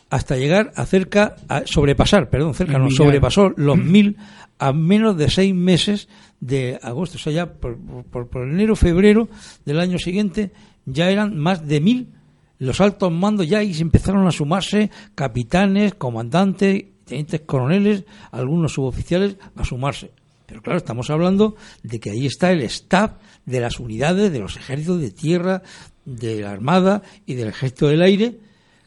hasta 0.09 0.35
llegar 0.37 0.71
a 0.75 0.85
cerca, 0.85 1.35
a 1.47 1.63
sobrepasar, 1.65 2.29
perdón, 2.29 2.53
cerca 2.53 2.77
no, 2.77 2.89
sobrepasó 2.91 3.49
los 3.55 3.77
mil 3.77 4.17
a 4.57 4.73
menos 4.73 5.17
de 5.17 5.29
seis 5.29 5.55
meses 5.55 6.09
de 6.39 6.79
agosto. 6.81 7.17
O 7.17 7.19
sea, 7.19 7.31
ya 7.31 7.53
por, 7.53 7.77
por, 8.05 8.47
enero, 8.47 8.75
febrero 8.75 9.29
del 9.65 9.79
año 9.79 9.97
siguiente 9.97 10.51
ya 10.85 11.09
eran 11.09 11.37
más 11.37 11.65
de 11.65 11.79
mil 11.79 12.13
los 12.59 12.81
altos 12.81 13.09
mandos 13.11 13.47
ya 13.47 13.63
y 13.63 13.73
empezaron 13.79 14.27
a 14.27 14.31
sumarse 14.31 14.91
capitanes, 15.15 15.93
comandantes, 15.93 16.83
tenientes 17.05 17.41
coroneles, 17.41 18.03
algunos 18.31 18.73
suboficiales 18.73 19.37
a 19.55 19.63
sumarse. 19.63 20.11
Pero 20.45 20.61
claro, 20.61 20.77
estamos 20.77 21.09
hablando 21.09 21.55
de 21.83 21.99
que 21.99 22.09
ahí 22.09 22.25
está 22.25 22.51
el 22.51 22.61
staff 22.63 23.13
de 23.45 23.61
las 23.61 23.79
unidades 23.79 24.31
de 24.31 24.39
los 24.39 24.57
ejércitos 24.57 24.99
de 24.99 25.11
tierra, 25.11 25.61
de 26.09 26.41
la 26.41 26.51
Armada 26.51 27.01
y 27.25 27.35
del 27.35 27.49
Ejército 27.49 27.87
del 27.87 28.01
Aire, 28.01 28.39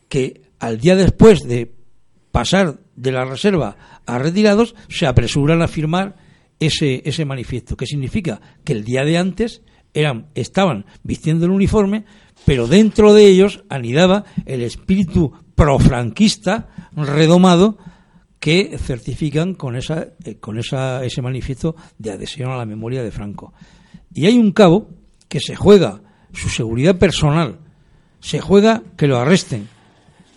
que 0.08 0.42
al 0.58 0.78
día 0.78 0.96
después 0.96 1.40
de 1.46 1.72
pasar 2.30 2.80
de 2.96 3.12
la 3.12 3.24
reserva 3.24 3.76
a 4.06 4.18
retirados, 4.18 4.74
se 4.88 5.06
apresuran 5.06 5.62
a 5.62 5.68
firmar 5.68 6.16
ese, 6.58 7.02
ese 7.04 7.24
manifiesto. 7.24 7.76
¿Qué 7.76 7.86
significa? 7.86 8.40
Que 8.64 8.72
el 8.72 8.84
día 8.84 9.04
de 9.04 9.18
antes 9.18 9.62
eran, 9.94 10.28
estaban 10.34 10.86
vistiendo 11.02 11.44
el 11.44 11.52
uniforme, 11.52 12.04
pero 12.44 12.66
dentro 12.66 13.12
de 13.14 13.26
ellos 13.26 13.64
anidaba 13.68 14.24
el 14.46 14.62
espíritu 14.62 15.32
profranquista 15.54 16.68
redomado 16.96 17.78
que 18.40 18.76
certifican 18.78 19.54
con 19.54 19.76
esa 19.76 20.08
eh, 20.24 20.36
con 20.40 20.58
esa, 20.58 21.04
ese 21.04 21.22
manifiesto 21.22 21.76
de 21.98 22.10
adhesión 22.10 22.50
a 22.50 22.56
la 22.56 22.66
memoria 22.66 23.02
de 23.02 23.12
Franco. 23.12 23.52
Y 24.12 24.26
hay 24.26 24.36
un 24.36 24.52
cabo 24.52 24.88
que 25.28 25.38
se 25.40 25.54
juega 25.54 26.02
su 26.32 26.48
seguridad 26.48 26.98
personal, 26.98 27.58
se 28.20 28.40
juega 28.40 28.82
que 28.96 29.06
lo 29.06 29.18
arresten, 29.18 29.68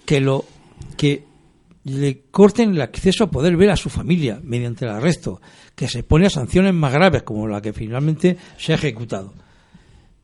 que 0.06 0.20
lo 0.20 0.46
que 0.98 1.26
le 1.86 2.24
corten 2.32 2.72
el 2.72 2.82
acceso 2.82 3.26
a 3.26 3.32
poder 3.32 3.56
ver 3.58 3.70
a 3.70 3.78
su 3.78 3.90
familia 3.90 4.40
mediante 4.44 4.86
el 4.86 4.92
arresto, 4.92 5.40
que 5.76 5.88
se 5.88 6.04
pone 6.04 6.26
a 6.26 6.32
sanciones 6.32 6.74
más 6.74 6.92
graves 6.92 7.24
como 7.24 7.48
la 7.48 7.62
que 7.62 7.74
finalmente 7.74 8.38
se 8.58 8.72
ha 8.72 8.76
ejecutado. 8.76 9.34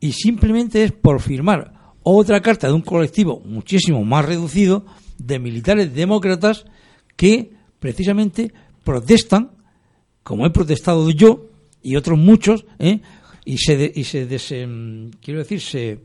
Y 0.00 0.12
simplemente 0.12 0.82
es 0.82 0.92
por 0.92 1.20
firmar 1.20 1.94
otra 2.02 2.40
carta 2.40 2.66
de 2.66 2.72
un 2.72 2.82
colectivo 2.82 3.40
muchísimo 3.44 4.04
más 4.04 4.24
reducido 4.24 4.84
de 5.18 5.38
militares 5.38 5.94
demócratas 5.94 6.64
que 7.14 7.52
precisamente 7.78 8.52
protestan, 8.82 9.52
como 10.24 10.46
he 10.46 10.50
protestado 10.50 11.08
yo 11.10 11.46
y 11.80 11.94
otros 11.94 12.18
muchos, 12.18 12.64
¿eh? 12.80 13.00
Y 13.44 13.58
se, 13.58 13.92
y 13.94 14.04
se 14.04 14.26
quiero 15.20 15.40
decir, 15.40 15.60
se, 15.60 15.98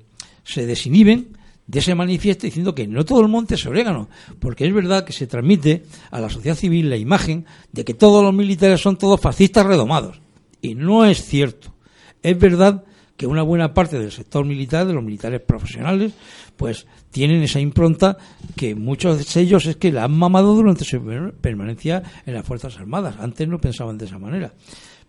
se 0.44 0.66
desinhiben 0.66 1.38
de 1.68 1.80
ese 1.80 1.94
manifiesto 1.96 2.48
diciendo 2.48 2.74
que 2.74 2.88
no 2.88 3.06
todo 3.06 3.22
el 3.22 3.28
monte 3.28 3.56
es 3.56 3.66
orégano, 3.66 4.10
porque 4.40 4.66
es 4.66 4.74
verdad 4.74 5.04
que 5.04 5.14
se 5.14 5.28
transmite 5.28 5.84
a 6.12 6.22
la 6.22 6.30
sociedad 6.30 6.56
civil 6.56 6.90
la 6.90 6.98
imagen 6.98 7.46
de 7.74 7.84
que 7.84 7.94
todos 7.94 8.24
los 8.24 8.34
militares 8.34 8.82
son 8.82 8.98
todos 8.98 9.20
fascistas 9.20 9.66
redomados. 9.66 10.22
Y 10.62 10.76
no 10.76 11.06
es 11.06 11.24
cierto. 11.24 11.74
Es 12.24 12.40
verdad 12.40 12.86
que 13.18 13.28
una 13.28 13.42
buena 13.42 13.74
parte 13.74 14.00
del 14.00 14.12
sector 14.12 14.46
militar, 14.46 14.88
de 14.88 14.94
los 14.94 15.04
militares 15.04 15.42
profesionales, 15.42 16.14
pues 16.56 16.88
tienen 17.12 17.44
esa 17.44 17.60
impronta 17.60 18.18
que 18.56 18.76
muchos 18.76 19.34
de 19.34 19.42
ellos 19.42 19.66
es 19.66 19.76
que 19.76 19.92
la 19.92 20.06
han 20.06 20.18
mamado 20.18 20.56
durante 20.56 20.86
su 20.86 21.04
permanencia 21.42 22.04
en 22.26 22.34
las 22.34 22.46
Fuerzas 22.46 22.78
Armadas. 22.78 23.16
Antes 23.20 23.48
no 23.48 23.60
pensaban 23.60 23.98
de 23.98 24.06
esa 24.06 24.20
manera 24.20 24.54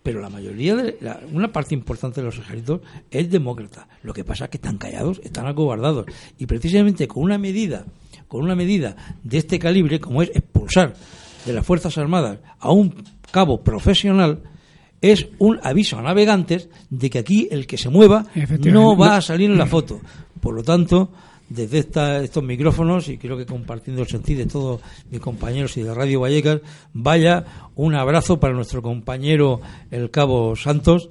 pero 0.03 0.21
la 0.21 0.31
mayoría 0.31 0.77
de 0.77 0.97
una 1.33 1.53
parte 1.53 1.75
importante 1.75 2.21
de 2.21 2.27
los 2.27 2.39
ejércitos 2.39 2.81
es 3.11 3.31
demócrata. 3.31 3.89
Lo 4.03 4.15
que 4.15 4.25
pasa 4.25 4.45
es 4.45 4.51
que 4.51 4.57
están 4.57 4.79
callados, 4.79 5.21
están 5.25 5.47
acobardados 5.47 6.07
y 6.39 6.47
precisamente 6.47 7.09
con 7.09 7.23
una 7.23 7.39
medida, 7.39 7.85
con 8.27 8.43
una 8.43 8.55
medida 8.55 8.97
de 9.23 9.39
este 9.39 9.59
calibre 9.59 10.01
como 10.01 10.23
es 10.23 10.31
expulsar 10.31 10.95
de 11.45 11.53
las 11.53 11.67
Fuerzas 11.67 11.99
Armadas 11.99 12.39
a 12.59 12.71
un 12.71 12.95
cabo 13.31 13.63
profesional 13.63 14.43
es 15.01 15.29
un 15.39 15.61
aviso 15.63 15.99
a 15.99 16.03
navegantes 16.03 16.69
de 16.91 17.11
que 17.11 17.19
aquí 17.19 17.49
el 17.51 17.67
que 17.67 17.79
se 17.79 17.89
mueva 17.89 18.27
no 18.61 18.97
va 18.97 19.17
a 19.17 19.21
salir 19.21 19.51
en 19.51 19.59
la 19.59 19.67
foto. 19.67 20.01
Por 20.41 20.55
lo 20.55 20.63
tanto, 20.63 21.13
desde 21.49 21.79
estos 21.79 22.43
micrófonos 22.43 23.09
y 23.09 23.19
creo 23.19 23.37
que 23.37 23.47
compartiendo 23.47 24.03
el 24.03 24.09
sentido 24.09 24.41
de 24.41 24.51
todos 24.51 24.81
mis 25.11 25.21
compañeros 25.21 25.77
y 25.77 25.83
de 25.83 25.95
Radio 25.95 26.21
Vallecas, 26.21 26.61
vaya 26.93 27.71
un 27.75 27.95
abrazo 27.95 28.39
para 28.39 28.55
nuestro 28.55 28.83
compañero 28.83 29.61
el 29.91 30.11
Cabo 30.11 30.57
Santos, 30.57 31.11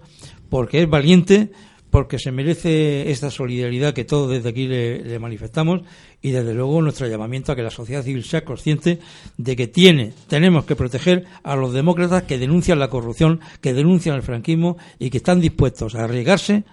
porque 0.49 0.81
es 0.83 0.89
valiente, 0.89 1.49
porque 1.89 2.19
se 2.19 2.31
merece 2.31 3.09
esta 3.11 3.31
solidaridad 3.31 3.93
que 3.93 4.05
todos 4.05 4.29
desde 4.29 4.49
aquí 4.49 4.67
le, 4.67 5.19
manifestamos 5.19 5.81
y 6.21 6.31
desde 6.31 6.53
luego 6.53 6.81
nuestro 6.81 7.07
llamamiento 7.07 7.51
a 7.51 7.55
que 7.55 7.63
la 7.63 7.71
sociedad 7.71 8.03
civil 8.03 8.23
sea 8.23 8.43
consciente 8.43 8.99
de 9.37 9.55
que 9.55 9.67
tiene, 9.67 10.13
tenemos 10.27 10.65
que 10.65 10.75
proteger 10.75 11.25
a 11.43 11.55
los 11.55 11.73
demócratas 11.73 12.23
que 12.23 12.37
denuncian 12.37 12.79
la 12.79 12.89
corrupción, 12.89 13.39
que 13.61 13.73
denuncian 13.73 14.15
el 14.15 14.21
franquismo 14.21 14.77
y 14.99 15.09
que 15.09 15.17
están 15.17 15.39
dispuestos 15.39 15.95
a 15.95 16.03
arriesgarse 16.03 16.63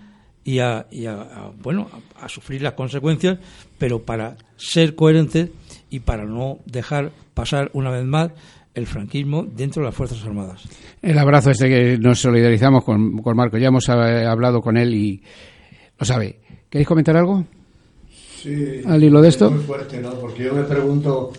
y 0.44 0.58
a, 0.58 0.86
bueno 1.62 1.88
a, 2.20 2.28
sufrir 2.28 2.62
las 2.62 2.74
consecuencias, 2.74 3.38
pero 3.78 4.02
para 4.02 4.36
ser 4.56 4.94
coherentes 4.94 5.50
y 5.90 6.00
para 6.00 6.24
no 6.24 6.58
dejar 6.66 7.12
pasar 7.32 7.70
una 7.72 7.90
vez 7.90 8.04
más 8.04 8.30
el 8.74 8.86
franquismo 8.86 9.44
dentro 9.44 9.82
de 9.82 9.86
las 9.86 9.94
Fuerzas 9.94 10.22
Armadas. 10.24 10.62
El 11.00 11.18
abrazo 11.18 11.50
este 11.50 11.68
que 11.68 11.98
nos 11.98 12.20
solidarizamos 12.20 12.84
con, 12.84 13.18
con 13.18 13.36
Marco, 13.36 13.56
ya 13.56 13.68
hemos 13.68 13.88
eh, 13.88 14.26
hablado 14.26 14.60
con 14.60 14.76
él 14.76 14.94
y 14.94 15.22
lo 15.98 16.04
sabe. 16.04 16.40
¿Queréis 16.68 16.88
comentar 16.88 17.16
algo? 17.16 17.44
Sí, 18.10 18.82
al 18.84 19.02
hilo 19.02 19.22
de 19.22 19.28
esto. 19.28 19.50
muy 19.50 19.62
fuerte, 19.62 20.00
¿no? 20.00 20.10
Porque 20.14 20.44
yo 20.44 20.54
me 20.54 20.64
pregunto 20.64 21.32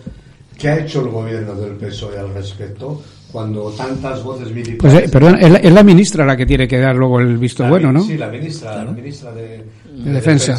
qué 0.58 0.68
ha 0.68 0.78
hecho 0.78 1.02
el 1.02 1.08
gobierno 1.08 1.54
del 1.54 1.76
PSOE 1.76 2.18
al 2.18 2.32
respecto 2.34 3.02
cuando 3.36 3.70
tantas 3.72 4.24
voces 4.24 4.50
militares... 4.50 4.78
Pues, 4.80 4.94
eh, 4.94 5.08
perdón, 5.12 5.36
es 5.38 5.70
la, 5.70 5.82
ministra 5.82 6.24
la 6.24 6.38
que 6.38 6.46
tiene 6.46 6.66
que 6.66 6.78
dar 6.78 6.96
luego 6.96 7.20
el 7.20 7.36
visto 7.36 7.68
bueno, 7.68 7.92
¿no? 7.92 8.02
Sí, 8.02 8.16
la 8.16 8.28
ministra, 8.28 8.82
la 8.82 8.90
ministra 8.90 9.30
de, 9.30 9.62
Defensa. 9.92 10.58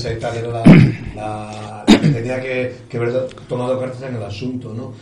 la, 1.15 1.83
que 1.87 2.07
tenía 2.09 2.39
que, 2.39 2.75
haber 2.93 3.29
tomado 3.49 3.79
cartas 3.79 4.03
en 4.03 4.17
el 4.17 4.21
asunto, 4.21 4.75
¿no? 4.75 4.93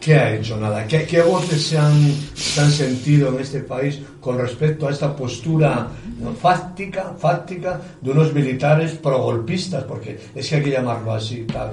¿Qué 0.00 0.16
ha 0.16 0.34
hecho? 0.34 0.56
Nada. 0.56 0.84
¿Qué, 0.88 1.04
qué 1.04 1.22
voces 1.22 1.62
se 1.62 1.78
han, 1.78 2.12
se 2.34 2.60
han, 2.60 2.72
sentido 2.72 3.32
en 3.32 3.38
este 3.38 3.60
país 3.60 4.00
con 4.18 4.36
respecto 4.36 4.88
a 4.88 4.90
esta 4.90 5.14
postura 5.14 5.86
fáctica, 6.42 7.14
fáctica 7.16 7.80
de 8.00 8.10
unos 8.10 8.34
militares 8.34 8.94
progolpistas? 9.00 9.84
Porque 9.84 10.18
es 10.34 10.48
que 10.48 10.56
hay 10.56 10.62
que 10.64 10.70
llamarlo 10.72 11.12
así, 11.12 11.44
tal. 11.44 11.70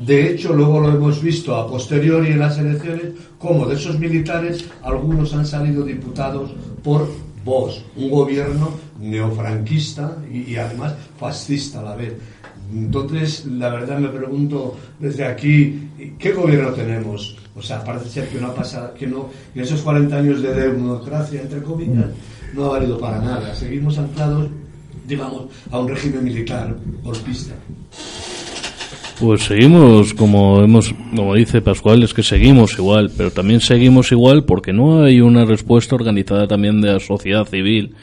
De 0.00 0.30
hecho, 0.30 0.52
luego 0.52 0.80
lo 0.80 0.88
hemos 0.90 1.22
visto 1.22 1.54
a 1.56 1.68
posteriori 1.68 2.32
en 2.32 2.40
las 2.40 2.58
elecciones, 2.58 3.12
como 3.38 3.66
de 3.66 3.76
esos 3.76 3.98
militares 3.98 4.64
algunos 4.82 5.32
han 5.34 5.46
salido 5.46 5.84
diputados 5.84 6.50
por 6.82 7.08
Vox, 7.44 7.82
un 7.96 8.10
gobierno 8.10 8.70
neofranquista 9.00 10.16
y, 10.32 10.56
además 10.56 10.94
fascista 11.18 11.80
a 11.80 11.82
la 11.82 11.96
vez. 11.96 12.14
Entonces, 12.72 13.44
la 13.46 13.68
verdad 13.68 13.98
me 13.98 14.08
pregunto 14.08 14.76
desde 14.98 15.24
aquí, 15.24 15.90
¿qué 16.18 16.32
gobierno 16.32 16.70
tenemos? 16.70 17.36
O 17.54 17.62
sea, 17.62 17.84
parece 17.84 18.08
ser 18.08 18.28
que 18.28 18.40
no 18.40 18.48
ha 18.48 18.54
pasado, 18.54 18.94
que 18.94 19.06
no, 19.06 19.28
en 19.54 19.62
esos 19.62 19.82
40 19.82 20.16
años 20.16 20.42
de 20.42 20.54
democracia, 20.54 21.42
entre 21.42 21.62
comillas, 21.62 22.06
no 22.54 22.64
ha 22.64 22.68
valido 22.70 22.98
para 22.98 23.18
nada. 23.18 23.54
Seguimos 23.54 23.98
anclados, 23.98 24.48
digamos, 25.06 25.44
a 25.70 25.78
un 25.78 25.88
régimen 25.88 26.24
militar 26.24 26.74
golpista. 27.02 27.54
Pues 29.20 29.42
seguimos, 29.44 30.12
como 30.12 30.60
hemos, 30.60 30.92
como 31.14 31.34
dice 31.34 31.60
Pascual, 31.60 32.02
es 32.02 32.12
que 32.12 32.24
seguimos 32.24 32.76
igual, 32.78 33.12
pero 33.16 33.30
también 33.30 33.60
seguimos 33.60 34.10
igual 34.10 34.44
porque 34.44 34.72
no 34.72 35.04
hay 35.04 35.20
una 35.20 35.44
respuesta 35.44 35.94
organizada 35.94 36.48
también 36.48 36.80
de 36.80 36.94
la 36.94 37.00
sociedad 37.00 37.44
civil 37.46 37.94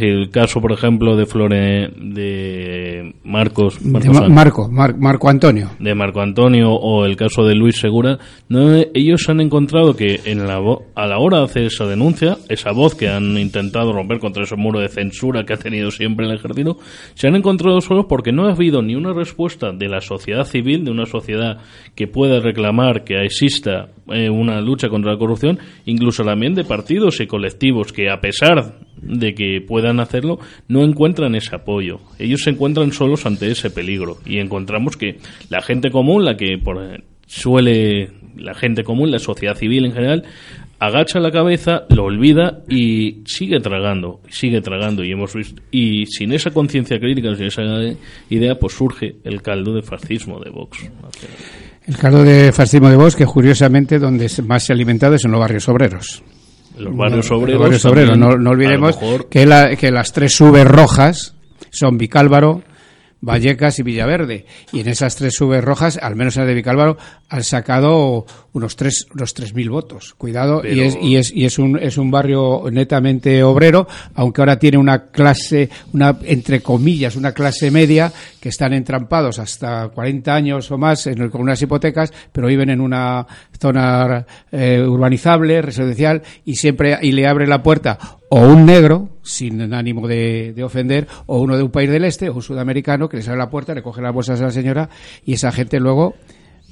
el 0.00 0.30
caso, 0.30 0.60
por 0.60 0.72
ejemplo, 0.72 1.16
de 1.16 1.26
Flore, 1.26 1.90
de 1.96 3.14
Marcos, 3.24 3.80
Marco, 3.84 4.68
Marco 4.68 5.28
Antonio, 5.28 5.70
de 5.78 5.94
Marco 5.94 6.20
Antonio 6.20 6.72
o 6.72 7.04
el 7.04 7.16
caso 7.16 7.44
de 7.44 7.54
Luis 7.54 7.78
Segura, 7.78 8.18
no, 8.48 8.74
ellos 8.94 9.28
han 9.28 9.40
encontrado 9.40 9.94
que 9.94 10.20
en 10.24 10.46
la 10.46 10.54
a 10.94 11.06
la 11.06 11.18
hora 11.18 11.38
de 11.38 11.44
hacer 11.44 11.64
esa 11.64 11.86
denuncia, 11.86 12.38
esa 12.48 12.72
voz 12.72 12.94
que 12.94 13.08
han 13.08 13.36
intentado 13.38 13.92
romper 13.92 14.18
contra 14.18 14.44
ese 14.44 14.56
muro 14.56 14.80
de 14.80 14.88
censura 14.88 15.44
que 15.44 15.54
ha 15.54 15.56
tenido 15.56 15.90
siempre 15.90 16.26
el 16.26 16.34
ejército, 16.34 16.78
se 17.14 17.28
han 17.28 17.36
encontrado 17.36 17.80
solos 17.80 18.06
porque 18.08 18.32
no 18.32 18.46
ha 18.46 18.52
habido 18.52 18.82
ni 18.82 18.94
una 18.94 19.12
respuesta 19.12 19.72
de 19.72 19.88
la 19.88 20.00
sociedad 20.00 20.44
civil, 20.44 20.84
de 20.84 20.90
una 20.90 21.06
sociedad 21.06 21.58
que 21.94 22.06
pueda 22.06 22.40
reclamar 22.40 23.04
que 23.04 23.22
exista 23.24 23.88
eh, 24.08 24.30
una 24.30 24.60
lucha 24.60 24.88
contra 24.88 25.12
la 25.12 25.18
corrupción, 25.18 25.58
incluso 25.84 26.24
también 26.24 26.54
de 26.54 26.64
partidos 26.64 27.20
y 27.20 27.26
colectivos 27.26 27.92
que 27.92 28.10
a 28.10 28.20
pesar 28.20 28.74
de 29.06 29.34
que 29.34 29.60
puedan 29.60 30.00
hacerlo, 30.00 30.38
no 30.68 30.82
encuentran 30.82 31.34
ese 31.34 31.56
apoyo. 31.56 32.00
Ellos 32.18 32.42
se 32.42 32.50
encuentran 32.50 32.92
solos 32.92 33.26
ante 33.26 33.50
ese 33.50 33.70
peligro 33.70 34.18
y 34.26 34.38
encontramos 34.38 34.96
que 34.96 35.18
la 35.50 35.62
gente 35.62 35.90
común, 35.90 36.24
la 36.24 36.36
que 36.36 36.58
por, 36.58 36.78
suele, 37.26 38.10
la 38.36 38.54
gente 38.54 38.84
común, 38.84 39.10
la 39.10 39.18
sociedad 39.18 39.56
civil 39.56 39.84
en 39.84 39.92
general, 39.92 40.24
agacha 40.78 41.18
la 41.18 41.30
cabeza, 41.30 41.84
lo 41.88 42.04
olvida 42.04 42.62
y 42.68 43.22
sigue 43.26 43.60
tragando, 43.60 44.20
sigue 44.28 44.60
tragando 44.60 45.04
y 45.04 45.12
hemos 45.12 45.34
visto 45.34 45.62
y 45.70 46.06
sin 46.06 46.32
esa 46.32 46.50
conciencia 46.50 46.98
crítica, 46.98 47.34
sin 47.34 47.46
esa 47.46 47.62
idea, 48.28 48.56
pues 48.56 48.74
surge 48.74 49.16
el 49.24 49.42
caldo 49.42 49.74
de 49.74 49.82
fascismo 49.82 50.40
de 50.40 50.50
Vox. 50.50 50.90
El 51.86 51.96
caldo 51.96 52.22
de 52.22 52.52
fascismo 52.52 52.88
de 52.88 52.96
Vox 52.96 53.16
que 53.16 53.26
curiosamente 53.26 53.98
donde 53.98 54.30
más 54.46 54.64
se 54.64 54.72
ha 54.72 54.74
alimentado 54.74 55.14
es 55.14 55.24
en 55.24 55.32
los 55.32 55.40
barrios 55.40 55.68
obreros. 55.68 56.22
Los 56.76 56.96
barrios 56.96 57.30
obreros. 57.30 58.18
No, 58.18 58.36
no, 58.36 58.50
olvidemos 58.50 58.98
que, 59.30 59.46
la, 59.46 59.76
que 59.76 59.90
las 59.90 60.12
tres 60.12 60.34
subes 60.34 60.66
rojas 60.66 61.34
son 61.70 61.98
Vicálvaro, 61.98 62.62
Vallecas 63.24 63.78
y 63.78 63.82
Villaverde. 63.82 64.46
Y 64.72 64.80
en 64.80 64.88
esas 64.88 65.16
tres 65.16 65.34
subes 65.34 65.64
rojas, 65.64 65.98
al 66.00 66.16
menos 66.16 66.36
en 66.36 66.42
la 66.42 66.48
de 66.48 66.54
Vicálvaro, 66.54 66.96
han 67.28 67.42
sacado 67.42 68.26
unos 68.52 68.76
tres, 68.76 69.06
unos 69.14 69.34
tres 69.34 69.54
mil 69.54 69.70
votos. 69.70 70.14
Cuidado, 70.14 70.62
y 70.64 70.80
es, 70.80 70.96
y 71.00 71.16
es, 71.16 71.32
y 71.32 71.44
es 71.44 71.58
un, 71.58 71.78
es 71.78 71.98
un 71.98 72.10
barrio 72.10 72.64
netamente 72.70 73.42
obrero, 73.42 73.88
aunque 74.14 74.42
ahora 74.42 74.58
tiene 74.58 74.78
una 74.78 75.06
clase, 75.06 75.68
una, 75.92 76.16
entre 76.22 76.60
comillas, 76.60 77.16
una 77.16 77.32
clase 77.32 77.70
media, 77.70 78.12
que 78.40 78.50
están 78.50 78.72
entrampados 78.74 79.38
hasta 79.38 79.88
40 79.88 80.34
años 80.34 80.70
o 80.70 80.78
más 80.78 81.06
en 81.06 81.28
con 81.30 81.40
unas 81.40 81.60
hipotecas, 81.62 82.12
pero 82.30 82.46
viven 82.46 82.70
en 82.70 82.80
una 82.80 83.26
zona 83.58 84.26
eh, 84.52 84.84
urbanizable, 84.86 85.62
residencial, 85.62 86.22
y 86.44 86.56
siempre, 86.56 86.98
y 87.02 87.12
le 87.12 87.26
abre 87.26 87.46
la 87.46 87.62
puerta 87.62 87.98
o 88.36 88.40
un 88.48 88.66
negro, 88.66 89.08
sin 89.22 89.72
ánimo 89.72 90.08
de, 90.08 90.52
de 90.54 90.64
ofender, 90.64 91.06
o 91.26 91.38
uno 91.40 91.56
de 91.56 91.62
un 91.62 91.70
país 91.70 91.88
del 91.90 92.04
este, 92.04 92.28
o 92.28 92.34
un 92.34 92.42
sudamericano 92.42 93.08
que 93.08 93.18
le 93.18 93.22
sale 93.22 93.36
a 93.36 93.44
la 93.44 93.50
puerta, 93.50 93.74
le 93.74 93.82
coge 93.82 94.02
las 94.02 94.12
bolsas 94.12 94.40
a 94.40 94.44
la 94.44 94.50
señora 94.50 94.88
y 95.24 95.34
esa 95.34 95.52
gente 95.52 95.78
luego 95.78 96.14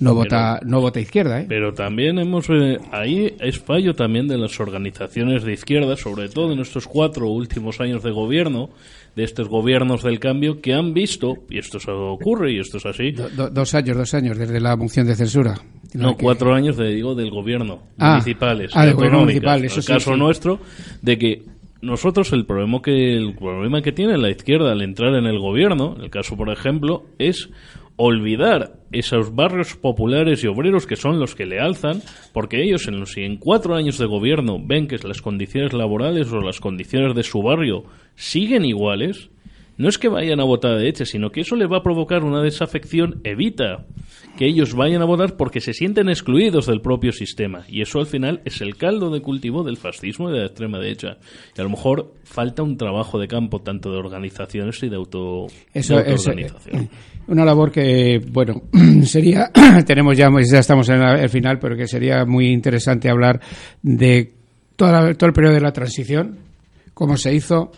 no 0.01 0.15
vota 0.17 0.59
no 0.65 0.81
vota 0.81 0.99
izquierda 0.99 1.43
¿eh? 1.43 1.47
Pero 1.49 1.75
también 1.75 2.19
hemos 2.19 2.47
eh, 2.51 2.79
ahí 2.91 3.37
es 3.39 3.61
fallo 3.61 3.95
también 3.95 4.27
de 4.27 4.37
las 4.39 4.59
organizaciones 4.59 5.45
de 5.45 5.53
izquierda, 5.53 5.97
sobre 5.97 6.29
todo 6.29 6.53
en 6.53 6.59
estos 6.59 6.89
cuatro 6.89 7.29
últimos 7.29 7.81
años 7.81 8.03
de 8.03 8.11
gobierno, 8.11 8.71
de 9.15 9.23
estos 9.23 9.49
gobiernos 9.49 10.03
del 10.03 10.19
cambio 10.19 10.61
que 10.61 10.75
han 10.75 10.93
visto 10.95 11.35
y 11.49 11.59
esto 11.59 11.79
se 11.79 11.93
ocurre 11.93 12.53
y 12.53 12.59
esto 12.59 12.79
es 12.79 12.87
así. 12.87 13.13
Do- 13.13 13.29
do- 13.29 13.51
dos 13.51 13.75
años, 13.75 13.97
dos 13.97 14.13
años 14.15 14.37
desde 14.37 14.59
la 14.61 14.75
moción 14.75 15.07
de 15.07 15.15
censura. 15.15 15.55
No, 15.95 16.17
que- 16.17 16.25
cuatro 16.25 16.53
años 16.55 16.77
de, 16.79 16.89
digo, 16.89 17.15
del 17.15 17.31
gobierno, 17.31 17.81
Ah. 17.99 18.13
municipales, 18.13 18.73
Ah, 18.75 18.83
y 18.83 18.87
del 18.87 18.95
gobierno 18.97 19.21
municipal, 19.21 19.65
eso 19.65 19.77
el 19.77 19.83
sí, 19.85 19.93
caso 19.93 20.15
sí. 20.15 20.19
nuestro, 20.19 20.59
de 21.03 21.19
que 21.19 21.43
nosotros 21.83 22.33
el 22.33 22.47
problema 22.47 22.81
que 22.81 23.17
el 23.17 23.35
problema 23.35 23.83
que 23.83 23.93
tiene 23.93 24.17
la 24.17 24.31
izquierda 24.31 24.73
al 24.73 24.83
entrar 24.83 25.15
en 25.15 25.27
el 25.27 25.39
gobierno, 25.39 25.97
el 26.01 26.11
caso 26.11 26.37
por 26.37 26.51
ejemplo, 26.51 27.05
es 27.19 27.51
olvidar 27.97 28.81
esos 28.93 29.35
barrios 29.35 29.77
populares 29.77 30.43
y 30.43 30.47
obreros 30.47 30.87
que 30.87 30.97
son 30.97 31.19
los 31.19 31.35
que 31.35 31.45
le 31.45 31.61
alzan, 31.61 32.01
porque 32.33 32.63
ellos 32.63 32.87
en 32.87 33.01
los 33.01 33.13
si 33.13 33.23
en 33.23 33.37
cuatro 33.37 33.75
años 33.75 33.99
de 33.99 34.07
gobierno 34.07 34.59
ven 34.65 34.87
que 34.87 34.97
las 35.07 35.21
condiciones 35.21 35.73
laborales 35.73 36.33
o 36.33 36.41
las 36.41 36.61
condiciones 36.61 37.15
de 37.15 37.25
su 37.25 37.43
barrio 37.43 37.85
siguen 38.15 38.65
iguales, 38.65 39.31
no 39.83 39.89
es 39.89 39.99
que 39.99 40.09
vayan 40.09 40.41
a 40.41 40.45
votar 40.45 40.73
de 40.73 40.79
derecha, 40.79 41.05
sino 41.05 41.31
que 41.31 41.41
eso 41.43 41.57
le 41.57 41.67
va 41.67 41.79
a 41.79 41.83
provocar 41.83 42.25
una 42.25 42.41
desafección, 42.43 43.21
evita 43.25 43.85
que 44.39 44.47
ellos 44.47 44.75
vayan 44.75 45.03
a 45.03 45.05
votar 45.05 45.37
porque 45.37 45.61
se 45.61 45.75
sienten 45.75 46.09
excluidos 46.09 46.67
del 46.67 46.81
propio 46.81 47.13
sistema. 47.13 47.65
Y 47.69 47.83
eso 47.83 47.99
al 48.01 48.07
final 48.07 48.41
es 48.47 48.63
el 48.63 48.77
caldo 48.77 49.11
de 49.11 49.21
cultivo 49.21 49.63
del 49.63 49.77
fascismo 49.77 50.31
y 50.31 50.33
de 50.33 50.39
la 50.39 50.47
extrema 50.47 50.79
derecha. 50.79 51.19
Y 51.57 51.61
a 51.61 51.65
lo 51.65 51.71
mejor 51.71 52.15
falta 52.25 52.63
un 52.63 52.79
trabajo 52.79 53.19
de 53.19 53.29
campo 53.29 53.61
tanto 53.61 53.91
de 53.93 53.99
organizaciones 53.99 54.83
y 54.83 54.89
de, 54.89 54.97
auto, 54.97 55.49
Eso 55.75 55.97
de 55.97 56.01
es 56.03 56.07
eh, 56.07 56.13
autoorganización. 56.31 56.89
una 57.27 57.45
labor 57.45 57.71
que, 57.71 58.21
bueno, 58.31 58.63
sería, 59.05 59.51
tenemos 59.87 60.17
ya, 60.17 60.29
ya 60.51 60.59
estamos 60.61 60.89
en 60.89 61.03
el 61.03 61.29
final, 61.29 61.59
pero 61.59 61.77
que 61.77 61.87
sería 61.87 62.25
muy 62.25 62.47
interesante 62.49 63.11
hablar 63.11 63.39
de 63.83 64.33
toda 64.77 64.93
la- 65.09 65.15
todo 65.15 65.27
el 65.29 65.35
periodo 65.35 65.55
de 65.55 65.61
la 65.61 65.73
transición, 65.73 66.39
cómo 66.95 67.19
se 67.19 67.35
hizo, 67.35 67.71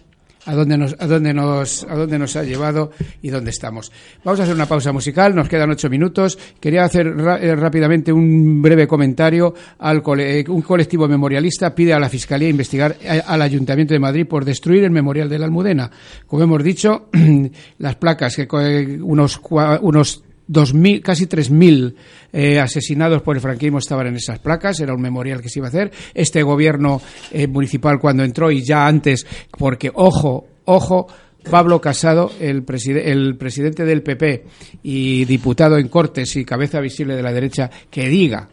a 0.47 0.55
dónde 0.55 0.76
nos, 0.78 0.97
a 0.99 1.07
dónde 1.07 1.32
nos, 1.34 1.84
a 1.84 1.95
dónde 1.95 2.18
nos 2.18 2.36
ha 2.36 2.42
llevado 2.45 2.90
y 3.22 3.30
dónde 3.30 3.51
estamos. 3.51 3.90
Vamos 4.24 4.40
a 4.40 4.42
hacer 4.45 4.55
una 4.55 4.66
pausa 4.66 4.92
musical, 4.92 5.34
nos 5.34 5.49
quedan 5.49 5.70
ocho 5.70 5.88
minutos. 5.90 6.38
Quería 6.61 6.84
hacer 6.84 7.07
eh, 7.40 7.55
rápidamente 7.57 8.12
un 8.12 8.61
breve 8.62 8.86
comentario 8.86 9.55
al 9.78 10.03
cole- 10.03 10.40
eh, 10.40 10.45
un 10.49 10.62
colectivo 10.62 11.09
memorialista 11.09 11.74
pide 11.74 11.92
a 11.95 11.99
la 11.99 12.09
Fiscalía 12.09 12.49
investigar 12.49 12.97
eh, 13.03 13.20
al 13.26 13.42
Ayuntamiento 13.42 13.95
de 13.95 14.01
Madrid 14.01 14.26
por 14.26 14.45
destruir 14.45 14.84
el 14.84 14.90
memorial 14.90 15.28
de 15.28 15.38
la 15.38 15.47
Almudena. 15.47 15.90
Como 16.26 16.42
hemos 16.42 16.62
dicho, 16.62 17.09
las 17.78 17.97
placas 17.97 18.36
que 18.36 18.99
unos 19.03 19.40
unos 19.82 20.22
2.000, 20.49 21.01
casi 21.03 21.26
3.000 21.26 21.95
eh, 22.32 22.61
asesinados 22.61 23.22
por 23.22 23.36
el 23.36 23.42
franquismo 23.42 23.78
estaban 23.78 24.07
en 24.09 24.16
esas 24.16 24.38
placas, 24.38 24.78
era 24.80 24.95
un 24.95 25.01
memorial 25.01 25.40
que 25.40 25.49
se 25.49 25.59
iba 25.61 25.66
a 25.66 25.70
hacer. 25.70 25.90
Este 26.12 26.42
gobierno 26.42 27.01
eh, 27.32 27.47
municipal 27.47 27.99
cuando 27.99 28.24
entró 28.24 28.51
y 28.51 28.62
ya 28.62 28.86
antes, 28.86 29.26
porque 29.59 29.90
ojo, 29.95 30.47
ojo, 30.66 31.07
Pablo 31.51 31.80
Casado, 31.80 32.32
el, 32.40 32.64
preside- 32.64 33.11
el 33.11 33.36
presidente 33.36 33.84
del 33.84 34.03
PP 34.03 34.45
y 34.82 35.24
diputado 35.26 35.76
en 35.78 35.88
Cortes 35.88 36.36
y 36.36 36.45
cabeza 36.45 36.80
visible 36.80 37.16
de 37.16 37.22
la 37.22 37.32
derecha, 37.32 37.70
que 37.90 38.09
diga 38.09 38.49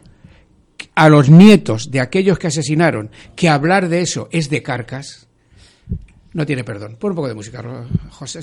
a 0.94 1.08
los 1.08 1.30
nietos 1.30 1.90
de 1.90 2.00
aquellos 2.00 2.38
que 2.38 2.48
asesinaron 2.48 3.10
que 3.34 3.48
hablar 3.48 3.88
de 3.88 4.02
eso 4.02 4.28
es 4.30 4.50
de 4.50 4.62
carcas, 4.62 5.26
no 6.34 6.44
tiene 6.44 6.64
perdón. 6.64 6.96
Pon 6.98 7.12
un 7.12 7.16
poco 7.16 7.28
de 7.28 7.34
música, 7.34 7.62
José. 8.10 8.40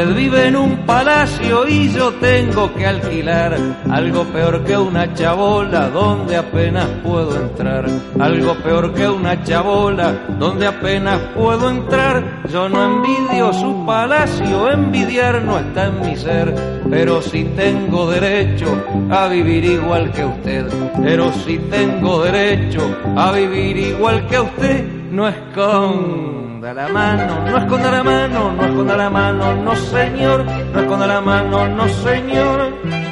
Usted 0.00 0.16
vive 0.16 0.46
en 0.46 0.56
un 0.56 0.86
palacio 0.86 1.68
y 1.68 1.92
yo 1.92 2.10
tengo 2.14 2.72
que 2.72 2.86
alquilar 2.86 3.54
algo 3.90 4.24
peor 4.24 4.64
que 4.64 4.74
una 4.74 5.12
chabola 5.12 5.90
donde 5.90 6.38
apenas 6.38 6.86
puedo 7.04 7.36
entrar. 7.36 7.84
Algo 8.18 8.54
peor 8.62 8.94
que 8.94 9.06
una 9.06 9.42
chabola 9.42 10.12
donde 10.38 10.66
apenas 10.68 11.20
puedo 11.36 11.68
entrar. 11.68 12.44
Yo 12.50 12.66
no 12.70 12.82
envidio 12.82 13.52
su 13.52 13.84
palacio, 13.84 14.72
envidiar 14.72 15.42
no 15.42 15.58
está 15.58 15.88
en 15.88 16.00
mi 16.00 16.16
ser. 16.16 16.54
Pero 16.88 17.20
si 17.20 17.44
tengo 17.44 18.10
derecho 18.10 18.82
a 19.10 19.28
vivir 19.28 19.66
igual 19.66 20.10
que 20.12 20.24
usted. 20.24 20.66
Pero 21.02 21.30
si 21.30 21.58
tengo 21.58 22.22
derecho 22.22 22.80
a 23.16 23.32
vivir 23.32 23.76
igual 23.76 24.26
que 24.28 24.40
usted, 24.40 24.82
no 25.10 25.28
esconda 26.60 26.74
la 26.74 26.88
mano, 26.92 27.50
no 27.50 27.56
esconda 27.56 27.90
la 27.90 28.02
mano, 28.02 28.52
no 28.52 28.64
esconda 28.64 28.96
la 28.96 29.08
mano, 29.08 29.54
no 29.56 29.74
señor, 29.76 30.44
no 30.44 30.80
esconda 30.80 31.06
la 31.06 31.20
mano, 31.22 31.68
no 31.68 31.88
señor. 31.88 33.09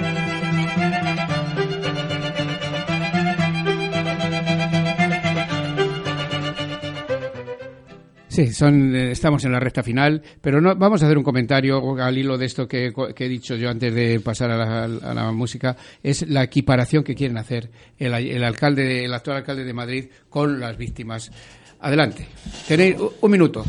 Sí, 8.38 8.52
son, 8.52 8.94
eh, 8.94 9.10
estamos 9.10 9.44
en 9.44 9.50
la 9.50 9.58
recta 9.58 9.82
final, 9.82 10.22
pero 10.40 10.60
no, 10.60 10.76
vamos 10.76 11.02
a 11.02 11.06
hacer 11.06 11.18
un 11.18 11.24
comentario 11.24 12.00
al 12.00 12.16
hilo 12.16 12.38
de 12.38 12.46
esto 12.46 12.68
que, 12.68 12.92
que 13.16 13.24
he 13.26 13.28
dicho 13.28 13.56
yo 13.56 13.68
antes 13.68 13.92
de 13.92 14.20
pasar 14.20 14.48
a 14.52 14.56
la, 14.56 14.84
a 14.84 15.12
la 15.12 15.32
música. 15.32 15.76
Es 16.04 16.22
la 16.28 16.44
equiparación 16.44 17.02
que 17.02 17.16
quieren 17.16 17.36
hacer 17.36 17.68
el, 17.98 18.14
el 18.14 18.44
alcalde, 18.44 19.04
el 19.04 19.12
actual 19.12 19.38
alcalde 19.38 19.64
de 19.64 19.72
Madrid 19.74 20.04
con 20.30 20.60
las 20.60 20.76
víctimas. 20.78 21.32
Adelante. 21.80 22.28
Tenéis 22.68 22.94
un 23.20 23.28
minuto. 23.28 23.64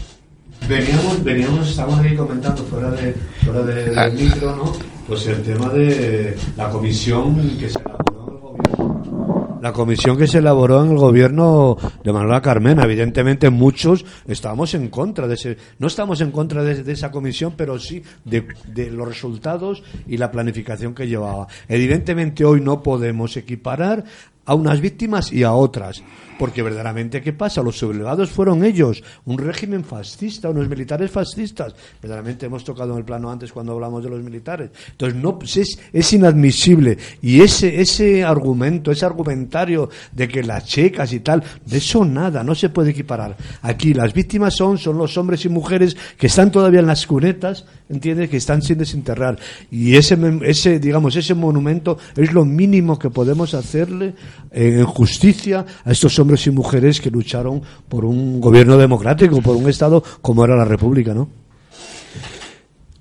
Veníamos, 0.67 1.23
veníamos, 1.23 1.67
estábamos 1.71 2.01
ahí 2.01 2.15
comentando 2.15 2.61
fuera 2.65 2.91
de 2.91 3.13
fuera 3.43 3.63
de- 3.63 3.99
Ah. 3.99 4.07
del 4.07 4.23
micro, 4.23 4.55
¿no? 4.55 4.71
Pues 5.07 5.25
el 5.25 5.41
tema 5.41 5.69
de 5.69 6.37
la 6.55 6.69
comisión 6.69 7.57
que 7.57 7.69
se 7.69 7.79
elaboró 7.79 8.53
en 8.53 8.69
el 8.69 8.77
gobierno. 8.77 9.48
La 9.61 9.73
comisión 9.73 10.17
que 10.17 10.27
se 10.27 10.37
elaboró 10.37 10.83
en 10.83 10.91
el 10.91 10.97
gobierno 10.97 11.77
de 12.03 12.13
Manuela 12.13 12.41
Carmena, 12.41 12.83
evidentemente 12.83 13.49
muchos 13.49 14.05
estamos 14.27 14.73
en 14.73 14.87
contra 14.89 15.27
de 15.27 15.33
ese, 15.33 15.57
no 15.79 15.87
estamos 15.87 16.21
en 16.21 16.31
contra 16.31 16.63
de, 16.63 16.91
esa 16.91 17.11
comisión, 17.11 17.53
pero 17.57 17.77
sí 17.77 18.01
de 18.23 18.91
los 18.91 19.07
resultados 19.07 19.83
y 20.07 20.17
la 20.17 20.31
planificación 20.31 20.95
que 20.95 21.07
llevaba. 21.07 21.47
Evidentemente 21.67 22.45
hoy 22.45 22.61
no 22.61 22.81
podemos 22.81 23.35
equiparar 23.35 24.05
a 24.45 24.53
unas 24.53 24.79
víctimas 24.79 25.31
y 25.33 25.43
a 25.43 25.53
otras. 25.53 26.01
Porque 26.39 26.63
verdaderamente, 26.63 27.21
¿qué 27.21 27.33
pasa? 27.33 27.61
Los 27.61 27.77
sublevados 27.77 28.29
fueron 28.29 28.63
ellos, 28.63 29.03
un 29.25 29.37
régimen 29.37 29.83
fascista, 29.83 30.49
unos 30.49 30.69
militares 30.69 31.11
fascistas. 31.11 31.75
Verdaderamente 32.01 32.45
hemos 32.45 32.63
tocado 32.63 32.93
en 32.93 32.99
el 32.99 33.03
plano 33.03 33.29
antes 33.29 33.51
cuando 33.51 33.73
hablamos 33.73 34.01
de 34.05 34.09
los 34.09 34.23
militares. 34.23 34.71
Entonces, 34.91 35.21
no, 35.21 35.37
pues 35.37 35.57
es, 35.57 35.77
es 35.91 36.13
inadmisible. 36.13 36.97
Y 37.21 37.41
ese, 37.41 37.81
ese 37.81 38.23
argumento, 38.23 38.89
ese 38.89 39.05
argumentario 39.05 39.89
de 40.13 40.29
que 40.29 40.41
las 40.41 40.63
checas 40.63 41.11
y 41.11 41.19
tal, 41.19 41.43
de 41.65 41.77
eso 41.77 42.05
nada, 42.05 42.41
no 42.41 42.55
se 42.55 42.69
puede 42.69 42.91
equiparar. 42.91 43.35
Aquí 43.61 43.93
las 43.93 44.13
víctimas 44.13 44.55
son, 44.55 44.77
son 44.77 44.97
los 44.97 45.17
hombres 45.17 45.43
y 45.43 45.49
mujeres 45.49 45.97
que 46.17 46.27
están 46.27 46.53
todavía 46.53 46.79
en 46.79 46.87
las 46.87 47.05
cunetas, 47.05 47.65
¿entiendes? 47.89 48.29
Que 48.29 48.37
están 48.37 48.61
sin 48.61 48.77
desenterrar. 48.77 49.37
Y 49.69 49.97
ese, 49.97 50.17
ese, 50.43 50.79
digamos, 50.79 51.17
ese 51.17 51.33
monumento 51.33 51.97
es 52.15 52.31
lo 52.31 52.45
mínimo 52.45 52.97
que 52.97 53.09
podemos 53.09 53.53
hacerle 53.53 54.15
en 54.51 54.85
justicia 54.85 55.65
a 55.83 55.91
estos 55.91 56.17
hombres 56.17 56.28
y 56.47 56.51
mujeres 56.51 56.99
que 57.01 57.09
lucharon 57.11 57.61
por 57.87 58.05
un 58.05 58.39
gobierno 58.41 58.77
democrático, 58.77 59.41
por 59.41 59.55
un 59.55 59.69
Estado 59.69 60.03
como 60.21 60.43
era 60.45 60.55
la 60.55 60.65
República, 60.65 61.13
¿no? 61.13 61.29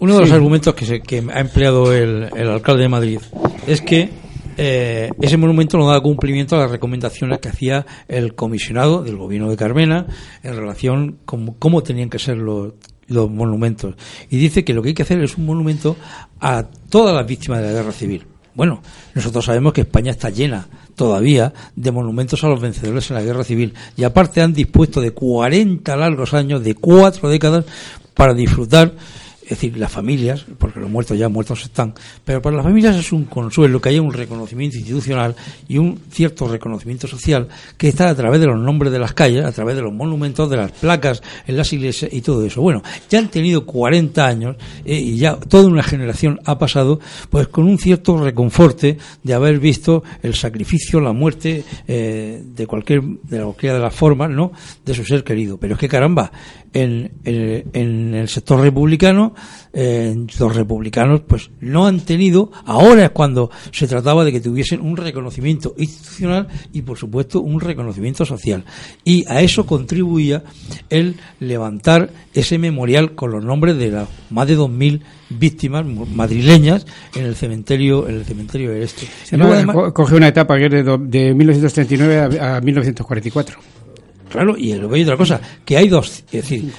Uno 0.01 0.15
de 0.15 0.21
los 0.21 0.29
Sí. 0.29 0.35
argumentos 0.35 0.75
que, 0.75 0.87
se- 0.87 1.01
que 1.01 1.19
ha 1.33 1.41
empleado 1.41 1.93
el, 1.93 2.29
el 2.37 2.49
alcalde 2.49 2.83
de 2.83 2.89
Madrid 2.89 3.19
es 3.67 3.81
que 3.81 4.11
eh, 4.57 5.11
ese 5.21 5.37
monumento 5.37 5.77
no 5.77 5.89
da 5.89 6.01
cumplimiento 6.01 6.57
a 6.57 6.61
las 6.61 6.71
recomendaciones 6.71 7.39
que 7.39 7.49
hacía 7.49 7.85
el 8.09 8.35
comisionado 8.35 9.03
del 9.03 9.17
gobierno 9.17 9.51
de 9.51 9.57
Carmena 9.57 10.07
en 10.43 10.57
relación 10.57 11.19
con 11.25 11.55
cómo 11.55 11.83
tenían 11.83 12.11
que 12.11 12.19
ser 12.19 12.37
los, 12.39 12.75
los 13.07 13.31
monumentos. 13.31 13.95
Y 14.31 14.37
dice 14.39 14.65
que 14.65 14.73
lo 14.75 14.83
que 14.83 14.89
hay 14.91 14.95
que 14.95 15.03
hacer 15.03 15.23
es 15.23 15.37
un 15.37 15.47
monumento 15.47 15.97
a 16.41 16.65
todas 16.91 17.15
las 17.15 17.27
víctimas 17.27 17.61
de 17.61 17.67
la 17.69 17.73
guerra 17.73 17.93
civil. 17.93 18.25
Bueno, 18.55 18.83
nosotros 19.15 19.45
sabemos 19.45 19.73
que 19.73 19.83
España 19.83 20.11
está 20.11 20.31
llena 20.31 20.67
todavía 20.99 21.55
de 21.77 21.93
monumentos 21.93 22.45
a 22.45 22.49
los 22.49 22.61
vencedores 22.61 23.09
en 23.09 23.17
la 23.17 23.23
guerra 23.23 23.45
civil. 23.45 23.73
Y 23.97 24.05
aparte 24.05 24.43
han 24.43 24.53
dispuesto 24.53 25.01
de 25.01 25.13
40 25.13 25.97
largos 25.97 26.35
años, 26.35 26.63
de 26.63 26.75
cuatro 26.75 27.31
décadas, 27.31 27.65
para 28.13 28.35
disfrutar 28.35 28.93
es 29.49 29.61
decir, 29.61 29.79
las 29.79 29.91
familias, 29.91 30.45
porque 30.59 30.79
los 30.79 30.91
muertos 30.91 31.19
ya 31.19 31.31
muertos 31.31 31.63
están, 31.65 31.95
pero 32.23 32.43
para 32.43 32.57
las 32.57 32.65
familias 32.65 32.97
es 32.97 33.13
un 33.13 33.25
consuelo 33.25 33.81
que 33.81 33.89
haya 33.89 34.03
un 34.03 34.13
reconocimiento 34.13 34.77
institucional 34.77 35.35
y 35.67 35.79
un 35.79 35.99
cierto 36.11 36.47
reconocimiento 36.49 37.09
social 37.09 37.49
que 37.79 37.89
está 37.89 38.11
a 38.11 38.15
través 38.15 38.41
de 38.41 38.47
los 38.47 38.59
nombres 38.59 38.93
de 38.93 38.99
las 38.99 39.15
calles, 39.15 39.47
a 39.47 39.53
través 39.53 39.75
de 39.75 39.83
los 39.83 39.93
monumentos, 39.93 40.51
de 40.51 40.59
las 40.59 40.73
placas 40.73 41.23
en 41.47 41.57
las 41.57 41.73
iglesias 41.73 42.13
y 42.13 42.21
todo 42.21 42.45
eso. 42.45 42.61
Bueno, 42.61 42.83
ya 43.09 43.21
han 43.21 43.29
tenido 43.29 43.65
40 43.65 44.27
años 44.27 44.57
eh, 44.85 44.97
y 44.97 45.17
ya 45.17 45.37
toda 45.37 45.67
una 45.67 45.83
generación 45.83 46.41
ha 46.45 46.59
pasado 46.59 47.01
pues 47.31 47.49
con 47.49 47.67
un 47.67 47.79
cierto 47.79 48.23
reconforte 48.23 48.99
de 49.23 49.35
haber 49.35 49.61
visto 49.61 50.03
el 50.23 50.35
sacrificio, 50.35 51.01
la 51.01 51.15
muerte 51.15 51.65
eh, 51.87 52.43
de 52.45 52.67
cualquier 52.67 53.03
de 53.03 53.43
cualquiera 53.43 53.77
de 53.77 53.81
las 53.81 53.95
formas, 53.95 54.31
¿no? 54.31 54.53
de 54.85 54.95
su 54.95 55.05
ser 55.05 55.25
querido. 55.25 55.59
Pero 55.59 55.75
es 55.75 55.81
que 55.81 55.89
caramba, 55.89 56.31
en, 56.73 57.13
en, 57.25 58.15
el 58.15 58.29
sector 58.29 58.61
republicano, 58.61 59.35
eh, 59.73 60.15
los 60.39 60.57
republicanos 60.57 61.23
pues 61.27 61.51
no 61.61 61.87
han 61.87 62.01
tenido, 62.01 62.51
ahora 62.65 63.05
es 63.05 63.11
cuando 63.11 63.51
se 63.73 63.87
trataba 63.87 64.25
de 64.25 64.33
que 64.33 64.41
tuviesen 64.41 64.81
un 64.81 64.97
reconocimiento 64.97 65.75
institucional 65.77 66.49
y 66.73 66.83
por 66.83 66.99
supuesto 66.99 67.41
un 67.41 67.61
reconocimiento 67.61 68.25
social. 68.25 68.65
Y 69.05 69.25
a 69.29 69.41
eso 69.41 69.67
contribuía 69.67 70.45
el 70.91 71.17
levantar 71.41 72.11
ese 72.35 72.59
memorial 72.59 73.15
con 73.15 73.31
los 73.31 73.45
nombres 73.45 73.77
de 73.77 73.91
las 73.91 74.09
más 74.31 74.47
de 74.47 74.59
2.000 74.59 75.01
víctimas 75.31 75.85
madrileñas 75.85 76.87
en 77.15 77.25
el 77.25 77.35
cementerio 77.35 78.09
en 78.09 78.17
el 78.17 78.25
cementerio 78.25 78.71
del 78.71 78.83
este. 78.83 79.07
coge 79.93 80.15
una 80.15 80.29
etapa 80.29 80.57
que 80.57 80.67
es 80.67 80.71
de, 80.71 80.99
de 80.99 81.35
1939 81.35 82.41
a, 82.41 82.57
a 82.57 82.61
1944. 82.61 83.59
Claro, 84.29 84.57
y 84.59 84.73
hay 84.73 85.03
otra 85.03 85.17
cosa, 85.17 85.41
que 85.65 85.77
hay 85.77 85.89
dos, 85.89 86.25
es 86.27 86.33
decir, 86.33 86.71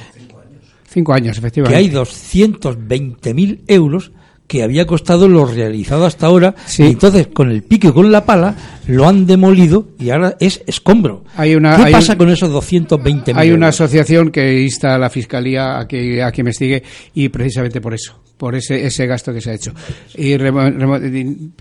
cinco 0.89 1.13
años, 1.13 1.37
efectivamente. 1.37 1.77
Que 1.77 1.85
hay 1.85 1.91
220.000 1.91 3.61
euros 3.67 4.11
que 4.49 4.63
había 4.63 4.87
costado 4.87 5.27
lo 5.27 5.45
realizado 5.45 6.07
hasta 6.07 6.25
ahora. 6.25 6.55
Y 6.79 6.81
entonces, 6.81 7.27
con 7.27 7.51
el 7.51 7.61
pique 7.61 7.89
y 7.89 7.91
con 7.91 8.11
la 8.11 8.25
pala, 8.25 8.55
lo 8.87 9.07
han 9.07 9.27
demolido 9.27 9.89
y 9.99 10.09
ahora 10.09 10.35
es 10.39 10.63
escombro. 10.65 11.23
Hay 11.35 11.53
una, 11.53 11.85
¿Qué 11.85 11.91
pasa 11.91 12.17
con 12.17 12.29
esos 12.29 12.49
220.000 12.51 13.35
Hay 13.35 13.51
una 13.51 13.67
asociación 13.67 14.31
que 14.31 14.63
insta 14.63 14.95
a 14.95 14.97
la 14.97 15.11
Fiscalía 15.11 15.79
a 15.79 15.87
que, 15.87 16.23
a 16.23 16.31
que 16.31 16.41
investigue 16.41 16.81
y 17.13 17.29
precisamente 17.29 17.79
por 17.79 17.93
eso 17.93 18.19
por 18.39 18.55
ese, 18.55 18.85
ese 18.85 19.05
gasto 19.05 19.33
que 19.33 19.41
se 19.41 19.51
ha 19.51 19.53
hecho. 19.53 19.73
Y 20.15 20.37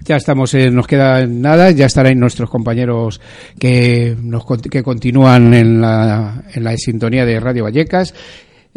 ya 0.05 0.17
estamos, 0.17 0.55
nos 0.55 0.87
queda 0.87 1.27
nada, 1.27 1.73
ya 1.73 1.87
estarán 1.87 2.21
nuestros 2.21 2.49
compañeros 2.49 3.21
que, 3.59 4.17
nos, 4.23 4.45
que 4.71 4.85
continúan 4.85 5.53
en 5.55 5.81
la, 5.81 6.45
en 6.55 6.63
la 6.63 6.77
sintonía 6.77 7.27
de 7.27 7.41
Radio 7.41 7.65
Vallecas. 7.65 8.15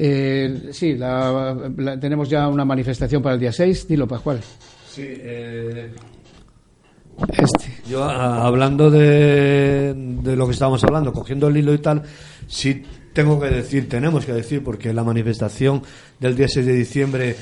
Eh, 0.03 0.69
sí, 0.71 0.97
tenemos 1.99 2.27
ya 2.27 2.47
una 2.47 2.65
manifestación 2.65 3.21
para 3.21 3.35
el 3.35 3.41
día 3.41 3.51
6. 3.51 3.87
Dilo, 3.87 4.07
Pascual. 4.07 4.39
Sí, 4.89 5.03
eh, 5.05 5.91
este. 7.33 7.71
Yo, 7.87 8.03
hablando 8.03 8.89
de, 8.89 9.93
de 9.93 10.35
lo 10.35 10.47
que 10.47 10.53
estábamos 10.53 10.83
hablando, 10.83 11.13
cogiendo 11.13 11.49
el 11.49 11.57
hilo 11.57 11.71
y 11.75 11.77
tal, 11.77 12.01
sí 12.47 12.83
tengo 13.13 13.39
que 13.39 13.49
decir, 13.49 13.87
tenemos 13.87 14.25
que 14.25 14.33
decir, 14.33 14.63
porque 14.63 14.91
la 14.91 15.03
manifestación 15.03 15.83
del 16.19 16.35
día 16.35 16.47
6 16.47 16.65
de 16.65 16.73
diciembre 16.73 17.35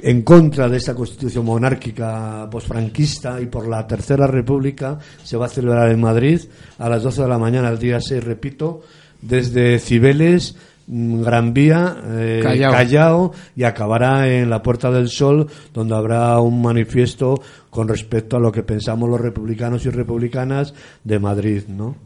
en 0.00 0.22
contra 0.22 0.68
de 0.68 0.76
esta 0.76 0.94
constitución 0.94 1.44
monárquica 1.44 2.46
posfranquista 2.52 3.40
y 3.40 3.46
por 3.46 3.66
la 3.66 3.84
Tercera 3.84 4.28
República 4.28 4.96
se 5.24 5.36
va 5.36 5.46
a 5.46 5.48
celebrar 5.48 5.90
en 5.90 6.00
Madrid 6.00 6.40
a 6.78 6.88
las 6.88 7.02
12 7.02 7.22
de 7.22 7.28
la 7.28 7.38
mañana, 7.38 7.68
el 7.70 7.80
día 7.80 8.00
6, 8.00 8.22
repito, 8.22 8.82
desde 9.20 9.80
Cibeles, 9.80 10.56
Gran 10.86 11.54
Vía, 11.54 11.96
eh, 12.04 12.40
Callao. 12.42 13.32
y 13.56 13.64
acabará 13.64 14.28
en 14.28 14.50
la 14.50 14.62
Puerta 14.62 14.90
del 14.90 15.08
Sol, 15.08 15.46
donde 15.72 15.94
habrá 15.94 16.38
un 16.40 16.60
manifiesto 16.60 17.40
con 17.70 17.88
respecto 17.88 18.36
a 18.36 18.40
lo 18.40 18.52
que 18.52 18.62
pensamos 18.62 19.08
los 19.08 19.20
republicanos 19.20 19.84
y 19.86 19.90
republicanas 19.90 20.74
de 21.02 21.18
Madrid, 21.18 21.62
¿no? 21.68 21.96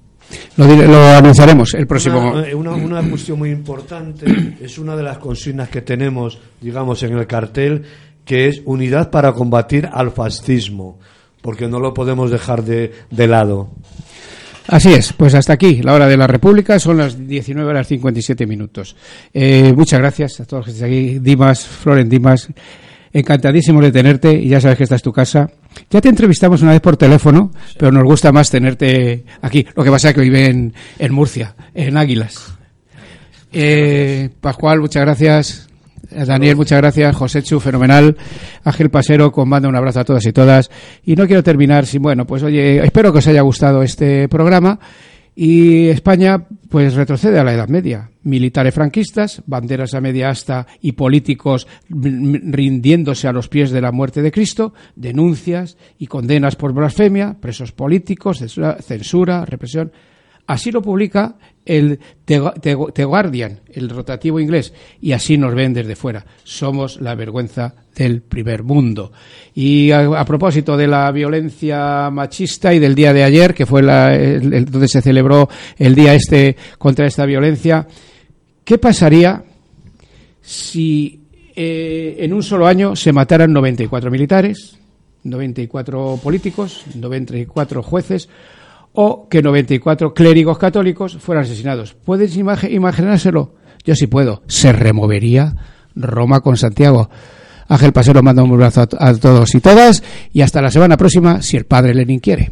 Lo, 0.57 0.67
lo, 0.67 1.07
anunciaremos 1.09 1.75
el 1.75 1.87
próximo. 1.87 2.41
Eh, 2.41 2.55
una, 2.55 2.73
una, 2.73 3.03
cuestión 3.09 3.39
muy 3.39 3.51
importante 3.51 4.27
es 4.61 4.79
una 4.79 4.95
de 4.95 5.03
las 5.03 5.19
consignas 5.19 5.71
que 5.71 5.83
tenemos, 5.83 6.39
digamos, 6.61 7.03
en 7.03 7.17
el 7.17 7.27
cartel, 7.27 7.85
que 8.25 8.49
es 8.49 8.63
unidad 8.67 9.11
para 9.11 9.33
combatir 9.33 9.89
al 9.91 10.11
fascismo, 10.11 10.99
porque 11.41 11.67
no 11.67 11.81
lo 11.81 11.95
podemos 11.95 12.31
dejar 12.31 12.63
de, 12.63 12.93
de 13.11 13.27
lado. 13.27 13.71
Así 14.69 14.93
es, 14.93 15.15
pues 15.15 15.35
hasta 15.35 15.55
aquí, 15.55 15.81
la 15.83 15.95
hora 15.95 16.07
de 16.07 16.19
la 16.19 16.27
República, 16.27 16.79
son 16.79 16.99
las 16.99 17.27
19 17.27 17.71
horas 17.71 17.89
57 17.89 18.47
minutos. 18.47 18.97
Eh, 19.33 19.73
muchas 19.75 19.99
gracias 19.99 20.41
a 20.41 20.45
todos 20.45 20.61
los 20.61 20.67
que 20.67 20.73
están 20.73 20.89
aquí. 20.91 21.19
Dimas, 21.21 21.67
Floren 21.67 22.07
Dimas, 22.07 22.49
encantadísimo 23.11 23.81
de 23.81 23.91
tenerte 23.91 24.31
y 24.33 24.49
ya 24.49 24.61
sabes 24.61 24.77
que 24.77 24.85
esta 24.85 24.97
es 24.97 25.03
tu 25.03 25.11
casa. 25.11 25.51
Ya 25.91 26.03
te 26.03 26.11
entrevistamos 26.11 26.61
una 26.61 26.73
vez 26.73 26.83
por 26.83 26.99
teléfono, 26.99 27.51
pero 27.79 27.91
nos 27.91 28.05
gusta 28.05 28.31
más 28.31 28.51
tenerte 28.51 29.25
aquí. 29.41 29.67
Lo 29.75 29.83
que 29.83 29.91
pasa 29.91 30.11
es 30.11 30.15
que 30.15 30.21
vive 30.21 30.47
en, 30.47 30.75
en 30.99 31.15
Murcia, 31.15 31.55
en 31.75 31.97
Águilas. 31.97 32.53
Eh, 33.51 34.29
Pascual, 34.39 34.81
muchas 34.81 35.03
gracias. 35.03 35.68
Daniel, 36.11 36.57
muchas 36.57 36.79
gracias. 36.81 37.17
José 37.17 37.43
Chu, 37.43 37.61
fenomenal. 37.61 38.17
Ángel 38.65 38.91
Pasero, 38.91 39.31
con 39.31 39.49
manda 39.49 39.69
un 39.69 39.77
abrazo 39.77 40.01
a 40.01 40.05
todas 40.05 40.25
y 40.27 40.33
todas. 40.33 40.71
Y 41.05 41.17
no 41.17 41.27
quiero 41.27 41.43
terminar 41.43 41.87
sin, 41.87 42.03
bueno, 42.03 42.27
pues 42.27 42.43
oye, 42.43 42.85
espero 42.85 43.13
que 43.13 43.19
os 43.19 43.27
haya 43.27 43.43
gustado 43.43 43.83
este 43.83 44.29
programa. 44.29 44.79
Y 45.41 45.87
España, 45.87 46.47
pues 46.69 46.95
retrocede 46.95 47.39
a 47.39 47.45
la 47.45 47.53
Edad 47.53 47.69
Media. 47.69 48.11
Militares 48.25 48.75
franquistas, 48.75 49.41
banderas 49.47 49.95
a 49.95 50.01
media 50.01 50.31
asta 50.31 50.67
y 50.81 50.93
políticos 50.93 51.69
rindiéndose 51.89 53.29
a 53.29 53.33
los 53.33 53.49
pies 53.49 53.71
de 53.71 53.81
la 53.81 53.93
muerte 53.93 54.21
de 54.21 54.33
Cristo, 54.33 54.75
denuncias 54.97 55.77
y 55.97 56.09
condenas 56.09 56.57
por 56.57 56.73
blasfemia, 56.73 57.37
presos 57.41 57.71
políticos, 57.71 58.43
censura, 58.81 59.45
represión. 59.45 59.93
Así 60.49 60.73
lo 60.73 60.83
publica 60.83 61.37
el 61.69 62.01
The, 62.25 63.05
Guardian, 63.05 63.61
el 63.71 63.91
rotativo 63.91 64.41
inglés, 64.41 64.73
y 65.01 65.13
así 65.13 65.37
nos 65.37 65.55
ven 65.55 65.75
desde 65.75 65.97
fuera. 65.97 66.25
Somos 66.43 67.01
la 67.01 67.15
vergüenza 67.15 67.75
del 67.95 68.23
primer 68.23 68.63
mundo. 68.63 69.13
Y 69.55 69.91
a, 69.91 70.25
propósito 70.25 70.77
de 70.77 70.87
la 70.87 71.11
violencia 71.13 72.09
machista 72.11 72.73
y 72.73 72.79
del 72.79 72.95
día 72.95 73.13
de 73.13 73.23
ayer, 73.23 73.55
que 73.55 73.67
fue 73.67 73.83
la, 73.83 74.15
el, 74.15 74.65
donde 74.65 74.89
se 74.89 75.03
celebró 75.03 75.49
el 75.77 75.95
día 75.95 76.15
este 76.15 76.57
contra 76.79 77.07
esta 77.07 77.27
violencia, 77.27 77.87
¿qué 78.65 78.79
pasaría 78.79 79.45
si 80.41 81.21
eh, 81.55 82.17
en 82.21 82.33
un 82.33 82.43
solo 82.43 82.67
año 82.67 82.97
se 82.97 83.13
mataran 83.13 83.53
94 83.53 84.11
militares, 84.11 84.79
94 85.25 86.19
políticos, 86.23 86.85
94 86.95 87.83
jueces, 87.83 88.29
o 89.01 89.29
que 89.29 89.43
94 89.43 90.13
clérigos 90.13 90.59
católicos 90.59 91.19
fueran 91.21 91.45
asesinados. 91.45 91.95
¿Puedes 92.05 92.37
imaginárselo? 92.37 93.55
Yo 93.85 93.95
sí 93.95 94.09
puedo. 94.09 94.43
Se 94.49 94.73
removería 94.73 95.55
Roma 95.95 96.41
con 96.41 96.57
Santiago. 96.57 97.09
Ángel 97.69 97.93
Pasero 97.93 98.25
manda 98.25 98.43
un 98.43 98.51
abrazo 98.51 98.89
a 98.99 99.15
todos 99.15 99.55
y 99.55 99.61
todas 99.61 100.03
y 100.33 100.41
hasta 100.41 100.61
la 100.61 100.73
semana 100.73 100.97
próxima 100.97 101.43
si 101.43 101.57
el 101.57 101.65
padre 101.65 101.95
Lenin 101.95 102.19
quiere. 102.19 102.51